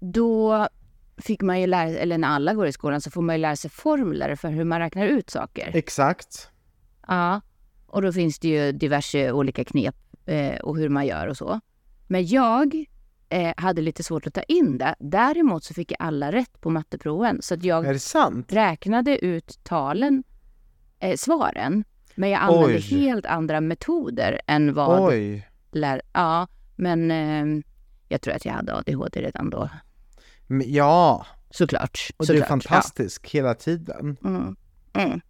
då 0.00 0.68
fick 1.16 1.42
man 1.42 1.60
ju 1.60 1.66
lära 1.66 1.88
eller 1.88 2.18
när 2.18 2.28
alla 2.28 2.54
går 2.54 2.66
i 2.66 2.72
skolan 2.72 3.00
så 3.00 3.10
får 3.10 3.22
man 3.22 3.34
ju 3.36 3.42
lära 3.42 3.56
sig 3.56 3.70
formler 3.70 4.34
för 4.36 4.48
hur 4.50 4.64
man 4.64 4.78
räknar 4.78 5.06
ut 5.06 5.30
saker. 5.30 5.70
Exakt. 5.74 6.50
Ja, 7.08 7.40
och 7.86 8.02
då 8.02 8.12
finns 8.12 8.38
det 8.38 8.48
ju 8.48 8.72
diverse 8.72 9.32
olika 9.32 9.64
knep 9.64 9.96
eh, 10.26 10.56
och 10.60 10.76
hur 10.78 10.88
man 10.88 11.06
gör 11.06 11.26
och 11.26 11.36
så. 11.36 11.60
Men 12.06 12.26
jag 12.26 12.84
eh, 13.28 13.52
hade 13.56 13.82
lite 13.82 14.02
svårt 14.02 14.26
att 14.26 14.34
ta 14.34 14.42
in 14.42 14.78
det. 14.78 14.94
Däremot 14.98 15.64
så 15.64 15.74
fick 15.74 15.92
jag 15.92 15.96
alla 16.00 16.32
rätt 16.32 16.60
på 16.60 16.70
matteproven. 16.70 17.42
Så 17.42 17.54
att 17.54 17.64
jag 17.64 17.86
räknade 18.48 19.24
ut 19.24 19.58
talen, 19.64 20.24
eh, 21.00 21.16
svaren. 21.16 21.84
Men 22.14 22.30
jag 22.30 22.40
använde 22.42 22.66
Oj. 22.74 22.80
helt 22.80 23.26
andra 23.26 23.60
metoder 23.60 24.40
än 24.46 24.74
vad 24.74 25.08
Oj. 25.08 25.48
lär... 25.72 26.02
Ja, 26.12 26.46
men 26.78 27.10
eh, 27.10 27.64
jag 28.08 28.20
tror 28.20 28.34
att 28.34 28.44
jag 28.44 28.52
hade 28.52 28.74
ADHD 28.74 29.22
redan 29.22 29.50
då. 29.50 29.68
Men, 30.46 30.72
ja, 30.72 31.26
Såklart. 31.50 32.10
och 32.16 32.26
såklart. 32.26 32.36
du 32.40 32.44
är 32.44 32.48
fantastisk 32.48 33.28
hela 33.28 33.54
tiden. 33.54 34.16
Ja. 34.22 34.28
Mm. 34.28 34.56
Mm. 34.92 35.20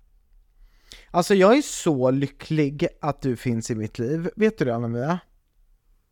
Alltså 1.11 1.34
jag 1.34 1.58
är 1.58 1.62
så 1.62 2.11
lycklig 2.11 2.88
att 3.00 3.22
du 3.22 3.37
finns 3.37 3.70
i 3.70 3.74
mitt 3.74 3.98
liv. 3.98 4.30
Vet 4.37 4.58
du 4.58 4.64
det 4.64 4.74
Anna-Mia? 4.74 5.18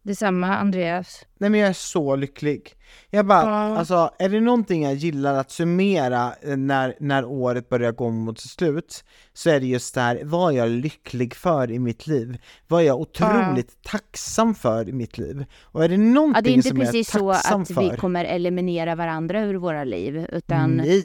Detsamma, 0.07 0.57
Andreas. 0.57 1.27
Nej 1.38 1.51
men 1.51 1.61
jag 1.61 1.69
är 1.69 1.73
så 1.73 2.16
lycklig. 2.16 2.75
Jag 3.11 3.27
bara, 3.27 3.42
Ja. 3.42 3.79
alltså 3.79 4.11
är 4.19 4.29
det 4.29 4.40
någonting 4.40 4.83
jag 4.83 4.95
gillar 4.95 5.35
att 5.35 5.51
summera 5.51 6.33
eh, 6.42 6.57
när, 6.57 6.95
när 7.01 7.25
året 7.25 7.69
börjar 7.69 7.92
gå 7.92 8.11
mot 8.11 8.40
sitt 8.40 8.51
slut, 8.51 9.05
så 9.33 9.51
är 9.51 9.61
det 9.61 9.66
just 9.66 9.95
det 9.95 10.01
här, 10.01 10.21
vad 10.25 10.53
är 10.53 10.57
jag 10.57 10.69
lycklig 10.71 11.35
för 11.35 11.71
i 11.71 11.79
mitt 11.79 12.07
liv? 12.07 12.38
Vad 12.69 12.83
är 12.83 12.87
jag 12.87 13.01
otroligt 13.01 13.83
tacksam 13.83 14.55
för 14.55 14.88
i 14.88 14.92
mitt 14.92 15.19
liv? 15.19 15.45
Och 15.62 15.85
är 15.85 15.88
det 15.88 15.97
någonting 15.97 16.35
Ja, 16.37 16.40
det 16.42 16.51
är 16.51 16.55
inte 16.55 16.69
som 16.69 16.79
precis 16.79 17.14
jag 17.14 17.23
är 17.23 17.25
så 17.25 17.33
tacksam 17.33 17.62
att 17.62 17.69
för? 17.69 17.90
vi 17.90 17.97
kommer 17.97 18.25
eliminera 18.25 18.95
varandra 18.95 19.40
ur 19.40 19.55
våra 19.55 19.85
liv, 19.85 20.27
utan 20.33 20.71
Nej! 20.71 21.05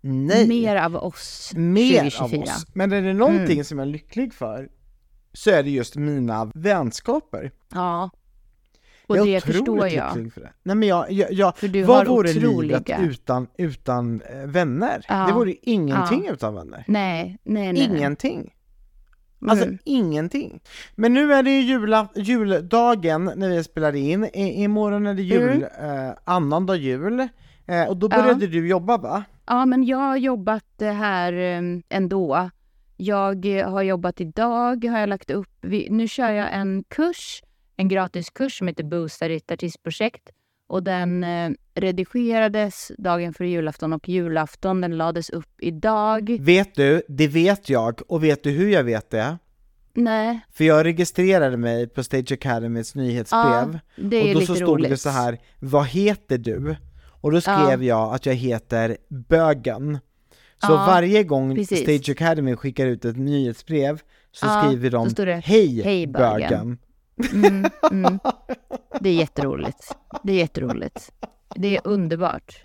Nej! 0.00 0.48
mer 0.48 0.76
av 0.76 0.96
oss 0.96 1.52
Mer 1.56 2.10
2024. 2.10 2.24
av 2.24 2.42
oss. 2.42 2.66
Men 2.74 2.92
är 2.92 3.02
det 3.02 3.14
någonting 3.14 3.52
Mm. 3.52 3.64
som 3.64 3.78
jag 3.78 3.88
är 3.88 3.92
lycklig 3.92 4.34
för, 4.34 4.68
så 5.32 5.50
är 5.50 5.62
det 5.62 5.70
just 5.70 5.96
mina 5.96 6.50
vänskaper. 6.54 7.50
Ja. 7.74 8.10
Och 9.08 9.16
jag 9.16 9.26
det 9.26 9.40
förstår 9.40 9.88
jag. 9.88 10.12
för 10.34 10.40
det. 10.40 10.52
Nej 10.62 10.76
men 10.76 10.88
jag, 10.88 11.12
jag, 11.12 11.32
jag 11.32 11.56
För 11.56 11.68
du 11.68 11.82
vad 11.82 11.96
har 11.96 12.04
vore 12.06 12.32
livet 12.32 12.48
otroliga... 12.48 12.98
utan, 13.00 13.46
utan 13.58 14.20
eh, 14.20 14.46
vänner? 14.46 15.04
Ja. 15.08 15.26
Det 15.26 15.32
vore 15.32 15.54
ingenting 15.62 16.28
utan 16.28 16.54
vänner. 16.54 16.84
Nej, 16.86 17.38
nej, 17.44 17.72
nej. 17.72 17.82
Ingenting. 17.84 18.54
Alltså 19.48 19.64
Mm. 19.64 19.78
ingenting. 19.84 20.60
Men 20.94 21.12
nu 21.14 21.32
är 21.34 21.42
det 21.42 21.50
ju 21.50 21.60
jula, 21.60 22.08
juldagen 22.16 23.32
när 23.36 23.48
vi 23.48 23.64
spelar 23.64 23.94
in, 23.94 24.24
I, 24.24 24.62
imorgon 24.62 25.06
är 25.06 25.14
det 25.14 25.22
jul, 25.22 25.62
eh, 25.62 26.10
annandag 26.24 26.76
jul, 26.76 27.20
eh, 27.66 27.84
och 27.88 27.96
då 27.96 28.06
Mm. 28.06 28.18
Ja. 28.18 28.22
började 28.24 28.46
du 28.46 28.68
jobba 28.68 28.96
va? 28.96 29.24
Ja, 29.46 29.66
men 29.66 29.84
jag 29.84 29.98
har 29.98 30.16
jobbat 30.16 30.82
eh, 30.82 30.92
här 30.92 31.32
eh, 31.32 31.62
ändå. 31.88 32.50
Jag 32.96 33.46
har 33.46 33.82
jobbat 33.82 34.20
idag, 34.20 34.84
har 34.84 34.98
jag 34.98 35.08
lagt 35.08 35.30
upp. 35.30 35.48
Nu 35.90 36.08
kör 36.08 36.30
jag 36.30 36.48
en 36.54 36.84
kurs, 36.88 37.42
en 37.78 37.88
gratiskurs 37.88 38.58
som 38.58 38.68
heter 38.68 38.84
Boosta 38.84 39.28
ditt 39.28 39.50
artistprojekt. 39.50 40.30
Och 40.66 40.82
den 40.82 41.24
eh, 41.24 41.50
redigerades 41.74 42.92
dagen 42.98 43.34
före 43.34 43.48
julafton 43.48 43.92
och 43.92 44.08
julafton, 44.08 44.80
den 44.80 44.96
lades 44.96 45.30
upp 45.30 45.60
idag. 45.60 46.36
Vet 46.40 46.74
du, 46.74 47.02
det 47.08 47.28
vet 47.28 47.68
jag, 47.68 48.00
och 48.08 48.24
vet 48.24 48.42
du 48.42 48.50
hur 48.50 48.68
jag 48.70 48.84
vet 48.84 49.10
det? 49.10 49.38
Nej, 49.94 50.40
För 50.52 50.64
jag 50.64 50.84
registrerade 50.86 51.56
mig 51.56 51.88
på 51.88 52.02
Stage 52.04 52.32
Academys 52.32 52.94
nyhetsbrev, 52.94 53.78
ja, 53.96 54.02
det 54.08 54.16
är 54.16 54.22
och 54.22 54.34
då 54.34 54.40
lite 54.40 54.46
så 54.46 54.54
stod 54.54 54.68
roligt. 54.68 54.90
det 54.90 54.96
så 54.96 55.08
här, 55.08 55.38
vad 55.58 55.86
heter 55.86 56.38
du? 56.38 56.76
Och 57.20 57.32
då 57.32 57.40
skrev 57.40 57.84
jag 57.84 58.14
att 58.14 58.26
jag 58.26 58.34
heter 58.34 58.96
Bögen. 59.08 59.98
Så 60.60 60.72
Ja, 60.72 60.84
varje 60.86 61.24
gång 61.24 61.54
precis. 61.54 61.80
Stage 61.82 62.10
Academy 62.10 62.56
skickar 62.56 62.86
ut 62.86 63.04
ett 63.04 63.16
nyhetsbrev 63.16 64.00
så 64.32 64.46
Ja, 64.46 64.62
skriver 64.66 64.90
de 64.90 65.40
Hej, 65.44 65.82
"Hej, 65.82 66.06
bögen. 66.06 66.40
bögen." 66.40 66.78
Mm, 67.32 67.64
mm. 67.90 68.18
Det 69.00 69.08
är 69.08 69.14
jätteroligt. 69.14 69.96
Det 70.22 70.32
är 70.32 70.36
jätteroligt. 70.36 71.12
Det 71.54 71.76
är 71.76 71.80
underbart. 71.84 72.64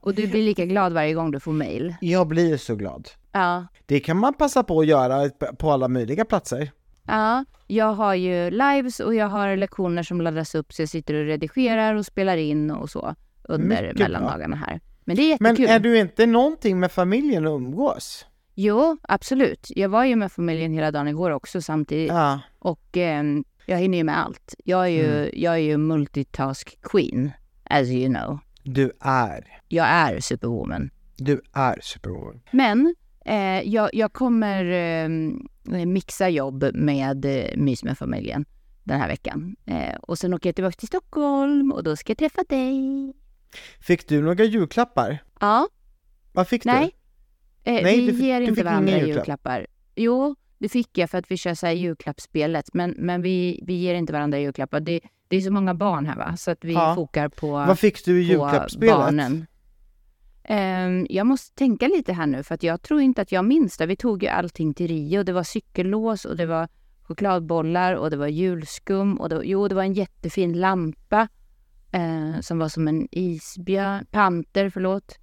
Och 0.00 0.14
du 0.14 0.26
blir 0.26 0.42
lika 0.42 0.64
glad 0.66 0.92
varje 0.92 1.14
gång 1.14 1.30
du 1.30 1.40
får 1.40 1.52
mail. 1.52 1.94
Jag 2.00 2.26
blir 2.28 2.56
så 2.56 2.74
glad. 2.74 3.08
Ja. 3.32 3.66
Det 3.86 4.00
kan 4.00 4.16
man 4.16 4.34
passa 4.34 4.62
på 4.62 4.80
att 4.80 4.86
göra 4.86 5.30
på 5.58 5.70
alla 5.72 5.88
möjliga 5.88 6.24
platser. 6.24 6.70
Ja, 7.06 7.44
jag 7.66 7.92
har 7.92 8.14
ju 8.14 8.50
lives 8.50 9.00
och 9.00 9.14
jag 9.14 9.28
har 9.28 9.56
lektioner 9.56 10.02
som 10.02 10.20
laddas 10.20 10.54
upp 10.54 10.72
så 10.72 10.82
jag 10.82 10.88
sitter 10.88 11.14
och 11.14 11.24
redigerar 11.26 11.94
och 11.94 12.06
spelar 12.06 12.36
in 12.36 12.70
och 12.70 12.90
så 12.90 13.14
under 13.44 13.82
Mycket 13.82 13.98
mellandagarna 13.98 14.56
här. 14.56 14.80
Men 15.04 15.16
det 15.16 15.32
är 15.32 15.36
Men 15.40 15.50
jättekul. 15.52 15.74
är 15.74 15.78
du 15.80 15.98
inte 15.98 16.26
någonting 16.26 16.80
med 16.80 16.92
familjen 16.92 17.46
att 17.46 17.50
umgås? 17.50 18.26
Jo, 18.54 18.96
absolut. 19.02 19.66
Jag 19.76 19.88
var 19.88 20.04
ju 20.04 20.16
med 20.16 20.32
familjen 20.32 20.72
hela 20.72 20.90
dagen 20.90 21.08
igår 21.08 21.30
också 21.30 21.62
samtidigt 21.62 22.08
Ja, 22.12 22.40
och 22.58 22.96
ehm, 22.96 23.44
jag 23.68 23.78
hinner 23.78 23.98
ju 23.98 24.04
med 24.04 24.18
allt. 24.18 24.54
Jag 24.64 24.84
är 24.84 24.88
ju, 24.88 25.06
Mm. 25.22 25.30
jag 25.34 25.54
är 25.54 25.58
ju 25.58 25.76
multitask 25.76 26.78
queen, 26.82 27.30
as 27.64 27.88
you 27.88 28.14
know. 28.14 28.38
du 28.62 28.92
är. 29.00 29.60
jag 29.68 29.86
är 29.86 30.20
superwoman. 30.20 30.90
Du 31.16 31.42
är 31.52 31.78
superwoman. 31.82 32.40
Men 32.50 32.94
eh, 33.24 33.68
jag, 33.68 33.90
jag 33.94 34.12
kommer 34.12 34.64
eh, 34.64 35.08
mixa 35.86 36.28
jobb 36.28 36.64
med 36.74 37.24
eh, 37.24 37.56
Mys 37.56 37.84
med 37.84 37.98
familjen 37.98 38.44
den 38.84 39.00
här 39.00 39.08
veckan. 39.08 39.56
Eh, 39.66 39.94
och 40.02 40.18
sen 40.18 40.34
åker 40.34 40.48
jag 40.48 40.54
tillbaka 40.54 40.76
till 40.76 40.88
Stockholm 40.88 41.72
och 41.72 41.82
då 41.84 41.96
ska 41.96 42.10
jag 42.10 42.18
träffa 42.18 42.42
dig. 42.48 42.80
Fick 43.80 44.08
du 44.08 44.22
några 44.22 44.44
julklappar? 44.44 45.18
Ja, 45.40 45.68
Vad 46.32 46.48
fick 46.48 46.64
nej. 46.64 46.90
du? 47.64 47.70
Eh, 47.70 47.82
Nej, 47.82 48.00
vi 48.06 48.12
du 48.12 48.18
ger 48.26 48.40
du 48.40 48.46
inte 48.46 48.62
varandra 48.64 48.92
julklapp. 48.92 49.16
julklappar. 49.16 49.66
Jo, 49.96 50.36
det 50.58 50.68
fick 50.68 50.98
jag 50.98 51.10
för 51.10 51.18
att 51.18 51.30
vi 51.30 51.36
kör 51.36 51.54
så 51.54 51.66
här 51.66 51.72
julklappsspelet. 51.74 52.74
Men, 52.74 52.94
men 52.98 53.22
vi, 53.22 53.60
vi 53.66 53.74
ger 53.74 53.94
inte 53.94 54.12
varandra 54.12 54.38
julklappar. 54.38 54.80
Det, 54.80 55.00
det 55.28 55.36
är 55.36 55.40
så 55.40 55.52
många 55.52 55.74
barn 55.74 56.06
här 56.06 56.16
va, 56.16 56.36
så 56.36 56.50
att 56.50 56.64
vi 56.64 56.72
Ja. 56.72 56.94
fokar 56.94 57.28
på, 57.28 57.50
Vad 57.50 57.78
fick 57.78 58.04
du 58.04 58.20
i 58.22 58.24
julklappsspelet? 58.24 58.94
barnen. 58.96 59.46
Ehm, 60.44 61.06
jag 61.10 61.26
måste 61.26 61.54
tänka 61.54 61.88
lite 61.88 62.12
här 62.12 62.26
nu 62.26 62.42
för 62.42 62.54
att 62.54 62.62
jag 62.62 62.82
tror 62.82 63.00
inte 63.00 63.22
att 63.22 63.32
jag 63.32 63.44
minns 63.44 63.76
det. 63.76 63.86
Vi 63.86 63.96
tog 63.96 64.22
ju 64.22 64.28
allting 64.28 64.74
till 64.74 64.88
Rio. 64.88 65.22
Det 65.22 65.32
var 65.32 65.42
cykellås 65.42 66.24
och 66.24 66.36
det 66.36 66.46
var 66.46 66.68
chokladbollar 67.02 67.94
och 67.94 68.10
det 68.10 68.16
var 68.16 68.26
julskum 68.26 69.20
och 69.20 69.28
det, 69.28 69.34
var- 69.34 69.42
jo, 69.42 69.68
det 69.68 69.74
var 69.74 69.82
en 69.82 69.92
jättefin 69.94 70.52
lampa 70.60 71.28
eh, 71.92 72.40
som 72.40 72.58
var 72.58 72.68
som 72.68 72.88
en 72.88 73.08
isbjörn, 73.10 74.06
panter, 74.10 74.70
förlåt. 74.70 75.18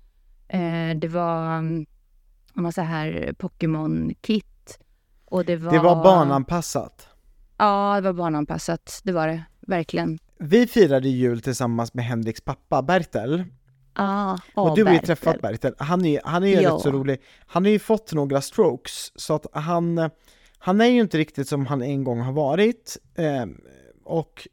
Eh, 0.48 0.98
det 0.98 1.08
var 1.08 1.58
mm, 1.58 1.86
en 2.56 2.64
massa 2.64 2.82
här 2.82 3.34
Pokémon-kit. 3.40 4.46
Och 5.26 5.46
det 5.46 5.56
var... 5.56 5.72
Det 5.72 5.80
var 5.80 6.04
barnanpassat. 6.04 7.08
Ja, 7.58 7.96
det 7.96 8.02
var 8.02 8.14
barnanpassat. 8.14 9.02
Det 9.04 9.12
var 9.12 9.28
det, 9.28 9.44
verkligen. 9.68 10.20
Vi 10.40 10.68
firade 10.68 11.10
jul 11.10 11.42
tillsammans 11.42 11.94
med 11.94 12.06
Henriks 12.06 12.42
pappa 12.42 12.82
Bertel. 12.82 13.44
Ja, 13.96 14.40
Och 14.54 14.76
du 14.76 14.84
har 14.84 14.92
ju 14.92 15.00
Bertel. 15.00 15.06
träffat 15.18 15.42
Bertil, 15.42 15.74
han 15.78 16.06
är, 16.06 16.22
han 16.24 16.44
är 16.44 16.48
ju 16.48 16.56
rätt 16.56 16.82
så 16.82 16.92
rolig. 16.92 17.22
Han 17.48 17.64
har 17.66 17.72
ju 17.72 17.80
fått 17.80 18.14
några 18.14 18.42
strokes, 18.42 19.12
så 19.16 19.34
att 19.36 19.46
han, 19.54 20.10
han 20.58 20.82
är 20.82 20.86
ju 20.86 21.02
inte 21.02 21.18
riktigt 21.18 21.48
som 21.48 21.66
han 21.66 21.82
en 21.82 22.04
gång 22.04 22.20
har 22.20 22.34
varit. 22.34 22.98
Eh, 23.16 23.46
och 24.04 24.48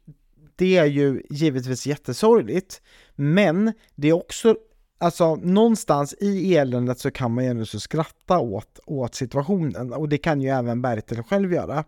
det 0.55 0.77
är 0.77 0.85
ju 0.85 1.21
givetvis 1.29 1.87
jättesorgligt, 1.87 2.81
men 3.15 3.73
det 3.95 4.07
är 4.09 4.13
också, 4.13 4.55
alltså 5.03 5.35
någonstans 5.35 6.13
i 6.19 6.55
eländet 6.55 6.99
så 6.99 7.11
kan 7.11 7.33
man 7.33 7.43
ju 7.43 7.49
ändå 7.49 7.65
så 7.65 7.79
skratta 7.79 8.39
åt, 8.39 8.79
åt 8.85 9.15
situationen, 9.15 9.93
och 9.93 10.09
det 10.09 10.17
kan 10.17 10.41
ju 10.41 10.49
även 10.49 10.81
Bertil 10.81 11.23
själv 11.23 11.53
göra. 11.53 11.83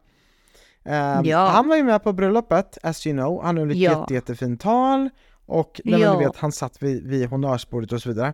Eh, 0.84 1.22
Ja. 1.24 1.48
Han 1.48 1.68
var 1.68 1.76
ju 1.76 1.84
med 1.84 2.04
på 2.04 2.14
bröllopet, 2.14 2.78
as 2.84 3.08
you 3.08 3.18
know, 3.18 3.44
han 3.44 3.58
höll 3.58 3.72
ett 3.72 3.78
Ja. 3.78 4.00
jätte, 4.00 4.14
jättefint 4.14 4.62
tal, 4.62 5.10
och 5.46 5.82
nej, 5.84 6.00
Ja. 6.02 6.14
du 6.14 6.20
vet, 6.26 6.38
han 6.38 6.52
satt 6.52 6.84
vid, 6.84 7.08
vid 7.08 7.30
honnörsbordet 7.30 7.92
och 7.92 8.02
så 8.02 8.10
vidare. 8.10 8.34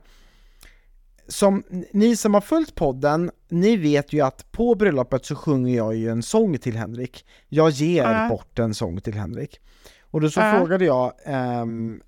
Som 1.27 1.63
ni 1.93 2.15
som 2.15 2.33
har 2.33 2.41
följt 2.41 2.75
podden, 2.75 3.31
ni 3.49 3.77
vet 3.77 4.13
ju 4.13 4.21
att 4.21 4.51
på 4.51 4.75
bröllopet 4.75 5.25
så 5.25 5.35
sjunger 5.35 5.75
jag 5.77 5.95
ju 5.95 6.09
en 6.09 6.23
sång 6.23 6.57
till 6.57 6.77
Henrik. 6.77 7.25
Jag 7.47 7.69
ger 7.69 8.03
Ja. 8.11 8.29
bort 8.29 8.59
en 8.59 8.73
sång 8.73 9.01
till 9.01 9.13
Henrik. 9.13 9.59
Och 10.01 10.21
då 10.21 10.29
så 10.29 10.39
Ja. 10.39 10.53
frågade 10.57 10.85
jag 10.85 11.13
ehm, 11.25 12.01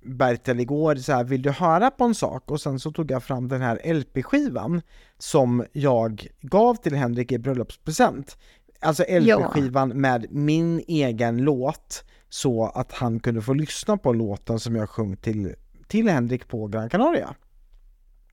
Bertil 0.00 0.60
igår 0.60 0.96
så 0.96 1.12
här, 1.12 1.24
vill 1.24 1.42
du 1.42 1.50
höra 1.50 1.90
på 1.90 2.04
en 2.04 2.14
sak? 2.14 2.50
Och 2.50 2.60
sen 2.60 2.80
så 2.80 2.92
tog 2.92 3.10
jag 3.10 3.22
fram 3.22 3.48
den 3.48 3.62
här 3.62 3.94
LP-skivan 3.94 4.82
som 5.18 5.64
jag 5.72 6.26
gav 6.40 6.74
till 6.74 6.94
Henrik 6.94 7.32
i 7.32 7.38
bröllopspresent. 7.38 8.38
Alltså 8.80 9.04
LP-skivan 9.08 9.88
med 9.88 10.26
min 10.30 10.82
egen 10.86 11.38
låt 11.38 12.04
så 12.28 12.66
att 12.66 12.92
han 12.92 13.20
kunde 13.20 13.42
få 13.42 13.52
lyssna 13.52 13.96
på 13.96 14.12
låten 14.12 14.60
som 14.60 14.76
jag 14.76 14.90
sjöng 14.90 15.16
till, 15.16 15.54
till 15.88 16.08
Henrik 16.08 16.48
på 16.48 16.66
Gran 16.66 16.90
Canaria. 16.90 17.34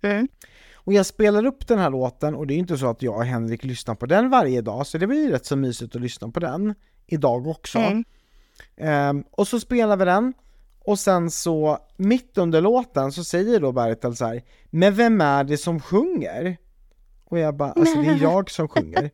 Mm. 0.01 0.27
Och 0.73 0.93
jag 0.93 1.05
spelar 1.05 1.45
upp 1.45 1.67
den 1.67 1.79
här 1.79 1.89
låten 1.89 2.35
och 2.35 2.47
det 2.47 2.53
är 2.53 2.57
inte 2.57 2.77
så 2.77 2.89
att 2.89 3.01
jag 3.01 3.15
och 3.15 3.25
Henrik 3.25 3.63
lyssnar 3.63 3.95
på 3.95 4.05
den 4.05 4.29
varje 4.29 4.61
dag 4.61 4.87
så 4.87 4.97
det 4.97 5.07
blir 5.07 5.23
ju 5.23 5.31
rätt 5.31 5.45
så 5.45 5.55
mysigt 5.55 5.95
att 5.95 6.01
lyssna 6.01 6.29
på 6.29 6.39
den 6.39 6.75
idag 7.07 7.47
också. 7.47 7.79
Mm. 7.79 8.03
Ehm, 8.77 9.23
och 9.31 9.47
så 9.47 9.59
spelar 9.59 9.97
vi 9.97 10.05
den 10.05 10.33
och 10.87 10.99
sen 10.99 11.31
så 11.31 11.79
mitt 11.97 12.37
under 12.37 12.61
låten 12.61 13.11
så 13.11 13.23
säger 13.23 13.59
då 13.59 13.71
Bertil 13.71 14.15
så 14.15 14.25
här 14.25 14.43
Men 14.69 14.95
vem 14.95 15.21
är 15.21 15.43
det 15.43 15.57
som 15.57 15.79
sjunger? 15.79 16.57
Och 17.25 17.39
jag 17.39 17.55
bara, 17.55 17.71
alltså 17.71 18.01
det 18.01 18.07
är 18.07 18.15
jag 18.21 18.51
som 18.51 18.67
sjunger. 18.67 19.09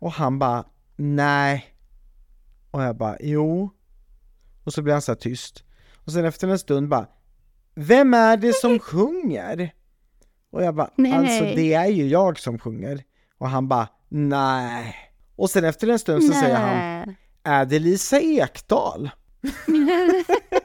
Och 0.00 0.12
han 0.12 0.38
bara, 0.38 0.64
nej. 0.96 1.64
Och 2.70 2.82
jag 2.82 2.96
bara, 2.96 3.16
jo. 3.20 3.70
Och 4.64 4.72
så 4.72 4.82
blir 4.82 4.92
han 4.92 5.02
så 5.02 5.14
tyst. 5.14 5.64
Och 6.04 6.12
sen 6.12 6.24
efter 6.24 6.48
en 6.48 6.58
stund 6.58 6.88
bara, 6.88 7.06
vem 7.74 8.14
är 8.14 8.36
det 8.36 8.52
som 8.52 8.78
sjunger? 8.90 9.74
Och 10.50 10.62
jag 10.62 10.74
bara, 10.74 10.90
Nej. 10.96 11.12
alltså 11.12 11.44
det 11.44 11.74
är 11.74 11.86
ju 11.86 12.06
jag 12.08 12.38
som 12.38 12.58
sjunger. 12.58 13.02
Och 13.38 13.48
han 13.48 13.68
bara, 13.68 13.88
nej. 14.08 14.96
Och 15.36 15.50
sen 15.50 15.64
efter 15.64 15.88
en 15.88 15.98
stund 15.98 16.24
så 16.24 16.32
säger 16.32 16.56
han, 16.56 16.76
Nej. 17.06 17.16
är 17.42 17.64
det 17.64 17.78
Lisa 17.78 18.20
Ekdahl? 18.20 19.10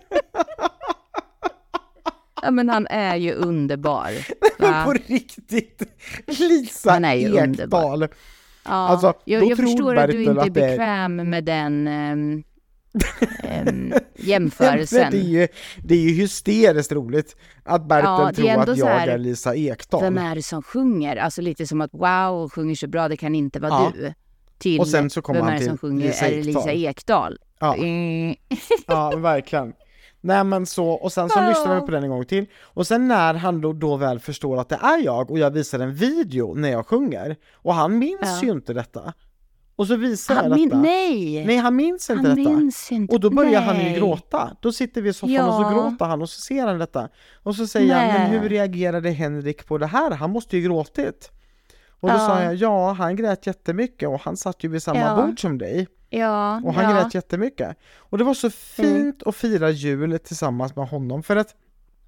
Ja, 2.46 2.52
men 2.52 2.70
han 2.70 2.88
är 2.90 3.16
ju 3.16 3.34
underbar. 3.34 4.12
På 4.86 4.94
riktigt! 5.08 5.82
Lisa 6.28 6.92
Han 6.92 7.06
är 7.06 7.14
ju 7.14 7.38
Ekdahl! 7.38 8.02
Ja, 8.02 8.08
Alltså, 8.72 9.14
jag, 9.26 9.44
jag 9.44 9.58
förstår 9.58 9.96
att 9.96 10.12
du 10.12 10.24
inte 10.24 10.42
är 10.42 10.50
bekväm 10.50 11.16
med 11.30 11.44
den 11.44 11.88
ehm, 11.88 12.44
Men 13.44 13.94
jämförelsen. 14.16 15.12
det, 15.12 15.18
är 15.18 15.22
ju, 15.22 15.48
det 15.84 15.96
är 15.96 16.00
ju 16.00 16.14
hysteriskt 16.14 16.92
roligt 16.92 17.36
att 17.64 17.88
Bertil 17.88 18.06
Ja, 18.06 18.32
tror 18.36 18.72
att 18.72 18.78
jag 18.78 18.86
här, 18.86 19.08
är 19.08 19.18
Lisa 19.18 19.56
Ekdahl. 19.56 20.02
Vem 20.04 20.18
är 20.18 20.36
det 20.36 20.44
som 20.44 20.64
sjunger? 20.64 21.16
Alltså 21.18 21.42
lite 21.42 21.68
som 21.68 21.82
att 21.82 21.94
wow, 21.94 22.50
sjunger 22.50 22.76
så 22.76 22.88
bra, 22.88 23.08
det 23.08 23.18
kan 23.18 23.36
inte 23.36 23.60
vara 23.60 23.72
Ja. 23.72 23.92
du. 23.96 24.14
Till 24.58 24.80
Och 24.80 24.88
sen 24.88 25.10
så 25.10 25.22
kommer 25.22 25.42
han 25.42 25.58
till 25.58 25.68
som 25.68 25.78
sjunger? 25.78 26.08
Lisa 26.08 26.28
är 26.28 26.32
det 26.32 26.44
Lisa 26.44 26.72
Ekdahl. 26.72 26.84
Ekdahl? 26.86 27.38
Ja. 27.60 27.76
Mm. 27.76 28.36
Ja, 28.88 29.16
verkligen. 29.18 29.74
Nej 30.26 30.44
men 30.44 30.66
så, 30.66 30.88
och 30.90 31.14
sen 31.14 31.30
så 31.30 31.40
Ja. 31.40 31.50
lyssnar 31.50 31.76
vi 31.76 31.82
på 31.82 31.92
den 31.92 32.04
en 32.04 32.10
gång 32.10 32.26
till. 32.26 32.46
Och 32.64 32.88
sen 32.88 33.08
när 33.08 33.34
han 33.34 33.62
då, 33.62 33.74
då 33.74 33.96
väl 33.98 34.20
förstår 34.20 34.58
att 34.60 34.70
det 34.70 34.80
är 34.82 35.04
jag 35.06 35.32
och 35.32 35.40
jag 35.40 35.52
visar 35.52 35.80
en 35.80 35.94
video 35.94 36.54
när 36.56 36.70
jag 36.72 36.88
sjunger, 36.88 37.36
och 37.54 37.74
han 37.74 37.98
minns 38.00 38.20
Ja. 38.22 38.40
ju 38.44 38.52
inte 38.52 38.74
detta. 38.74 39.14
Och 39.76 39.88
så 39.88 39.96
visar 39.96 40.36
Han 40.36 40.50
jag 40.50 40.60
detta. 40.70 40.78
nej! 40.82 41.46
Nej, 41.46 41.58
han 41.58 41.76
minns 41.76 42.10
inte 42.10 42.28
han 42.30 42.38
detta. 42.38 42.50
minns 42.50 42.92
inte. 42.92 43.14
Och 43.16 43.20
då 43.22 43.30
börjar 43.30 43.62
han 43.62 43.78
ju 43.78 43.84
nej. 43.84 43.98
gråta. 44.00 44.58
Då 44.62 44.72
sitter 44.72 45.02
vi 45.02 45.10
i 45.10 45.14
soffan 45.14 45.46
och 45.46 45.54
så 45.54 45.62
Ja. 45.62 45.70
gråter 45.72 46.06
han 46.06 46.22
och 46.22 46.30
så 46.30 46.42
ser 46.42 46.68
han 46.68 46.80
detta. 46.80 47.10
Och 47.44 47.56
så 47.56 47.68
säger 47.68 47.96
han, 47.96 48.08
men 48.08 48.32
Nej. 48.32 48.40
hur 48.40 48.50
reagerade 48.50 49.10
Henrik 49.10 49.66
på 49.68 49.78
det 49.78 49.86
här? 49.88 50.12
Han 50.12 50.30
måste 50.32 50.58
ju 50.58 50.64
gråtit. 50.64 51.32
Och 52.00 52.10
då 52.10 52.16
Ja. 52.16 52.20
sa 52.28 52.42
jag, 52.44 52.56
ja 52.56 52.92
han 52.92 53.16
grät 53.16 53.48
jättemycket 53.48 54.10
och 54.10 54.20
han 54.22 54.38
satt 54.38 54.64
ju 54.64 54.70
vid 54.70 54.84
samma 54.84 55.00
Ja. 55.00 55.16
bord 55.26 55.40
som 55.42 55.58
dig. 55.58 55.88
Ja, 56.10 56.62
Och 56.64 56.74
han 56.74 56.84
ja. 56.84 56.90
Mm. 56.90 57.04
grät 57.04 57.16
jättemycket. 57.16 57.78
Och 57.98 58.18
det 58.18 58.24
var 58.24 58.34
så 58.34 58.50
fint 58.50 59.24
att 59.24 59.36
fira 59.36 59.70
jul 59.70 60.20
tillsammans 60.20 60.76
med 60.76 60.88
honom. 60.88 61.24
För 61.24 61.36
att 61.36 61.56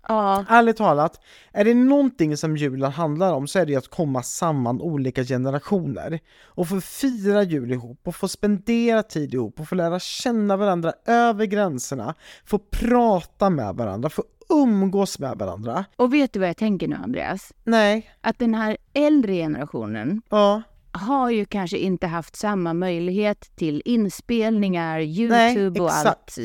ja. 0.07 0.45
ärligt 0.49 0.77
talat, 0.77 1.21
är 1.51 1.65
det 1.65 1.73
någonting 1.73 2.37
som 2.37 2.57
julen 2.57 2.91
handlar 2.91 3.33
om 3.33 3.47
så 3.47 3.59
är 3.59 3.65
det 3.65 3.75
att 3.75 3.87
komma 3.87 4.23
samman 4.23 4.81
olika 4.81 5.23
generationer. 5.23 6.19
Och 6.43 6.67
få 6.67 6.81
fira 6.81 7.43
jul 7.43 7.71
ihop 7.71 7.99
och 8.03 8.15
få 8.15 8.27
spendera 8.27 9.03
tid 9.03 9.33
ihop 9.33 9.59
och 9.59 9.67
få 9.69 9.75
lära 9.75 9.99
känna 9.99 10.57
varandra 10.57 10.93
över 11.05 11.45
gränserna. 11.45 12.15
Få 12.45 12.59
prata 12.59 13.49
med 13.49 13.75
varandra, 13.75 14.09
få 14.09 14.23
umgås 14.49 15.19
med 15.19 15.37
varandra. 15.37 15.85
Och 15.95 16.13
vet 16.13 16.33
du 16.33 16.39
vad 16.39 16.49
jag 16.49 16.57
tänker 16.57 16.87
nu, 16.87 16.95
Andreas? 16.95 17.53
Nej, 17.63 18.11
Att 18.21 18.39
den 18.39 18.53
här 18.53 18.77
äldre 18.93 19.33
generationen 19.33 20.21
ja, 20.29 20.61
har 20.97 21.29
ju 21.31 21.45
kanske 21.45 21.77
inte 21.77 22.07
haft 22.07 22.35
samma 22.35 22.73
möjlighet 22.73 23.51
till 23.55 23.81
inspelningar, 23.85 24.97
Nej, 24.97 25.19
Youtube 25.57 25.79
och 25.81 25.91
allt, 25.91 26.37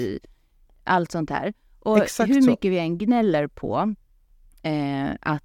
allt 0.85 1.11
sånt 1.13 1.31
här. 1.31 1.53
Och 1.81 1.99
Exakt 1.99 2.31
hur 2.31 2.41
så. 2.43 2.51
mycket 2.51 2.71
vi 2.73 2.79
än 2.79 2.99
gnäller 2.99 3.47
på 3.47 3.95
eh, 4.63 5.11
att 5.21 5.43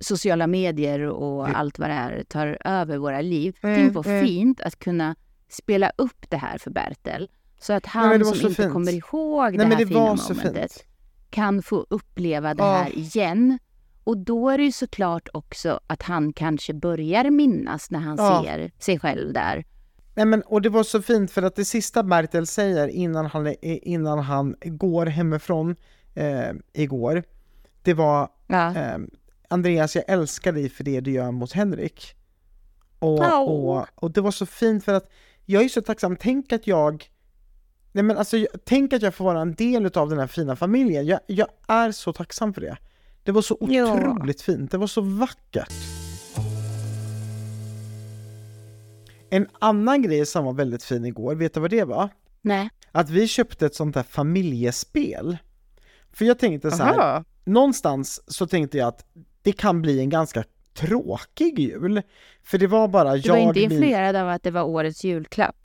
sociala 0.00 0.46
medier 0.46 1.00
och 1.00 1.44
Mm. 1.44 1.56
allt 1.56 1.78
vad 1.78 1.88
det 1.90 1.94
är 1.94 2.22
tar 2.24 2.58
över 2.64 2.98
våra 2.98 3.20
liv. 3.20 3.56
Mm, 3.62 3.76
Tänk 3.76 3.94
vad 3.94 4.06
mm. 4.06 4.26
fint 4.26 4.60
att 4.60 4.78
kunna 4.78 5.16
spela 5.48 5.92
upp 5.98 6.30
det 6.30 6.36
här 6.36 6.58
för 6.58 6.70
Bertel. 6.70 7.28
Så 7.60 7.72
att 7.72 7.86
han 7.86 8.10
det 8.18 8.24
var 8.24 8.32
som 8.32 8.40
så 8.40 8.48
inte 8.48 8.62
fint. 8.62 8.72
kommer 8.72 8.92
ihåg 8.92 9.52
det 9.52 9.58
nej 9.58 9.66
men 9.66 9.70
här 9.76 9.84
det 9.84 9.86
fina 9.86 10.16
så 10.16 10.34
momentet 10.34 10.72
fint. 10.72 10.84
kan 11.30 11.62
få 11.62 11.86
uppleva 11.90 12.54
det 12.54 12.62
här 12.62 12.98
igen. 12.98 13.58
Och 14.06 14.18
då 14.18 14.48
är 14.50 14.58
det 14.58 14.64
ju 14.64 14.72
såklart 14.72 15.28
också 15.32 15.80
att 15.86 16.02
han 16.02 16.32
kanske 16.32 16.74
börjar 16.74 17.30
minnas 17.30 17.90
när 17.90 17.98
han 17.98 18.16
Ja. 18.18 18.42
ser 18.44 18.70
sig 18.78 18.98
själv 18.98 19.32
där. 19.32 19.64
Nej 20.14 20.24
men, 20.24 20.42
och 20.42 20.62
det 20.62 20.68
var 20.68 20.82
så 20.82 21.02
fint 21.02 21.30
för 21.30 21.42
att 21.42 21.56
det 21.56 21.64
sista 21.64 22.02
Bertil 22.02 22.46
säger 22.46 22.88
innan 22.88 23.26
han, 23.26 23.54
innan 23.62 24.18
han 24.18 24.56
går 24.62 25.06
hemifrån 25.06 25.76
eh, 26.14 26.50
igår, 26.72 27.22
det 27.82 27.94
var 27.94 28.28
Ja. 28.46 28.74
eh, 28.76 28.98
Andreas, 29.48 29.94
jag 29.96 30.04
älskar 30.08 30.52
dig 30.52 30.68
för 30.68 30.84
det 30.84 31.00
du 31.00 31.10
gör 31.10 31.30
mot 31.30 31.52
Henrik. 31.52 32.14
Och, 32.98 33.48
och, 33.48 33.86
och 33.94 34.10
det 34.10 34.20
var 34.20 34.30
så 34.30 34.46
fint 34.46 34.84
för 34.84 34.94
att 34.94 35.10
jag 35.44 35.64
är 35.64 35.68
så 35.68 35.80
tacksam, 35.82 36.16
tänk 36.16 36.52
att 36.52 36.66
jag 36.66 37.10
Nej 37.92 38.04
men 38.04 38.18
alltså, 38.18 38.46
tänk 38.64 38.92
att 38.92 39.02
jag 39.02 39.14
får 39.14 39.24
vara 39.24 39.40
en 39.40 39.54
del 39.54 39.86
av 39.94 40.08
den 40.08 40.18
här 40.18 40.26
fina 40.26 40.56
familjen. 40.56 41.06
Jag, 41.06 41.20
jag 41.26 41.48
är 41.68 41.92
så 41.92 42.12
tacksam 42.12 42.54
för 42.54 42.60
det. 42.60 42.76
Det 43.26 43.32
var 43.32 43.42
så 43.42 43.56
Ja. 43.60 43.92
otroligt 44.10 44.42
fint, 44.42 44.70
det 44.70 44.78
var 44.78 44.86
så 44.86 45.00
vackert. 45.00 45.72
En 49.30 49.46
annan 49.58 50.02
grej 50.02 50.26
som 50.26 50.44
var 50.44 50.52
väldigt 50.52 50.82
fin 50.84 51.04
igår, 51.04 51.34
vet 51.34 51.54
du 51.54 51.60
vad 51.60 51.70
det 51.70 51.84
var? 51.84 52.08
Nej. 52.42 52.70
Att 52.92 53.10
vi 53.10 53.28
köpte 53.28 53.66
ett 53.66 53.74
sånt 53.74 53.94
där 53.94 54.02
familjespel. 54.02 55.36
För 56.12 56.24
jag 56.24 56.38
tänkte 56.38 56.70
så 56.70 56.82
här, 56.82 56.98
Aha. 56.98 57.24
någonstans 57.44 58.20
så 58.26 58.46
tänkte 58.46 58.78
jag 58.78 58.88
att 58.88 59.04
det 59.42 59.52
kan 59.52 59.82
bli 59.82 60.00
en 60.00 60.08
ganska 60.10 60.44
tråkig 60.74 61.58
jul. 61.58 62.02
För 62.42 62.58
det 62.58 62.66
var 62.66 62.88
bara 62.88 63.12
Du 63.12 63.18
jag, 63.20 63.34
var 63.34 63.40
inte 63.40 63.60
min- 63.60 63.72
influerad 63.72 64.16
av 64.16 64.28
att 64.28 64.42
det 64.42 64.50
var 64.50 64.62
årets 64.62 65.04
julklapp? 65.04 65.56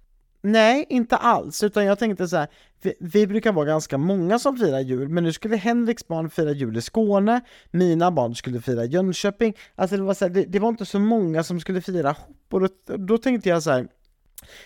Nej, 0.42 0.86
inte 0.90 1.16
alls, 1.16 1.64
utan 1.64 1.86
jag 1.86 2.00
tänkte 2.00 2.28
så 2.28 2.38
här, 2.38 2.48
vi, 2.82 2.94
vi 3.00 3.28
brukar 3.28 3.52
vara 3.52 3.66
ganska 3.66 3.98
många 3.98 4.40
som 4.40 4.58
firar 4.58 4.80
jul, 4.80 5.10
men 5.10 5.24
nu 5.24 5.34
skulle 5.34 5.58
Henriks 5.58 6.08
barn 6.08 6.30
fira 6.30 6.52
jul 6.52 6.78
i 6.78 6.82
Skåne, 6.82 7.42
mina 7.72 8.12
barn 8.12 8.36
skulle 8.36 8.62
fira 8.62 8.86
Jönköping, 8.86 9.58
alltså 9.76 9.98
det 9.98 10.04
var, 10.04 10.14
så 10.14 10.26
här, 10.26 10.30
det, 10.30 10.46
det 10.46 10.60
var 10.60 10.70
inte 10.70 10.86
så 10.86 11.00
många 11.00 11.44
som 11.44 11.60
skulle 11.60 11.82
fira 11.82 12.10
ihop, 12.10 12.54
och 12.54 12.60
då, 12.62 12.98
då 12.98 13.18
tänkte 13.18 13.50
jag 13.50 13.64
så 13.64 13.72
här, 13.72 13.88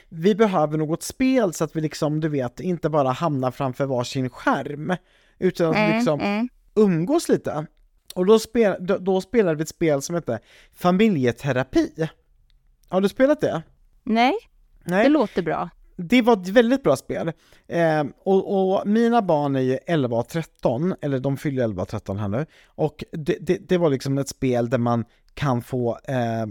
vi 0.10 0.36
behöver 0.36 0.78
något 0.78 1.04
spel 1.04 1.54
så 1.54 1.64
att 1.64 1.76
vi 1.76 1.82
liksom, 1.82 2.20
du 2.20 2.30
vet, 2.30 2.60
inte 2.60 2.90
bara 2.90 3.12
hamnar 3.12 3.52
framför 3.52 3.86
varsin 3.86 4.30
skärm, 4.30 4.96
utan 5.40 5.70
att 5.70 5.90
vi 5.90 5.96
liksom 5.96 6.20
mm. 6.20 6.50
umgås 6.76 7.30
lite. 7.30 7.66
Och 8.16 8.26
då, 8.26 8.40
spel, 8.40 8.76
då, 8.80 8.98
då 8.98 9.22
spelade 9.22 9.56
vi 9.56 9.62
ett 9.62 9.70
spel 9.70 10.02
som 10.02 10.16
heter 10.16 10.40
Familjeterapi. 10.74 12.10
Har 12.90 13.02
du 13.02 13.10
spelat 13.10 13.42
det? 13.42 13.64
Nej, 14.04 14.34
Nej. 14.86 15.04
det 15.04 15.10
låter 15.10 15.42
bra. 15.42 15.70
Det 15.98 16.22
var 16.22 16.34
ett 16.34 16.48
väldigt 16.48 16.84
bra 16.84 16.96
spel. 16.96 17.32
Eh, 17.68 18.04
och, 18.24 18.76
och 18.76 18.88
mina 18.88 19.22
barn 19.22 19.56
är 19.56 19.60
ju 19.60 19.78
11 19.86 20.18
och 20.18 20.28
13, 20.28 20.96
eller 21.02 21.20
de 21.20 21.38
fyller 21.38 21.64
11 21.64 21.82
och 21.82 21.88
13 21.88 22.18
här 22.18 22.28
nu. 22.28 22.46
Och 22.66 23.04
det, 23.12 23.38
det, 23.42 23.70
det 23.70 23.78
var 23.78 23.90
liksom 23.90 24.18
ett 24.18 24.30
spel 24.30 24.70
där 24.70 24.78
man 24.78 25.06
kan 25.36 25.62
få, 25.62 25.98
eh, 26.04 26.46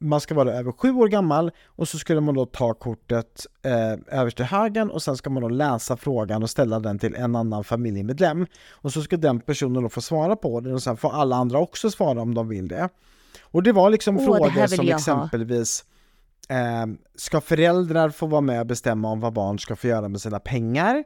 man 0.00 0.20
ska 0.20 0.34
vara 0.34 0.52
över 0.52 0.72
sju 0.72 0.92
år 0.92 1.08
gammal 1.08 1.50
och 1.66 1.88
så 1.88 1.98
skulle 1.98 2.20
man 2.20 2.34
då 2.34 2.46
ta 2.46 2.74
kortet 2.74 3.46
eh, 3.62 4.18
överst 4.18 4.36
till 4.36 4.46
höger 4.46 4.92
och 4.92 5.02
sen 5.02 5.16
ska 5.16 5.30
man 5.30 5.42
då 5.42 5.48
läsa 5.48 5.96
frågan 5.96 6.42
och 6.42 6.50
ställa 6.50 6.80
den 6.80 6.98
till 6.98 7.14
en 7.14 7.36
annan 7.36 7.64
familjemedlem. 7.64 8.46
Och 8.70 8.92
så 8.92 9.02
ska 9.02 9.16
den 9.16 9.40
personen 9.40 9.82
då 9.82 9.88
få 9.88 10.00
svara 10.00 10.36
på 10.36 10.60
den 10.60 10.74
och 10.74 10.82
sen 10.82 10.96
får 10.96 11.12
alla 11.12 11.36
andra 11.36 11.58
också 11.58 11.90
svara 11.90 12.22
om 12.22 12.34
de 12.34 12.48
vill 12.48 12.68
det. 12.68 12.88
Och 13.42 13.62
det 13.62 13.72
var 13.72 13.90
liksom 13.90 14.16
här 14.16 14.24
frågor 14.24 14.66
som 14.66 14.86
jag 14.86 14.98
ha. 14.98 15.28
Eh, 16.48 16.86
ska 17.14 17.40
föräldrar 17.40 18.10
få 18.10 18.26
vara 18.26 18.40
med 18.40 18.60
och 18.60 18.66
bestämma 18.66 19.10
om 19.10 19.20
vad 19.20 19.32
barn 19.32 19.58
ska 19.58 19.76
få 19.76 19.86
göra 19.86 20.08
med 20.08 20.20
sina 20.20 20.40
pengar? 20.40 21.04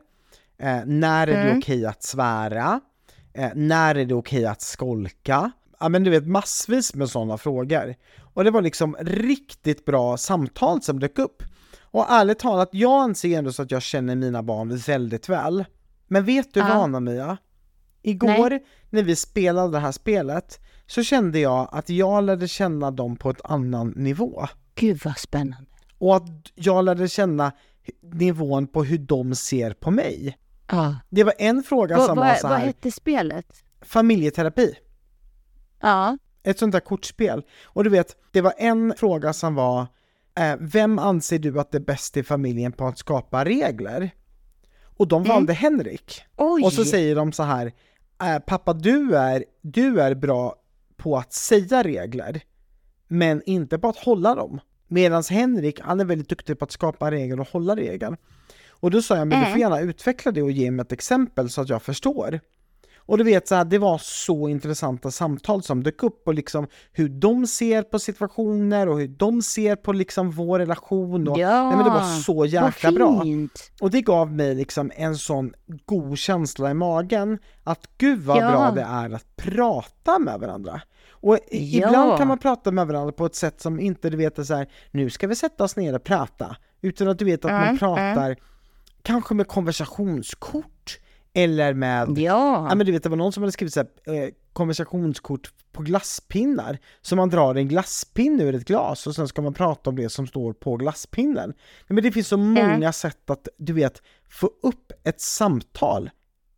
Eh, 0.59 0.81
när 0.87 1.27
är 1.27 1.33
det 1.37 1.43
Mm. 1.51 1.59
okej 1.59 1.87
att 1.87 2.03
svära? 2.03 2.81
Eh, 3.35 3.51
när 3.55 3.95
är 3.95 4.05
det 4.05 4.15
okej 4.15 4.47
att 4.47 4.63
skolka? 4.63 5.51
Ja 5.81 5.89
men 5.89 6.05
du 6.05 6.11
vet 6.11 6.27
massvis 6.27 6.95
med 6.95 7.09
sådana 7.11 7.39
frågor. 7.39 7.95
Och 8.35 8.45
det 8.45 8.51
var 8.51 8.63
liksom 8.63 8.97
riktigt 9.01 9.85
bra 9.85 10.17
samtal 10.17 10.83
som 10.83 11.01
dök 11.01 11.19
upp. 11.19 11.43
Och 11.81 12.07
ärligt 12.11 12.39
talat, 12.39 12.69
jag 12.73 13.03
anser 13.03 13.39
ändå 13.39 13.53
så 13.53 13.63
att 13.63 13.71
jag 13.71 13.83
känner 13.83 14.15
mina 14.17 14.43
barn 14.43 14.77
väldigt 14.77 15.29
väl. 15.29 15.65
Men 16.09 16.25
vet 16.25 16.55
du 16.55 16.61
Ja. 16.61 16.67
vad 16.69 16.77
Anna-Mia? 16.77 17.37
Igår 18.03 18.59
när 18.91 19.03
vi 19.03 19.17
spelade 19.17 19.73
det 19.73 19.79
här 19.79 19.93
spelet 19.93 20.61
så 20.87 21.03
kände 21.03 21.39
jag 21.39 21.69
att 21.73 21.89
jag 21.89 22.25
lärde 22.25 22.49
känna 22.49 22.91
dem 22.91 23.17
på 23.17 23.31
ett 23.31 23.41
annan 23.45 23.89
nivå. 23.97 24.47
Gud 24.75 25.01
vad 25.05 25.19
spännande. 25.19 25.71
Och 25.99 26.17
att 26.17 26.29
jag 26.55 26.85
lärde 26.85 27.09
känna 27.09 27.53
nivån 28.13 28.67
på 28.67 28.85
hur 28.85 28.99
de 28.99 29.35
ser 29.35 29.73
på 29.73 29.91
mig. 29.91 30.39
Ja. 30.71 30.97
Det 31.11 31.25
var 31.25 31.35
en 31.39 31.63
fråga 31.63 31.97
Vad, 31.97 32.07
som 32.07 32.17
var 32.17 32.27
vad, 32.27 32.39
så 32.39 32.49
vad 32.49 32.59
här, 32.59 32.67
hette 32.67 32.91
spelet? 32.91 33.47
familjeterapi, 33.83 34.75
Ja. 35.81 36.19
ett 36.43 36.59
sånt 36.59 36.73
där 36.73 36.81
kortspel. 36.81 37.43
Och 37.65 37.85
du 37.85 37.91
vet, 37.91 38.17
det 38.33 38.41
var 38.41 38.55
en 38.59 38.95
fråga 38.97 39.33
som 39.33 39.55
var, 39.55 39.87
eh, 40.39 40.55
vem 40.61 40.99
anser 40.99 41.39
du 41.39 41.61
att 41.61 41.75
är 41.75 41.81
bäst 41.81 42.17
i 42.17 42.23
familjen 42.23 42.73
på 42.73 42.87
att 42.87 42.99
skapa 42.99 43.45
regler? 43.45 44.11
Och 44.85 45.09
de 45.09 45.23
valde 45.25 45.53
Henrik. 45.53 46.23
Oj! 46.37 46.63
Och 46.65 46.73
så 46.73 46.85
säger 46.85 47.17
de 47.17 47.33
så 47.33 47.43
här, 47.43 47.73
eh, 48.23 48.39
pappa 48.39 48.73
du 48.73 49.17
är, 49.17 49.45
du 49.63 50.01
är 50.01 50.15
bra 50.15 50.57
på 50.97 51.17
att 51.17 51.33
säga 51.33 51.83
regler, 51.83 52.41
men 53.13 53.43
inte 53.47 53.79
på 53.79 53.89
att 53.89 53.97
hålla 53.97 54.35
dem. 54.35 54.61
Medan 54.89 55.23
Henrik, 55.31 55.81
han 55.81 56.01
är 56.01 56.05
väldigt 56.05 56.29
duktig 56.29 56.59
på 56.59 56.65
att 56.65 56.71
skapa 56.73 57.11
regler 57.11 57.41
och 57.41 57.49
hålla 57.49 57.77
regler. 57.77 58.17
Och 58.71 58.91
då 58.91 59.03
sa 59.03 59.17
jag, 59.17 59.27
men 59.29 59.39
du 59.39 59.45
får 59.45 59.51
Mm. 59.51 59.61
gärna 59.61 59.81
utveckla 59.81 60.33
det 60.33 60.43
och 60.43 60.51
ge 60.51 60.71
mig 60.71 60.83
ett 60.83 60.93
exempel 60.93 61.51
så 61.51 61.61
att 61.61 61.69
jag 61.69 61.83
förstår. 61.83 62.41
Och 63.07 63.19
du 63.19 63.25
vet, 63.25 63.49
så 63.49 63.55
här, 63.55 63.65
det 63.65 63.79
var 63.79 63.99
så 63.99 64.49
intressanta 64.49 65.11
samtal 65.11 65.63
som 65.63 65.83
dök 65.83 66.03
upp 66.03 66.23
och 66.27 66.35
liksom 66.35 66.67
hur 66.93 67.09
de 67.09 67.47
ser 67.47 67.83
på 67.83 67.99
situationer 67.99 68.89
och 68.89 68.99
hur 69.01 69.09
de 69.09 69.43
ser 69.43 69.77
på 69.77 69.93
liksom 69.93 70.31
vår 70.31 70.59
relation. 70.59 71.29
Och, 71.29 71.39
Ja, 71.39 71.63
nej, 71.69 71.77
men 71.77 71.85
det 71.85 71.91
var 71.91 72.21
så 72.21 72.45
jäkla 72.47 72.93
bra. 72.93 73.25
Och 73.81 73.91
det 73.91 74.03
gav 74.03 74.33
mig 74.33 74.55
liksom 74.55 74.91
en 74.97 75.17
sån 75.17 75.53
god 75.87 76.19
känsla 76.19 76.71
i 76.71 76.75
magen 76.75 77.39
att 77.65 77.87
gud 77.99 78.21
vad 78.23 78.37
Ja. 78.37 78.51
bra 78.51 78.71
det 78.71 78.83
är 78.83 79.11
att 79.15 79.37
prata 79.37 80.19
med 80.19 80.41
varandra. 80.41 80.81
Och 81.11 81.39
i- 81.51 81.79
Ja. 81.79 81.87
ibland 81.89 82.19
kan 82.19 82.29
man 82.29 82.39
prata 82.39 82.71
med 82.71 82.87
varandra 82.87 83.13
på 83.13 83.27
ett 83.27 83.35
sätt 83.35 83.61
som 83.61 83.81
inte 83.81 84.11
du 84.11 84.17
vet 84.17 84.39
är 84.39 84.45
så 84.45 84.55
här, 84.55 84.67
nu 84.91 85.11
ska 85.11 85.27
vi 85.27 85.35
sätta 85.37 85.65
oss 85.65 85.77
ner 85.77 85.95
och 85.95 86.05
prata. 86.05 86.57
Utan 86.83 87.09
att 87.09 87.19
du 87.19 87.25
vet 87.25 87.45
att 87.45 87.51
man 87.51 87.63
Mm, 87.63 87.79
pratar 87.79 88.37
kanske 89.03 89.35
med 89.35 89.49
konversationskort 89.49 90.72
eller 91.35 91.75
med 91.75 92.19
Ja. 92.19 92.67
Ja 92.69 92.75
men 92.75 92.87
du 92.87 92.93
vet 92.93 93.03
det 93.03 93.09
var 93.09 93.17
någon 93.17 93.33
som 93.33 93.43
hade 93.43 93.53
skrivit 93.53 93.75
så 93.75 93.81
här, 93.81 94.15
eh, 94.15 94.29
konversationskort 94.53 95.53
på 95.73 95.83
glasspinnar. 95.83 96.79
Så 97.03 97.17
man 97.17 97.31
drar 97.31 97.55
en 97.55 97.69
glasspinne 97.69 98.43
ur 98.43 98.55
ett 98.55 98.65
glas 98.65 99.07
och 99.07 99.15
sen 99.15 99.29
ska 99.29 99.43
man 99.43 99.55
prata 99.55 99.91
om 99.91 99.97
det 99.97 100.09
som 100.09 100.27
står 100.27 100.53
på 100.53 100.77
glasspinnen. 100.77 101.55
Men 101.89 102.03
det 102.03 102.13
finns 102.13 102.29
så 102.29 102.37
många 102.37 102.93
sätt 102.93 103.31
att, 103.31 103.49
du 103.59 103.73
vet, 103.73 104.03
få 104.29 104.51
upp 104.63 104.93
ett 105.05 105.21
samtal. 105.21 106.11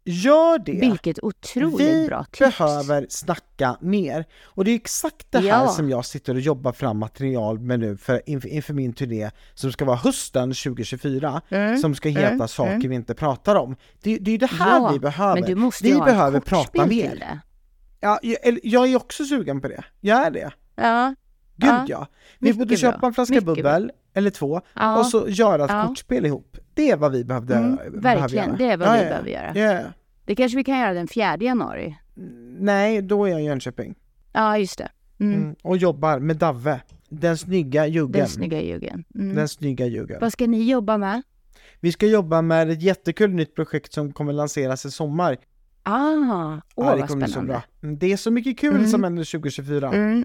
Gör 0.07 0.59
det! 0.59 0.73
Vilket 0.73 1.19
otroligt 1.25 1.81
Vi 1.81 2.07
bra 2.07 2.25
tips. 2.25 2.39
behöver 2.39 3.07
snacka 3.09 3.77
mer. 3.81 4.25
Och 4.45 4.65
det 4.65 4.71
är 4.71 4.75
exakt 4.75 5.27
det 5.31 5.39
här 5.39 5.47
Ja. 5.47 5.69
som 5.69 5.91
jag 5.91 6.05
sitter 6.05 6.35
och 6.35 6.41
jobbar 6.41 6.73
fram 6.73 6.99
material 6.99 7.59
med 7.59 7.81
nu 7.81 7.97
för, 7.97 8.23
inför, 8.27 8.49
inför 8.49 8.75
min 8.75 8.93
turné 8.93 9.31
som 9.55 9.73
ska 9.73 9.85
vara 9.85 9.97
hösten 9.97 10.49
2024, 10.55 11.43
Mm, 11.49 11.79
som 11.79 11.95
ska 11.95 12.09
heta 12.09 12.29
mm, 12.29 12.49
Saker 12.49 12.73
mm. 12.75 12.89
vi 12.89 12.95
inte 12.95 13.15
pratar 13.15 13.55
om. 13.57 13.77
Det, 14.03 14.19
det 14.19 14.31
är 14.31 14.39
det 14.39 14.47
här 14.47 14.81
Ja, 14.81 14.91
vi 14.93 14.99
behöver. 14.99 15.35
Men 15.41 15.51
du 15.51 15.55
måste 15.55 15.85
vi 15.85 15.91
ju 15.91 15.97
ha 15.97 16.05
behöver 16.05 16.41
prata 16.41 16.87
mer. 16.87 17.41
Ja, 18.01 18.19
jag, 18.23 18.59
jag 18.63 18.89
är 18.91 18.97
också 18.97 19.25
sugen 19.25 19.61
på 19.61 19.69
det. 19.69 19.85
Jag 20.01 20.27
är 20.27 20.31
det. 20.31 20.53
Ja. 20.77 21.15
Gud 21.57 21.71
Ja, 21.71 21.85
ja. 21.89 22.07
Vi 22.39 22.45
mycket 22.47 22.59
borde 22.59 22.69
bra. 22.69 22.77
köpa 22.77 23.07
en 23.07 23.15
flaska 23.15 23.35
Mycket 23.35 23.47
bubbel, 23.47 23.93
eller 24.15 24.31
två, 24.31 24.61
Ja. 24.75 24.99
och 24.99 25.07
så 25.07 25.29
göra 25.29 25.65
ett 25.65 25.71
Ja. 25.71 25.85
kortspel 25.89 26.27
ihop. 26.27 26.57
Det 26.75 26.91
är 26.91 26.97
vad 26.97 27.13
vi 27.13 27.25
behövde, 27.25 27.55
Mm, 27.55 27.79
verkligen, 27.93 28.47
göra. 28.47 28.57
det 28.57 28.65
är 28.65 28.77
vad 28.77 28.93
vi 28.99 29.05
behöver 29.05 29.29
göra. 29.31 29.53
Ja. 29.75 29.81
Det 30.25 30.35
kanske 30.35 30.57
vi 30.57 30.65
kan 30.65 30.79
göra 30.79 30.93
den 30.95 31.09
4 31.09 31.37
januari. 31.45 31.97
Nej, 32.59 33.03
då 33.03 33.25
är 33.25 33.31
jag 33.31 33.43
i 33.43 33.45
Jönköping. 33.45 33.95
Ja, 34.33 34.59
just 34.59 34.79
det. 34.79 34.89
Mm. 35.21 35.35
Mm. 35.43 35.55
Och 35.63 35.77
jobbar 35.77 36.19
med 36.19 36.37
Davve. 36.37 36.81
Den 37.09 37.39
snygga 37.39 37.87
juggen. 37.87 38.13
Den 38.13 38.29
snygga 38.29 38.61
ljugen. 38.61 39.05
Mm. 39.15 39.37
Den 39.37 39.49
snygga 39.49 39.87
juggen. 39.87 40.19
Vad 40.21 40.33
ska 40.33 40.47
ni 40.47 40.71
jobba 40.71 40.99
med? 40.99 41.23
Vi 41.81 41.93
ska 41.93 42.07
jobba 42.07 42.43
med 42.43 42.71
ett 42.71 42.83
jättekul 42.83 43.31
nytt 43.31 43.55
projekt 43.55 43.93
som 43.93 44.13
kommer 44.13 44.33
lanseras 44.33 44.87
i 44.87 44.91
sommar. 44.91 45.37
Ah, 45.87 46.61
åh 46.75 46.87
Ja, 46.87 46.95
det 46.95 47.01
vad 47.01 47.09
kommer 47.09 47.17
bli 47.17 47.27
så 47.27 47.33
spännande. 47.33 47.53
bra. 47.53 47.63
Mm, 47.83 47.99
Det 47.99 48.13
är 48.13 48.17
så 48.17 48.31
mycket 48.31 48.59
kul 48.59 48.75
Mm. 48.77 48.87
som 48.89 49.05
händer 49.05 49.25
2024. 49.25 49.89
Mm. 49.93 50.25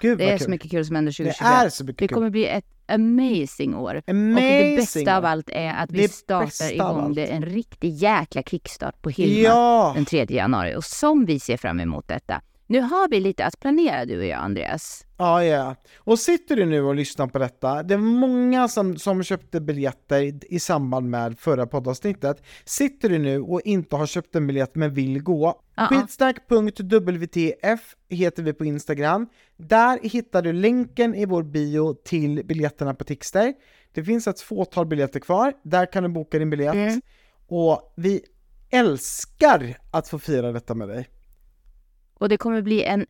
Gud, 0.00 0.18
det 0.18 0.30
är 0.30 0.38
så 0.38 0.44
kul. 0.44 0.50
mycket 0.50 0.70
kul 0.70 0.84
som 0.86 0.94
händer 0.96 1.10
Det 1.12 1.16
2024. 1.16 1.48
är 1.48 1.68
så 1.68 1.84
mycket 1.84 1.98
Det 1.98 2.08
kul. 2.08 2.14
kommer 2.14 2.30
bli 2.30 2.46
ett 2.46 2.64
amazing 2.88 3.74
år. 3.74 4.02
Amazing 4.06 4.34
och 4.34 4.40
det 4.40 4.76
bästa 4.76 5.16
av 5.16 5.24
allt 5.24 5.48
är 5.52 5.74
att 5.74 5.90
vi 5.92 6.02
Det 6.02 6.08
startar 6.12 6.72
igång 6.72 7.14
det 7.14 7.26
en 7.26 7.42
riktig 7.44 7.90
jäkla 7.94 8.42
kickstart 8.42 9.02
på 9.02 9.10
Hilma 9.10 9.48
Ja! 9.48 9.92
den 9.96 10.04
3 10.04 10.26
januari. 10.28 10.76
Och 10.76 10.84
som 10.84 11.24
vi 11.24 11.40
ser 11.40 11.56
fram 11.56 11.80
emot 11.80 12.08
detta. 12.08 12.40
Nu 12.70 12.80
har 12.80 13.08
vi 13.08 13.20
lite 13.20 13.44
att 13.44 13.60
planera 13.60 14.04
du 14.04 14.18
och 14.18 14.24
jag, 14.24 14.38
Andreas. 14.38 15.06
Ja, 15.16 15.44
ja. 15.44 15.76
Och 15.96 16.18
sitter 16.18 16.56
du 16.56 16.66
nu 16.66 16.82
och 16.82 16.94
lyssnar 16.94 17.26
på 17.26 17.38
detta, 17.38 17.82
det 17.82 17.94
är 17.94 17.98
många 17.98 18.68
som, 18.68 18.96
som 18.96 19.22
köpte 19.22 19.60
biljetter 19.60 20.44
i, 20.54 20.60
samband 20.60 21.10
med 21.10 21.38
förra 21.38 21.66
poddavsnittet. 21.66 22.42
Sitter 22.64 23.08
du 23.08 23.18
nu 23.18 23.40
och 23.40 23.60
inte 23.64 23.96
har 23.96 24.06
köpt 24.06 24.36
en 24.36 24.46
biljett 24.46 24.74
men 24.74 24.94
vill 24.94 25.22
gå, 25.22 25.60
Ja. 25.76 25.86
skitsnack.wtf 25.86 27.94
heter 28.08 28.42
vi 28.42 28.52
på 28.52 28.64
Instagram. 28.64 29.26
Där 29.56 29.98
hittar 30.02 30.42
du 30.42 30.52
länken 30.52 31.14
i 31.14 31.26
vår 31.26 31.42
bio 31.42 31.94
till 31.94 32.42
biljetterna 32.44 32.94
på 32.94 33.04
Tixter. 33.04 33.54
Det 33.92 34.04
finns 34.04 34.26
ett 34.26 34.40
fåtal 34.40 34.86
biljetter 34.86 35.20
kvar, 35.20 35.52
där 35.62 35.92
kan 35.92 36.02
du 36.02 36.08
boka 36.08 36.38
din 36.38 36.50
biljett. 36.50 36.74
Mm. 36.74 37.00
Och 37.46 37.92
vi 37.96 38.20
älskar 38.70 39.76
att 39.90 40.08
få 40.08 40.18
fira 40.18 40.52
detta 40.52 40.74
med 40.74 40.88
dig. 40.88 41.08
Och 42.18 42.28
det 42.28 42.36
kommer 42.36 42.62
bli 42.62 42.84
en 42.84 43.06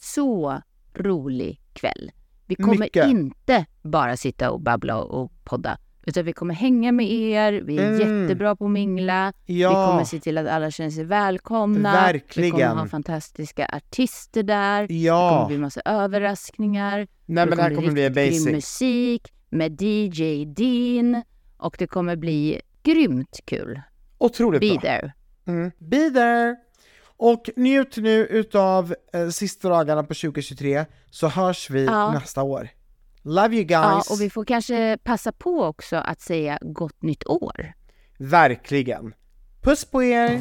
så 0.00 0.62
rolig 0.94 1.60
kväll. 1.72 2.10
Vi 2.46 2.54
kommer 2.54 2.78
Mycket. 2.78 3.06
inte 3.06 3.66
bara 3.82 4.16
sitta 4.16 4.50
och 4.50 4.60
babbla 4.60 4.96
och 5.02 5.32
podda. 5.44 5.78
Utan 6.06 6.24
vi 6.24 6.32
kommer 6.32 6.54
hänga 6.54 6.92
med 6.92 7.12
er, 7.12 7.52
vi 7.52 7.78
är 7.78 7.88
Mm. 7.94 8.22
jättebra 8.22 8.56
på 8.56 8.64
att 8.64 8.70
mingla, 8.70 9.32
vi 9.46 9.60
Ja, 9.62 9.86
kommer 9.90 10.04
se 10.04 10.20
till 10.20 10.38
att 10.38 10.48
alla 10.48 10.70
känner 10.70 10.90
sig 10.90 11.04
välkomna. 11.04 11.92
Verkligen. 11.92 12.44
Vi 12.46 12.50
kommer 12.50 12.80
ha 12.80 12.86
fantastiska 12.86 13.66
artister 13.72 14.42
där. 14.42 14.80
Det 14.82 14.88
kommer 14.88 15.00
ja. 15.00 15.44
bli 15.48 15.58
massa 15.58 15.80
överraskningar. 15.84 16.96
Nej 17.26 17.46
men 17.46 17.50
det 17.56 17.62
här 17.62 17.74
kommer 17.74 17.90
bli 17.92 18.08
riktigt 18.08 18.14
grym 18.24 18.44
basic. 18.44 18.52
musik 18.52 19.32
med 19.50 19.82
DJ 19.82 20.44
Dean. 20.44 21.22
Och 21.56 21.76
det 21.78 21.86
kommer 21.86 22.16
bli 22.16 22.60
grymt 22.82 23.40
kul. 23.44 23.80
Otroligt 24.18 24.60
Be 24.60 24.68
bra. 24.70 24.80
there. 24.80 25.12
Mm. 25.46 25.70
Be 25.78 26.10
there! 26.10 26.56
Och 27.24 27.50
njut 27.56 27.96
nu 27.96 28.26
utav 28.26 28.94
eh, 29.12 29.28
sista 29.28 29.68
dagarna 29.68 30.02
på 30.02 30.14
2023, 30.14 30.84
så 31.10 31.28
hörs 31.28 31.70
vi 31.70 31.84
Ja. 31.84 32.12
nästa 32.12 32.42
år. 32.42 32.68
Love 33.22 33.56
you 33.56 33.66
Ja, 33.68 33.92
guys! 33.94 34.10
och 34.10 34.20
vi 34.20 34.30
får 34.30 34.44
kanske 34.44 34.98
passa 35.04 35.32
på 35.32 35.64
också 35.64 35.96
att 35.96 36.20
säga 36.20 36.58
gott 36.62 37.02
nytt 37.02 37.26
år. 37.26 37.72
Verkligen. 38.18 39.14
Puss 39.62 39.84
på 39.84 40.02
er! 40.02 40.40